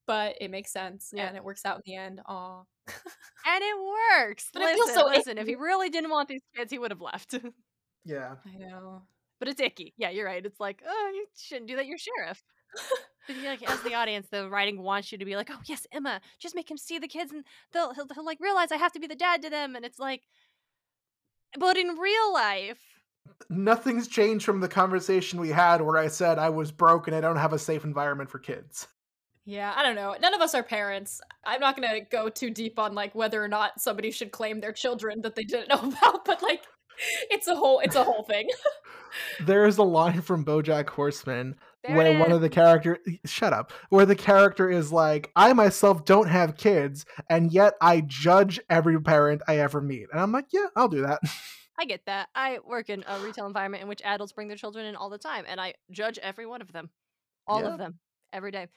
But 0.08 0.36
it 0.40 0.52
makes 0.52 0.72
sense 0.72 1.12
Yeah. 1.14 1.28
and 1.28 1.36
it 1.36 1.44
works 1.44 1.66
out 1.66 1.78
in 1.78 1.82
the 1.86 1.96
end. 1.96 2.22
Aw. 2.28 2.62
And 3.48 3.64
it 3.64 3.76
works. 4.20 4.50
But 4.54 4.62
it 4.62 4.66
listen, 4.78 4.86
feels 4.94 4.94
so 4.94 5.06
listen, 5.08 5.38
if 5.40 5.48
he 5.48 5.56
really 5.56 5.90
didn't 5.90 6.12
want 6.12 6.30
these 6.30 6.44
kids, 6.56 6.72
he 6.72 6.78
would 6.80 6.92
have 6.92 7.02
left. 7.02 7.34
Yeah. 8.04 8.36
I 8.46 8.58
know. 8.58 9.02
but 9.40 9.48
it's 9.48 9.60
icky. 9.60 9.94
Yeah, 9.98 10.12
you're 10.12 10.28
right. 10.28 10.46
It's 10.46 10.60
like, 10.60 10.84
oh, 10.88 11.12
you 11.16 11.26
shouldn't 11.36 11.68
do 11.68 11.76
that. 11.78 11.88
You're 11.88 11.98
sheriff. 11.98 12.44
But 13.28 13.38
like 13.38 13.70
as 13.70 13.82
the 13.82 13.96
audience, 13.96 14.28
the 14.30 14.50
writing 14.50 14.82
wants 14.82 15.12
you 15.12 15.18
to 15.18 15.26
be 15.26 15.36
like, 15.36 15.50
oh 15.52 15.60
yes, 15.66 15.88
Emma, 15.92 16.22
just 16.40 16.56
make 16.56 16.70
him 16.70 16.78
see 16.78 17.00
the 17.00 17.08
kids, 17.08 17.32
and 17.32 17.44
they'll 17.74 17.94
he'll, 17.94 18.08
he'll 18.14 18.26
like 18.26 18.40
realize 18.40 18.72
I 18.72 18.78
have 18.78 18.92
to 18.94 19.00
be 19.00 19.08
the 19.08 19.16
dad 19.16 19.42
to 19.42 19.50
them, 19.50 19.76
and 19.76 19.84
it's 19.84 20.00
like, 20.00 20.22
but 21.58 21.76
in 21.78 21.98
real 21.98 22.34
life, 22.34 22.80
Nothing's 23.50 24.08
changed 24.08 24.46
from 24.46 24.60
the 24.60 24.68
conversation 24.68 25.40
we 25.40 25.50
had 25.50 25.82
where 25.82 25.98
I 25.98 26.08
said 26.08 26.40
I 26.40 26.50
was 26.50 26.72
broke 26.72 27.08
and 27.08 27.16
I 27.16 27.22
don't 27.22 27.38
have 27.38 27.54
a 27.54 27.60
safe 27.60 27.84
environment 27.84 28.30
for 28.30 28.40
kids. 28.40 28.88
Yeah, 29.46 29.74
I 29.76 29.84
don't 29.84 29.96
know. 29.96 30.16
None 30.20 30.34
of 30.34 30.42
us 30.42 30.56
are 30.56 30.64
parents. 30.64 31.22
I'm 31.46 31.60
not 31.60 31.76
gonna 31.76 32.02
go 32.12 32.30
too 32.30 32.50
deep 32.50 32.80
on 32.80 32.96
like 32.96 33.14
whether 33.14 33.44
or 33.44 33.48
not 33.48 33.80
somebody 33.80 34.10
should 34.10 34.32
claim 34.32 34.60
their 34.60 34.72
children 34.72 35.22
that 35.22 35.36
they 35.36 35.44
didn't 35.44 35.70
know 35.70 35.90
about, 35.90 36.26
but 36.26 36.42
like 36.42 36.64
it's 37.30 37.48
a 37.48 37.56
whole 37.56 37.80
it's 37.80 37.96
a 37.96 38.04
whole 38.04 38.24
thing. 38.24 38.50
There's 39.46 39.78
a 39.78 39.84
line 39.84 40.22
from 40.22 40.44
BoJack 40.44 40.90
Horseman 40.90 41.56
there 41.86 41.96
where 41.96 42.20
one 42.20 42.32
of 42.32 42.42
the 42.42 42.50
character 42.50 42.98
shut 43.26 43.54
up 43.54 43.72
where 43.90 44.06
the 44.06 44.16
character 44.16 44.70
is 44.70 44.92
like 44.92 45.32
i 45.36 45.54
myself 45.54 46.06
don't 46.06 46.28
have 46.28 46.58
kids 46.58 47.06
and 47.30 47.52
yet 47.52 47.74
i 47.82 48.02
judge 48.02 48.60
every 48.70 49.00
parent 49.02 49.42
i 49.48 49.58
ever 49.58 49.82
meet 49.82 50.08
and 50.12 50.20
i'm 50.20 50.32
like 50.32 50.46
yeah 50.52 50.68
i'll 50.76 50.88
do 50.88 51.02
that 51.02 51.20
I 51.78 51.84
get 51.86 52.06
that. 52.06 52.30
I 52.34 52.60
work 52.66 52.90
in 52.90 53.04
a 53.06 53.20
retail 53.20 53.48
environment 53.48 53.84
in 53.84 53.90
which 53.90 54.02
adults 54.04 54.32
bring 54.32 54.48
their 54.48 54.56
children 54.56 54.86
in 54.86 54.96
all 54.96 55.10
the 55.10 55.18
time, 55.18 55.44
and 55.46 55.60
I 55.60 55.74
judge 55.92 56.18
every 56.20 56.46
one 56.46 56.62
of 56.62 56.72
them, 56.72 56.90
all 57.48 57.60
Yeah. 57.60 57.74
of 57.74 57.78
them, 57.78 58.00
every 58.32 58.52
day. 58.52 58.68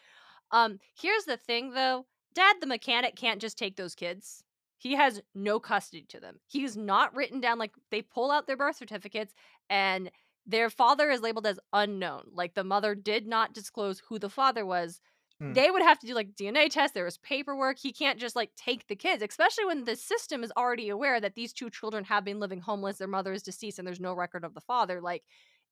Um, 0.51 0.81
here's 1.01 1.25
the 1.25 1.37
thing, 1.37 1.71
though: 1.75 2.07
Dad, 2.35 2.57
the 2.61 2.67
mechanic, 2.67 3.15
can't 3.15 3.41
just 3.41 3.57
take 3.57 3.77
those 3.77 3.95
kids. 3.95 4.43
He 4.79 4.95
has 4.95 5.21
no 5.35 5.61
custody 5.61 6.07
to 6.09 6.19
them. 6.19 6.41
He's 6.47 6.77
not 6.77 7.15
written 7.15 7.41
down 7.41 7.59
like 7.59 7.73
they 7.91 8.03
pull 8.03 8.31
out 8.33 8.49
their 8.49 8.57
birth 8.57 8.77
certificates, 8.77 9.33
and 9.71 10.11
their 10.49 10.71
father 10.71 11.11
is 11.11 11.21
labeled 11.21 11.47
as 11.47 11.61
unknown. 11.75 12.31
Like 12.33 12.55
the 12.55 12.65
mother 12.65 12.95
did 12.95 13.27
not 13.27 13.53
disclose 13.53 14.03
who 14.09 14.19
the 14.19 14.31
father 14.31 14.65
was. 14.65 15.01
Hmm. 15.41 15.53
They 15.53 15.71
would 15.71 15.83
have 15.83 15.99
to 16.01 16.07
do 16.07 16.15
like 16.15 16.35
DNA 16.35 16.71
tests. 16.71 16.95
There 16.95 17.05
was 17.05 17.19
paperwork. 17.19 17.79
He 17.79 17.93
can't 17.93 18.19
just 18.19 18.35
like 18.35 18.51
take 18.57 18.89
the 18.89 18.97
kids, 18.97 19.23
especially 19.23 19.67
when 19.67 19.85
the 19.85 19.95
system 19.95 20.43
is 20.43 20.53
already 20.57 20.89
aware 20.89 21.21
that 21.21 21.35
these 21.35 21.53
two 21.53 21.69
children 21.69 22.03
have 22.05 22.25
been 22.25 22.41
living 22.41 22.61
homeless. 22.61 22.97
Their 22.97 23.07
mother 23.07 23.33
is 23.35 23.43
deceased, 23.43 23.79
and 23.79 23.87
there's 23.87 24.01
no 24.01 24.15
record 24.15 24.43
of 24.43 24.55
the 24.55 24.63
father. 24.63 25.03
Like, 25.03 25.23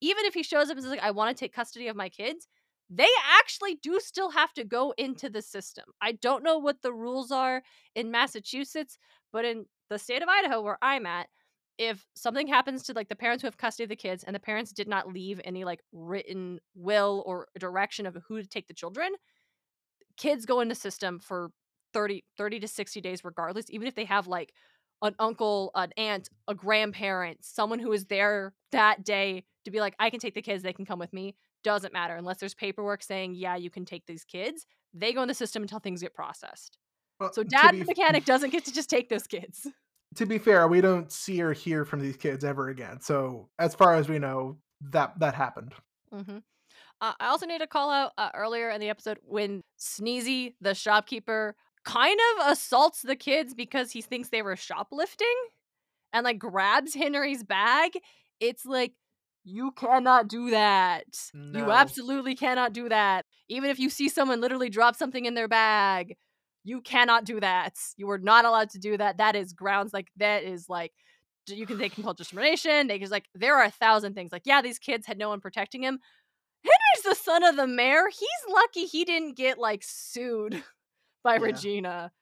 even 0.02 0.26
if 0.26 0.34
he 0.34 0.42
shows 0.42 0.68
up 0.68 0.76
and 0.76 0.82
says 0.82 0.90
like, 0.90 1.02
"I 1.02 1.10
want 1.10 1.34
to 1.34 1.40
take 1.40 1.54
custody 1.54 1.88
of 1.88 1.96
my 1.96 2.10
kids," 2.10 2.46
they 2.90 3.08
actually 3.40 3.76
do 3.76 3.98
still 3.98 4.30
have 4.30 4.52
to 4.54 4.64
go 4.64 4.92
into 4.98 5.30
the 5.30 5.42
system. 5.42 5.86
I 6.02 6.12
don't 6.12 6.44
know 6.44 6.58
what 6.58 6.82
the 6.82 6.92
rules 6.92 7.32
are 7.32 7.62
in 7.94 8.10
Massachusetts, 8.10 8.98
but 9.32 9.46
in 9.46 9.66
the 9.88 9.98
state 9.98 10.22
of 10.22 10.28
Idaho, 10.28 10.60
where 10.60 10.78
I'm 10.82 11.06
at, 11.06 11.28
if 11.78 12.06
something 12.14 12.46
happens 12.46 12.82
to 12.84 12.92
like 12.92 13.08
the 13.08 13.16
parents 13.16 13.42
who 13.42 13.46
have 13.46 13.56
custody 13.56 13.84
of 13.84 13.88
the 13.90 13.96
kids 13.96 14.24
and 14.24 14.34
the 14.34 14.40
parents 14.40 14.72
did 14.72 14.88
not 14.88 15.12
leave 15.12 15.40
any 15.44 15.64
like 15.64 15.80
written 15.92 16.58
will 16.74 17.22
or 17.26 17.48
direction 17.58 18.06
of 18.06 18.16
who 18.28 18.40
to 18.40 18.48
take 18.48 18.66
the 18.66 18.74
children, 18.74 19.12
kids 20.16 20.46
go 20.46 20.60
in 20.60 20.68
the 20.68 20.74
system 20.74 21.18
for 21.18 21.50
30, 21.92 22.24
30 22.36 22.60
to 22.60 22.68
60 22.68 23.00
days 23.00 23.24
regardless, 23.24 23.66
even 23.70 23.86
if 23.86 23.94
they 23.94 24.04
have 24.04 24.26
like 24.26 24.52
an 25.02 25.14
uncle, 25.18 25.70
an 25.74 25.92
aunt, 25.96 26.28
a 26.48 26.54
grandparent, 26.54 27.44
someone 27.44 27.78
who 27.78 27.92
is 27.92 28.06
there 28.06 28.54
that 28.72 29.04
day 29.04 29.44
to 29.64 29.70
be 29.70 29.80
like, 29.80 29.94
I 29.98 30.10
can 30.10 30.20
take 30.20 30.34
the 30.34 30.42
kids, 30.42 30.62
they 30.62 30.72
can 30.72 30.86
come 30.86 30.98
with 30.98 31.12
me. 31.12 31.36
Doesn't 31.62 31.92
matter 31.92 32.14
unless 32.16 32.38
there's 32.38 32.54
paperwork 32.54 33.02
saying, 33.02 33.34
yeah, 33.34 33.56
you 33.56 33.70
can 33.70 33.84
take 33.84 34.06
these 34.06 34.24
kids. 34.24 34.66
They 34.94 35.12
go 35.12 35.22
in 35.22 35.28
the 35.28 35.34
system 35.34 35.62
until 35.62 35.80
things 35.80 36.00
get 36.00 36.14
processed. 36.14 36.78
Well, 37.18 37.32
So 37.32 37.42
dad, 37.42 37.74
the 37.74 37.84
mechanic, 37.84 38.24
doesn't 38.24 38.50
get 38.50 38.64
to 38.66 38.72
just 38.72 38.88
take 38.88 39.08
those 39.08 39.26
kids. 39.26 39.66
To 40.16 40.26
be 40.26 40.38
fair 40.38 40.66
we 40.68 40.80
don't 40.80 41.12
see 41.12 41.40
or 41.42 41.52
hear 41.52 41.84
from 41.84 42.00
these 42.00 42.16
kids 42.16 42.44
ever 42.44 42.68
again 42.68 43.00
so 43.00 43.48
as 43.58 43.74
far 43.74 43.94
as 43.94 44.08
we 44.08 44.18
know 44.18 44.58
that 44.80 45.18
that 45.18 45.34
happened 45.34 45.74
hmm 46.12 46.38
Uh, 47.00 47.12
I 47.20 47.28
also 47.28 47.46
need 47.46 47.60
to 47.60 47.66
call 47.66 47.90
out 47.90 48.12
uh, 48.18 48.30
earlier 48.34 48.70
in 48.70 48.80
the 48.80 48.88
episode 48.90 49.18
when 49.22 49.62
Sneezy, 49.78 50.54
the 50.60 50.74
shopkeeper, 50.74 51.56
kind 51.84 52.18
of 52.38 52.52
assaults 52.52 53.02
the 53.02 53.16
kids 53.16 53.54
because 53.54 53.92
he 53.92 54.02
thinks 54.02 54.30
they 54.30 54.42
were 54.42 54.56
shoplifting 54.56 55.36
and 56.12 56.24
like 56.24 56.38
grabs 56.38 56.94
Henry's 56.94 57.44
bag. 57.44 57.92
It's 58.40 58.64
like, 58.66 58.94
you 59.44 59.72
cannot 59.72 60.28
do 60.28 60.50
that. 60.50 61.04
You 61.52 61.70
absolutely 61.70 62.34
cannot 62.34 62.72
do 62.72 62.88
that. 62.88 63.26
Even 63.48 63.70
if 63.70 63.78
you 63.78 63.90
see 63.90 64.08
someone 64.08 64.40
literally 64.40 64.70
drop 64.70 64.96
something 64.96 65.24
in 65.24 65.34
their 65.34 65.48
bag, 65.48 66.16
you 66.66 66.80
cannot 66.80 67.24
do 67.24 67.38
that. 67.38 67.74
You 67.96 68.08
were 68.08 68.18
not 68.18 68.44
allowed 68.44 68.70
to 68.70 68.78
do 68.80 68.96
that. 68.96 69.18
That 69.18 69.36
is 69.36 69.52
grounds 69.52 69.92
like 69.94 70.08
that 70.16 70.42
is 70.42 70.68
like 70.68 70.92
you 71.46 71.64
can 71.64 71.78
they 71.78 71.88
can 71.88 72.02
call 72.02 72.12
discrimination. 72.12 72.88
They 72.88 72.98
can 72.98 73.08
like 73.08 73.26
there 73.36 73.56
are 73.56 73.64
a 73.64 73.70
thousand 73.70 74.14
things. 74.14 74.32
Like 74.32 74.42
yeah, 74.44 74.60
these 74.62 74.80
kids 74.80 75.06
had 75.06 75.16
no 75.16 75.28
one 75.28 75.40
protecting 75.40 75.84
him. 75.84 76.00
Henry's 76.64 77.04
the 77.04 77.24
son 77.24 77.44
of 77.44 77.54
the 77.54 77.68
mayor. 77.68 78.08
He's 78.08 78.52
lucky 78.52 78.86
he 78.86 79.04
didn't 79.04 79.36
get 79.36 79.58
like 79.58 79.82
sued 79.84 80.60
by 81.24 81.36
Yeah. 81.36 81.42
Regina. 81.42 82.12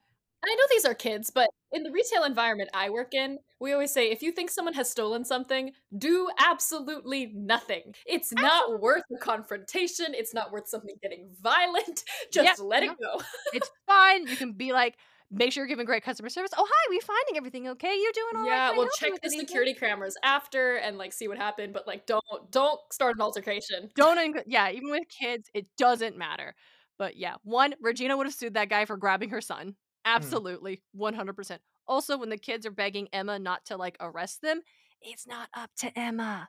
And 0.45 0.53
I 0.53 0.55
know 0.57 0.65
these 0.71 0.85
are 0.85 0.95
kids, 0.95 1.31
but 1.35 1.49
in 1.73 1.85
the 1.85 1.91
retail 1.91 2.25
environment 2.25 2.69
I 2.75 2.91
work 2.91 3.15
in, 3.15 3.39
we 3.61 3.73
always 3.73 3.93
say 3.93 4.11
if 4.11 4.21
you 4.21 4.31
think 4.31 4.51
someone 4.51 4.75
has 4.75 4.91
stolen 4.91 5.25
something, 5.25 5.73
do 5.97 6.29
absolutely 6.39 7.33
nothing. 7.35 7.95
It's 8.05 8.31
not 8.31 8.79
worth 8.79 9.05
a 9.15 9.19
confrontation. 9.19 10.09
It's 10.11 10.35
not 10.35 10.53
worth 10.53 10.69
something 10.69 10.97
getting 11.03 11.31
violent. 11.41 12.05
Just 12.33 12.45
Yep, 12.45 12.57
let 12.61 12.83
it 12.83 12.91
go. 13.01 13.23
It's 13.55 13.71
fine. 13.87 14.27
You 14.27 14.37
can 14.37 14.53
be 14.53 14.75
like, 14.75 14.97
make 15.31 15.51
sure 15.51 15.63
you're 15.63 15.69
giving 15.69 15.87
great 15.87 16.05
customer 16.05 16.29
service. 16.29 16.51
Oh 16.59 16.67
hi, 16.69 16.91
we 16.91 17.01
finding 17.01 17.39
everything 17.39 17.69
okay? 17.69 17.97
You're 17.99 18.13
doing 18.13 18.37
all 18.37 18.43
right. 18.43 18.49
yeah, 18.51 18.69
Can 18.69 18.75
I 18.75 18.79
we'll 18.79 18.89
check 18.99 19.13
the 19.15 19.29
anything?" 19.29 19.47
security 19.47 19.73
cameras 19.73 20.17
after 20.23 20.77
and 20.77 20.99
like 20.99 21.15
see 21.15 21.27
what 21.27 21.39
happened, 21.39 21.73
but 21.73 21.87
like 21.87 22.05
don't 22.05 22.23
don't 22.51 22.81
start 22.93 23.17
an 23.17 23.23
altercation. 23.23 23.89
Don't 23.97 24.19
enc- 24.19 24.45
yeah, 24.47 24.71
even 24.71 24.91
with 24.91 25.05
kids, 25.09 25.49
it 25.55 25.67
doesn't 25.79 26.19
matter. 26.19 26.55
But 26.99 27.17
yeah, 27.17 27.37
one, 27.43 27.75
Regina 27.81 28.17
would 28.17 28.27
have 28.27 28.35
sued 28.35 28.55
that 28.55 28.69
guy 28.69 28.85
for 28.85 28.97
grabbing 28.97 29.31
her 29.31 29.41
son. 29.41 29.75
Mm. 30.07 30.17
Absolutely, 30.17 30.83
100%. 30.93 31.59
Also, 31.87 32.17
when 32.17 32.31
the 32.31 32.39
kids 32.39 32.65
are 32.67 32.71
begging 32.71 33.09
Emma 33.13 33.39
not 33.39 33.65
to 33.67 33.77
like 33.77 33.97
arrest 34.01 34.41
them, 34.43 34.63
it's 35.01 35.27
not 35.27 35.49
up 35.55 35.71
to 35.79 35.99
Emma. 35.99 36.49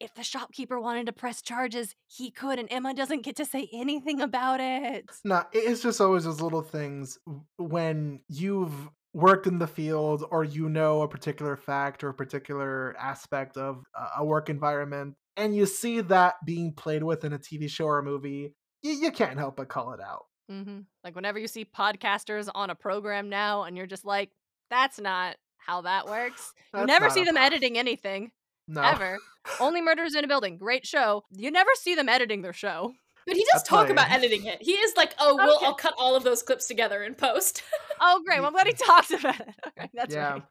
If 0.00 0.14
the 0.14 0.24
shopkeeper 0.24 0.80
wanted 0.80 1.06
to 1.06 1.12
press 1.12 1.40
charges, 1.40 1.94
he 2.06 2.30
could, 2.30 2.58
and 2.58 2.68
Emma 2.70 2.94
doesn't 2.94 3.22
get 3.22 3.36
to 3.36 3.44
say 3.44 3.68
anything 3.72 4.20
about 4.20 4.60
it. 4.60 5.08
No, 5.24 5.38
it- 5.52 5.58
it's 5.70 5.82
just 5.82 6.00
always 6.00 6.24
those 6.24 6.40
little 6.40 6.62
things 6.62 7.18
when 7.56 8.20
you've 8.28 8.90
worked 9.12 9.46
in 9.46 9.58
the 9.58 9.66
field 9.68 10.24
or 10.30 10.42
you 10.42 10.68
know 10.68 11.02
a 11.02 11.08
particular 11.08 11.56
fact 11.56 12.02
or 12.02 12.08
a 12.08 12.14
particular 12.14 12.96
aspect 12.98 13.56
of 13.56 13.84
a- 13.94 14.08
a 14.18 14.24
work 14.24 14.50
environment 14.50 15.14
and 15.36 15.54
you 15.54 15.66
see 15.66 16.00
that 16.00 16.34
being 16.44 16.72
played 16.74 17.02
with 17.04 17.24
in 17.24 17.32
a 17.32 17.38
TV 17.38 17.68
show 17.68 17.84
or 17.86 17.98
a 17.98 18.02
movie, 18.02 18.54
you, 18.82 18.92
you 18.92 19.12
can't 19.12 19.38
help 19.38 19.56
but 19.56 19.68
call 19.68 19.92
it 19.92 20.00
out. 20.00 20.24
Mm-hmm. 20.50 20.80
Like 21.02 21.14
whenever 21.14 21.38
you 21.38 21.46
see 21.48 21.64
podcasters 21.64 22.48
on 22.54 22.70
a 22.70 22.74
program 22.74 23.28
now, 23.28 23.62
and 23.64 23.76
you're 23.76 23.86
just 23.86 24.04
like, 24.04 24.30
"That's 24.70 24.98
not 25.00 25.36
how 25.58 25.82
that 25.82 26.06
works." 26.06 26.52
you 26.74 26.84
never 26.86 27.08
see 27.10 27.22
a- 27.22 27.24
them 27.24 27.36
editing 27.36 27.78
anything 27.78 28.30
No. 28.68 28.82
ever. 28.82 29.18
Only 29.60 29.80
Murders 29.82 30.14
in 30.14 30.24
a 30.24 30.28
Building, 30.28 30.58
great 30.58 30.86
show. 30.86 31.24
You 31.30 31.50
never 31.50 31.70
see 31.74 31.94
them 31.94 32.08
editing 32.08 32.42
their 32.42 32.52
show. 32.52 32.92
But 33.26 33.36
he 33.36 33.42
does 33.44 33.50
That's 33.54 33.68
talk 33.70 33.86
why- 33.86 33.92
about 33.92 34.10
editing 34.10 34.44
it. 34.44 34.60
He 34.60 34.72
is 34.72 34.94
like, 34.98 35.14
"Oh, 35.18 35.36
we'll 35.36 35.58
I'll 35.62 35.74
cut 35.74 35.94
all 35.96 36.14
of 36.14 36.24
those 36.24 36.42
clips 36.42 36.66
together 36.68 37.02
in 37.02 37.14
post." 37.14 37.62
Oh, 38.00 38.20
great! 38.26 38.38
Well, 38.40 38.48
I'm 38.48 38.52
glad 38.52 38.66
he 38.66 38.72
talks 38.86 39.10
about 39.12 39.40
it. 39.40 39.48
Okay, 39.68 39.88
that's 39.94 40.14
yeah. 40.14 40.32
right. 40.34 40.42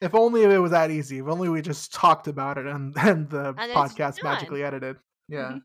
If 0.00 0.14
only 0.14 0.42
it 0.42 0.58
was 0.58 0.70
that 0.72 0.90
easy. 0.90 1.18
If 1.18 1.26
only 1.28 1.48
we 1.48 1.60
just 1.62 1.92
talked 1.92 2.26
about 2.26 2.58
it 2.58 2.66
and 2.66 2.92
then 2.94 3.28
the 3.28 3.54
And 3.56 3.70
podcast 3.72 4.22
magically 4.24 4.64
edited. 4.64 4.96
Yeah. 5.28 5.52
Mhm. 5.52 5.60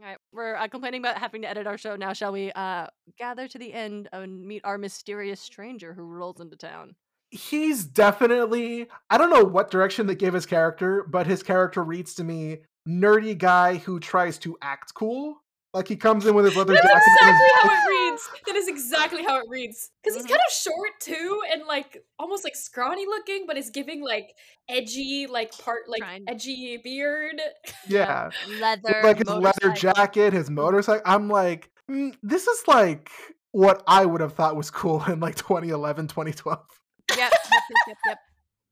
All 0.00 0.06
right, 0.06 0.18
we're 0.32 0.54
uh, 0.54 0.68
complaining 0.68 1.00
about 1.00 1.18
having 1.18 1.42
to 1.42 1.48
edit 1.48 1.66
our 1.66 1.76
show 1.76 1.96
now. 1.96 2.12
Shall 2.12 2.30
we 2.30 2.52
uh, 2.52 2.86
gather 3.18 3.48
to 3.48 3.58
the 3.58 3.72
end 3.72 4.08
and 4.12 4.46
meet 4.46 4.64
our 4.64 4.78
mysterious 4.78 5.40
stranger 5.40 5.92
who 5.92 6.02
rolls 6.02 6.40
into 6.40 6.56
town? 6.56 6.94
He's 7.30 7.84
definitely 7.84 8.86
I 9.10 9.18
don't 9.18 9.30
know 9.30 9.44
what 9.44 9.72
direction 9.72 10.06
they 10.06 10.14
gave 10.14 10.34
his 10.34 10.46
character, 10.46 11.04
but 11.08 11.26
his 11.26 11.42
character 11.42 11.82
reads 11.82 12.14
to 12.14 12.24
me 12.24 12.58
nerdy 12.88 13.36
guy 13.36 13.76
who 13.76 13.98
tries 13.98 14.38
to 14.38 14.56
act 14.62 14.94
cool. 14.94 15.42
Like 15.74 15.86
he 15.86 15.96
comes 15.96 16.24
in 16.26 16.34
with 16.34 16.46
his 16.46 16.56
leather 16.56 16.72
That's 16.72 16.86
jacket. 16.86 17.02
and 17.22 17.36
his- 17.36 17.38
exactly 17.38 17.52
how 17.62 17.68
it 17.76 17.88
reads. 17.90 18.30
That 18.46 18.56
is 18.56 18.68
exactly 18.68 19.22
how 19.24 19.36
it 19.38 19.44
reads. 19.48 19.90
Because 20.02 20.16
he's 20.16 20.24
Mhm. 20.26 20.30
kind 20.30 20.40
of 20.48 20.52
short 20.54 20.90
too, 21.00 21.42
and 21.52 21.62
like 21.66 22.02
almost 22.18 22.42
like 22.42 22.56
scrawny 22.56 23.04
looking, 23.06 23.44
but 23.46 23.58
is 23.58 23.68
giving 23.70 24.02
like 24.02 24.34
edgy, 24.68 25.26
like 25.26 25.56
part 25.58 25.82
like 25.88 26.00
Trying- 26.00 26.24
edgy 26.26 26.78
beard. 26.82 27.40
yeah. 27.86 28.30
Leather, 28.60 29.00
like 29.04 29.18
his 29.18 29.28
leather 29.28 29.70
jacket, 29.74 30.32
his 30.32 30.48
motorcycle. 30.50 31.02
I'm 31.04 31.28
like, 31.28 31.70
mm, 31.90 32.14
this 32.22 32.46
is 32.46 32.66
like 32.66 33.10
what 33.52 33.82
I 33.86 34.06
would 34.06 34.20
have 34.22 34.32
thought 34.34 34.56
was 34.56 34.70
cool 34.70 35.04
in 35.04 35.20
like 35.20 35.34
2011, 35.36 36.08
2012. 36.08 36.64
Yep, 37.10 37.18
yep, 37.18 37.32
yep, 37.52 37.62
yep, 37.88 37.96
yep. 38.06 38.18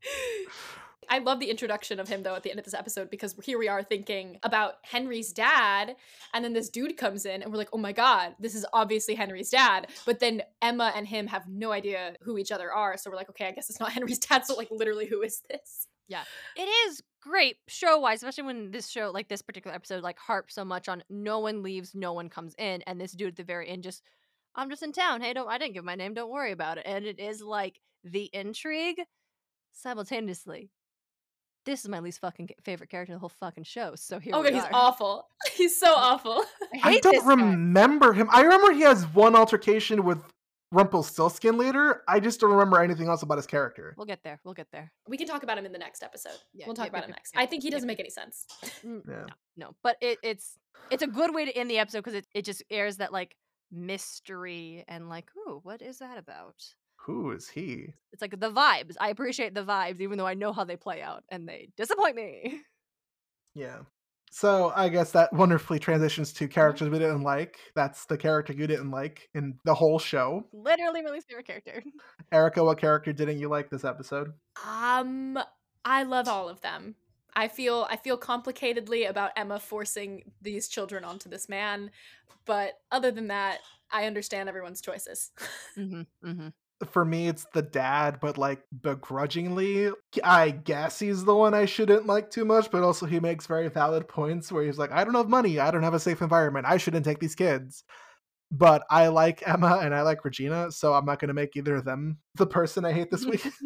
I 1.17 1.21
love 1.21 1.41
the 1.41 1.49
introduction 1.49 1.99
of 1.99 2.09
him 2.09 2.23
though 2.23 2.35
at 2.35 2.43
the 2.43 2.51
end 2.51 2.59
of 2.59 2.67
this 2.67 2.75
episode 2.75 3.09
because 3.09 3.35
here 3.43 3.59
we 3.59 3.69
are 3.69 3.83
thinking 3.83 4.39
about 4.43 4.75
Henry's 4.83 5.33
dad, 5.33 5.97
and 6.35 6.45
then 6.45 6.53
this 6.53 6.69
dude 6.69 6.99
comes 6.99 7.25
in, 7.25 7.43
and 7.43 7.51
we're 7.51 7.57
like, 7.57 7.71
oh 7.73 7.79
my 7.79 7.93
god, 7.93 8.35
this 8.39 8.55
is 8.55 8.67
obviously 8.75 9.15
Henry's 9.15 9.49
dad. 9.49 9.87
But 10.05 10.21
then 10.21 10.43
Emma 10.61 10.93
and 10.95 11.07
him 11.07 11.27
have 11.29 11.49
no 11.49 11.73
idea 11.73 12.17
who 12.21 12.37
each 12.37 12.53
other 12.53 12.71
are, 12.71 12.99
so 12.99 13.09
we're 13.09 13.17
like, 13.17 13.31
okay, 13.31 13.47
I 13.47 13.53
guess 13.53 13.71
it's 13.71 13.81
not 13.81 13.93
Henry's 13.95 14.19
dad. 14.19 14.45
So 14.45 14.57
like, 14.57 14.69
literally, 14.71 15.07
who 15.07 15.23
is 15.23 15.41
this? 15.49 15.87
Yeah, 16.07 16.25
it 16.55 16.69
is 16.69 17.03
great 17.23 17.57
show 17.67 17.99
wise, 17.99 18.19
especially 18.19 18.45
when 18.45 18.71
this 18.71 18.91
show, 18.91 19.11
like 19.11 19.29
this 19.29 19.41
particular 19.41 19.75
episode, 19.75 20.03
like 20.03 20.19
harps 20.19 20.55
so 20.55 20.67
much 20.67 20.87
on 20.87 21.03
no 21.09 21.39
one 21.39 21.63
leaves, 21.63 21.95
no 21.95 22.13
one 22.13 22.29
comes 22.29 22.55
in, 22.59 22.83
and 22.87 23.01
this 23.01 23.13
dude 23.13 23.29
at 23.29 23.37
the 23.37 23.43
very 23.43 23.71
end 23.71 23.85
just, 23.85 24.03
I'm 24.55 24.69
just 24.69 24.83
in 24.83 24.93
town. 24.93 25.23
Hey, 25.23 25.33
don't 25.33 25.49
I 25.49 25.57
didn't 25.57 25.73
give 25.73 25.85
my 25.85 25.95
name. 25.95 26.13
Don't 26.13 26.31
worry 26.31 26.53
about 26.53 26.77
it. 26.77 26.85
And 26.87 27.07
it 27.07 27.19
is 27.19 27.41
like 27.41 27.81
the 28.05 28.29
intrigue 28.35 29.01
simultaneously. 29.73 30.69
This 31.67 31.81
is 31.83 31.89
my 31.89 31.99
least 32.01 32.21
fucking 32.21 32.49
favorite 32.63 32.89
character 32.89 33.13
in 33.13 33.17
the 33.17 33.21
whole 33.21 33.29
fucking 33.29 33.65
show. 33.65 33.95
So 33.97 34.19
here 34.19 34.33
oh 34.35 34.41
we 34.41 34.51
god, 34.51 34.55
he's 34.55 34.65
are. 34.65 34.71
awful. 34.73 35.27
He's 35.55 35.79
so 35.79 35.93
awful. 35.95 36.45
I 36.83 36.91
I 36.97 37.01
don't 37.01 37.13
this 37.13 37.23
guy. 37.23 37.31
remember 37.31 38.13
him. 38.13 38.29
I 38.33 38.43
remember 38.43 38.73
he 38.73 38.83
has 38.83 39.05
one 39.15 39.35
altercation 39.37 40.05
with 40.05 40.23
Rumpelstiltskin 40.73 41.57
later. 41.59 42.03
I 42.09 42.21
just 42.21 42.41
don't 42.41 42.51
remember 42.53 42.81
anything 42.83 43.09
else 43.09 43.23
about 43.23 43.39
his 43.39 43.47
character. 43.47 43.95
We'll 43.97 44.07
get 44.07 44.23
there. 44.23 44.41
We'll 44.45 44.55
get 44.55 44.71
there. 44.73 44.93
We 45.09 45.17
can 45.17 45.27
talk 45.27 45.43
about 45.43 45.59
him 45.59 45.67
in 45.67 45.73
the 45.73 45.79
next 45.79 46.03
episode. 46.03 46.33
Yeah, 46.55 46.67
we'll 46.67 46.75
talk 46.75 46.87
yep, 46.87 46.93
about 46.93 47.03
yep, 47.03 47.09
him 47.09 47.13
next. 47.13 47.35
yep, 47.35 47.43
I 47.43 47.47
think 47.47 47.63
he 47.63 47.71
doesn't 47.71 47.89
yep. 47.89 47.99
make 47.99 48.01
any 48.01 48.11
sense. 48.11 48.47
Mm, 48.85 49.03
Yeah. 49.09 49.27
No, 49.57 49.75
but 49.83 49.97
it, 50.01 50.19
it's 50.23 50.59
it's 50.91 51.03
a 51.03 51.07
good 51.07 51.35
way 51.35 51.45
to 51.47 51.57
end 51.57 51.71
the 51.71 51.79
episode 51.79 51.99
because 51.99 52.15
it, 52.15 52.27
it 52.35 52.45
just 52.45 52.63
airs 52.71 52.99
that 52.99 53.13
like 53.13 53.37
mystery 53.73 54.85
and 54.89 55.09
like, 55.09 55.31
ooh, 55.37 55.61
what 55.63 55.83
is 55.83 55.99
that 55.99 56.19
about? 56.19 56.63
Who 56.97 57.31
is 57.33 57.49
he? 57.49 57.95
It's 58.13 58.23
like 58.23 58.39
the 58.39 58.51
vibes. 58.51 58.97
I 59.01 59.11
appreciate 59.11 59.55
the 59.55 59.65
vibes, 59.65 60.01
even 60.01 60.19
though 60.19 60.27
I 60.27 60.35
know 60.35 60.53
how 60.53 60.65
they 60.65 60.77
play 60.77 61.03
out, 61.03 61.25
and 61.29 61.49
they 61.49 61.69
disappoint 61.77 62.17
me. 62.17 62.63
Yeah. 63.55 63.79
So 64.31 64.71
I 64.77 64.91
guess 64.91 65.13
that 65.13 65.33
wonderfully 65.33 65.79
transitions 65.79 66.31
to 66.35 66.47
characters 66.47 66.91
we 66.91 66.99
didn't 66.99 67.23
like. 67.23 67.59
That's 67.75 68.05
the 68.05 68.19
character 68.19 68.53
you 68.53 68.67
didn't 68.67 68.91
like 68.91 69.31
in 69.35 69.59
the 69.65 69.75
whole 69.75 69.99
show. 69.99 70.45
Literally 70.53 71.01
my 71.01 71.11
least 71.11 71.27
favorite 71.27 71.47
character. 71.47 71.83
Erica, 72.33 72.63
what 72.63 72.77
character 72.77 73.15
didn't 73.15 73.39
you 73.39 73.49
like 73.49 73.71
this 73.71 73.83
episode? 73.83 74.35
Um, 74.67 75.39
I 75.87 76.03
love 76.03 76.29
all 76.29 76.51
of 76.51 76.61
them. 76.61 76.97
I 77.35 77.49
feel 77.49 77.87
I 77.89 77.97
feel 77.97 78.19
complicatedly 78.19 79.09
about 79.09 79.31
Emma 79.37 79.59
forcing 79.59 80.33
these 80.43 80.69
children 80.69 81.03
onto 81.03 81.31
this 81.31 81.49
man, 81.49 81.91
but 82.45 82.75
other 82.93 83.11
than 83.11 83.29
that, 83.29 83.61
I 83.91 84.05
understand 84.05 84.49
everyone's 84.49 84.81
choices. 84.81 85.31
Mm-hmm, 85.79 86.29
mm-hmm. 86.29 86.49
For 86.91 87.05
me, 87.05 87.29
it's 87.29 87.47
the 87.55 87.63
dad, 87.63 88.19
but 88.21 88.37
like 88.37 88.63
begrudgingly. 88.83 89.91
I 90.23 90.51
guess 90.51 90.99
he's 90.99 91.25
the 91.25 91.35
one 91.35 91.55
I 91.55 91.65
shouldn't 91.65 92.07
like 92.07 92.31
too 92.31 92.45
much, 92.45 92.71
but 92.71 92.83
also 92.83 93.07
he 93.07 93.19
makes 93.19 93.47
very 93.47 93.69
valid 93.69 94.09
points 94.09 94.53
where 94.53 94.65
he's 94.65 94.79
like, 94.79 94.93
I 94.93 95.05
don't 95.05 95.15
have 95.15 95.29
money. 95.29 95.59
I 95.59 95.71
don't 95.71 95.83
have 95.83 95.95
a 95.95 96.01
safe 96.01 96.21
environment. 96.21 96.67
I 96.67 96.77
shouldn't 96.77 97.05
take 97.05 97.19
these 97.19 97.35
kids. 97.35 97.85
But 98.51 98.85
I 98.91 99.09
like 99.09 99.47
Emma 99.47 99.81
and 99.83 99.95
I 99.95 100.03
like 100.03 100.25
Regina, 100.25 100.71
so 100.71 100.95
I'm 100.95 101.05
not 101.05 101.19
going 101.19 101.29
to 101.29 101.35
make 101.35 101.57
either 101.57 101.77
of 101.77 101.85
them 101.85 102.19
the 102.37 102.47
person 102.47 102.85
I 102.85 102.93
hate 102.93 103.11
this 103.11 103.25
week. 103.25 103.47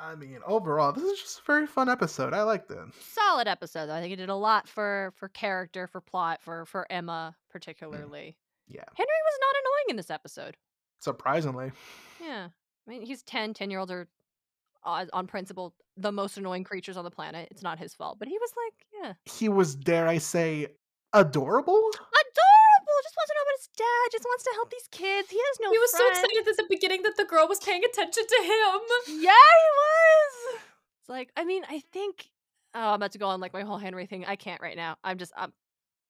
I 0.00 0.14
mean, 0.14 0.38
overall, 0.46 0.92
this 0.92 1.04
is 1.04 1.20
just 1.20 1.38
a 1.40 1.42
very 1.46 1.66
fun 1.66 1.90
episode. 1.90 2.32
I 2.32 2.42
liked 2.42 2.70
it. 2.70 2.78
Solid 3.00 3.46
episode. 3.46 3.86
though. 3.86 3.94
I 3.94 4.00
think 4.00 4.14
it 4.14 4.16
did 4.16 4.30
a 4.30 4.34
lot 4.34 4.66
for 4.66 5.12
for 5.16 5.28
character, 5.28 5.86
for 5.86 6.00
plot, 6.00 6.40
for 6.42 6.64
for 6.64 6.86
Emma 6.90 7.34
mm. 7.34 7.52
particularly. 7.52 8.36
Yeah, 8.66 8.84
Henry 8.94 9.06
was 9.06 9.38
not 9.40 9.56
annoying 9.60 9.90
in 9.90 9.96
this 9.96 10.10
episode. 10.10 10.56
Surprisingly. 11.00 11.72
Yeah. 12.22 12.48
I 12.86 12.90
mean, 12.90 13.02
he's 13.02 13.22
10. 13.22 13.54
10 13.54 13.70
year 13.70 13.80
olds 13.80 13.90
are, 13.90 14.08
uh, 14.84 15.06
on 15.12 15.26
principle, 15.26 15.74
the 15.96 16.12
most 16.12 16.36
annoying 16.38 16.64
creatures 16.64 16.96
on 16.96 17.04
the 17.04 17.10
planet. 17.10 17.48
It's 17.50 17.62
not 17.62 17.78
his 17.78 17.94
fault. 17.94 18.18
But 18.18 18.28
he 18.28 18.38
was 18.38 18.52
like, 18.56 18.86
yeah. 19.02 19.12
He 19.32 19.48
was, 19.48 19.74
dare 19.74 20.08
I 20.08 20.18
say, 20.18 20.66
adorable? 21.12 21.90
Adorable. 21.90 22.96
Just 23.02 23.16
wants 23.16 23.30
to 23.30 23.34
know 23.34 23.42
about 23.42 23.58
his 23.58 23.68
dad. 23.76 24.12
Just 24.12 24.24
wants 24.24 24.44
to 24.44 24.50
help 24.54 24.70
these 24.70 24.88
kids. 24.90 25.30
He 25.30 25.38
has 25.38 25.58
no 25.60 25.70
he 25.70 25.78
was 25.78 25.92
so 25.92 26.06
excited 26.08 26.48
at 26.48 26.56
the 26.56 26.66
beginning 26.68 27.02
that 27.02 27.16
the 27.16 27.24
girl 27.24 27.48
was 27.48 27.58
paying 27.60 27.82
attention 27.84 28.24
to 28.26 28.42
him. 28.42 28.80
Yeah, 29.08 29.30
he 29.30 29.68
was. 29.80 30.60
It's 31.00 31.08
like, 31.08 31.30
I 31.36 31.44
mean, 31.44 31.62
I 31.68 31.82
think. 31.92 32.28
Oh, 32.74 32.90
I'm 32.90 32.94
about 32.94 33.12
to 33.12 33.18
go 33.18 33.26
on 33.26 33.40
like 33.40 33.52
my 33.52 33.62
whole 33.62 33.78
Henry 33.78 34.06
thing. 34.06 34.24
I 34.26 34.36
can't 34.36 34.60
right 34.60 34.76
now. 34.76 34.96
I'm 35.02 35.18
just, 35.18 35.32
I'm 35.36 35.52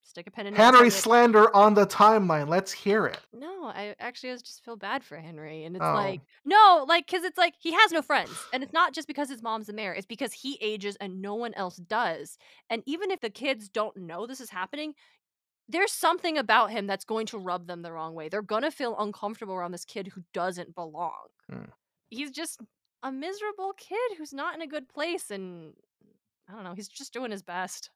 stick 0.03 0.27
a 0.27 0.31
pin 0.31 0.47
in. 0.47 0.55
Henry 0.55 0.91
slander 0.91 1.55
on 1.55 1.75
the 1.75 1.87
timeline. 1.87 2.49
Let's 2.49 2.73
hear 2.73 3.07
it. 3.07 3.19
No, 3.33 3.67
I 3.67 3.95
actually 4.01 4.33
just 4.39 4.65
feel 4.65 4.77
bad 4.77 5.05
for 5.05 5.17
Henry. 5.17 5.65
And 5.65 5.77
it's 5.77 5.85
Oh. 5.85 5.95
like, 5.95 6.21
no, 6.45 6.85
like, 6.89 7.07
because 7.07 7.25
it's 7.25 7.39
like 7.39 7.55
he 7.59 7.73
has 7.73 7.93
no 7.93 8.03
friends. 8.03 8.33
And 8.53 8.63
it's 8.63 8.73
not 8.73 8.93
just 8.93 9.07
because 9.07 9.29
his 9.29 9.43
mom's 9.43 9.67
the 9.67 9.73
mayor, 9.73 9.93
it's 9.93 10.07
because 10.07 10.33
he 10.33 10.59
ages 10.61 10.97
and 11.01 11.23
no 11.23 11.35
one 11.35 11.55
else 11.55 11.77
does. 11.77 12.39
And 12.69 12.83
even 12.87 13.11
if 13.11 13.21
the 13.21 13.31
kids 13.31 13.69
don't 13.69 13.97
know 13.97 14.27
this 14.27 14.41
is 14.41 14.51
happening, 14.51 14.95
there's 15.69 15.93
something 15.93 16.37
about 16.37 16.71
him 16.73 16.87
that's 16.89 17.05
going 17.05 17.27
to 17.27 17.39
rub 17.39 17.69
them 17.69 17.83
the 17.83 17.93
wrong 17.93 18.15
way. 18.15 18.29
They're 18.29 18.43
going 18.43 18.63
to 18.63 18.73
feel 18.73 18.97
uncomfortable 18.99 19.55
around 19.55 19.71
this 19.71 19.85
kid 19.85 20.09
who 20.09 20.23
doesn't 20.35 20.75
belong. 20.75 21.29
Mm. 21.51 21.69
He's 22.09 22.33
just 22.33 22.61
a 23.05 23.13
miserable 23.13 23.73
kid 23.77 24.19
who's 24.19 24.33
not 24.33 24.55
in 24.55 24.63
a 24.63 24.67
good 24.67 24.89
place. 24.89 25.31
And 25.31 25.75
I 26.49 26.55
don't 26.55 26.65
know, 26.65 26.75
he's 26.75 26.89
just 26.89 27.13
doing 27.13 27.31
his 27.31 27.43
best. 27.43 27.91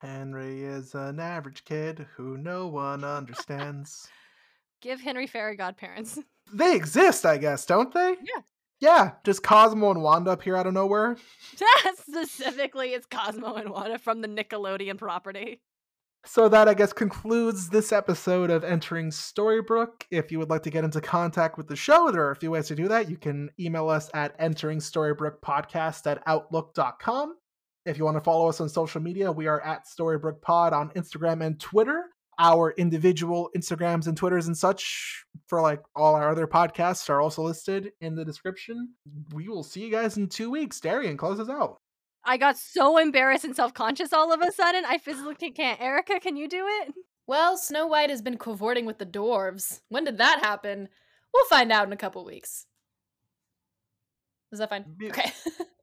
Henry 0.00 0.64
is 0.64 0.94
an 0.94 1.20
average 1.20 1.64
kid 1.64 2.06
who 2.16 2.38
no 2.38 2.68
one 2.68 3.04
understands. 3.04 4.08
Give 4.80 5.00
Henry 5.00 5.26
fairy 5.26 5.56
godparents. 5.56 6.18
they 6.52 6.74
exist, 6.74 7.26
I 7.26 7.36
guess, 7.36 7.66
don't 7.66 7.92
they? 7.92 8.10
Yeah. 8.10 8.42
Yeah, 8.80 9.10
just 9.24 9.42
Cosmo 9.42 9.90
and 9.90 10.02
Wanda 10.02 10.30
appear 10.30 10.56
out 10.56 10.66
of 10.66 10.72
nowhere. 10.72 11.18
Specifically, 11.96 12.94
it's 12.94 13.04
Cosmo 13.04 13.56
and 13.56 13.68
Wanda 13.68 13.98
from 13.98 14.22
the 14.22 14.28
Nickelodeon 14.28 14.96
property. 14.96 15.60
So 16.24 16.48
that 16.48 16.66
I 16.66 16.72
guess 16.72 16.94
concludes 16.94 17.68
this 17.68 17.92
episode 17.92 18.50
of 18.50 18.64
Entering 18.64 19.10
Storybrooke. 19.10 20.04
If 20.10 20.32
you 20.32 20.38
would 20.38 20.48
like 20.48 20.62
to 20.62 20.70
get 20.70 20.84
into 20.84 21.02
contact 21.02 21.58
with 21.58 21.68
the 21.68 21.76
show, 21.76 22.10
there 22.10 22.22
are 22.22 22.30
a 22.30 22.36
few 22.36 22.50
ways 22.50 22.68
to 22.68 22.74
do 22.74 22.88
that. 22.88 23.10
You 23.10 23.18
can 23.18 23.50
email 23.60 23.90
us 23.90 24.10
at 24.14 24.38
enteringstorybrooke.podcast 24.38 26.06
at 26.10 26.22
outlook.com. 26.26 27.36
If 27.90 27.98
you 27.98 28.04
want 28.04 28.16
to 28.16 28.20
follow 28.22 28.48
us 28.48 28.60
on 28.60 28.68
social 28.68 29.00
media, 29.00 29.32
we 29.32 29.48
are 29.48 29.60
at 29.62 29.84
Storybrooke 29.84 30.40
Pod 30.40 30.72
on 30.72 30.90
Instagram 30.90 31.44
and 31.44 31.58
Twitter. 31.58 32.04
Our 32.38 32.70
individual 32.78 33.50
Instagrams 33.56 34.06
and 34.06 34.16
Twitters 34.16 34.46
and 34.46 34.56
such 34.56 35.24
for 35.48 35.60
like 35.60 35.82
all 35.96 36.14
our 36.14 36.30
other 36.30 36.46
podcasts 36.46 37.10
are 37.10 37.20
also 37.20 37.42
listed 37.42 37.90
in 38.00 38.14
the 38.14 38.24
description. 38.24 38.94
We 39.34 39.48
will 39.48 39.64
see 39.64 39.80
you 39.80 39.90
guys 39.90 40.16
in 40.16 40.28
two 40.28 40.52
weeks. 40.52 40.78
Darian, 40.78 41.16
close 41.16 41.40
us 41.40 41.48
out. 41.48 41.80
I 42.24 42.36
got 42.36 42.56
so 42.56 42.96
embarrassed 42.96 43.44
and 43.44 43.56
self 43.56 43.74
conscious 43.74 44.12
all 44.12 44.32
of 44.32 44.40
a 44.40 44.52
sudden. 44.52 44.84
I 44.86 44.98
physically 44.98 45.50
can't. 45.50 45.80
Erica, 45.80 46.20
can 46.20 46.36
you 46.36 46.46
do 46.46 46.64
it? 46.68 46.94
Well, 47.26 47.56
Snow 47.56 47.88
White 47.88 48.10
has 48.10 48.22
been 48.22 48.38
cavorting 48.38 48.86
with 48.86 48.98
the 48.98 49.06
dwarves. 49.06 49.80
When 49.88 50.04
did 50.04 50.18
that 50.18 50.38
happen? 50.40 50.88
We'll 51.34 51.46
find 51.46 51.72
out 51.72 51.88
in 51.88 51.92
a 51.92 51.96
couple 51.96 52.24
weeks. 52.24 52.66
Is 54.52 54.60
that 54.60 54.70
fine? 54.70 54.84
Yeah. 55.00 55.08
Okay. 55.10 55.32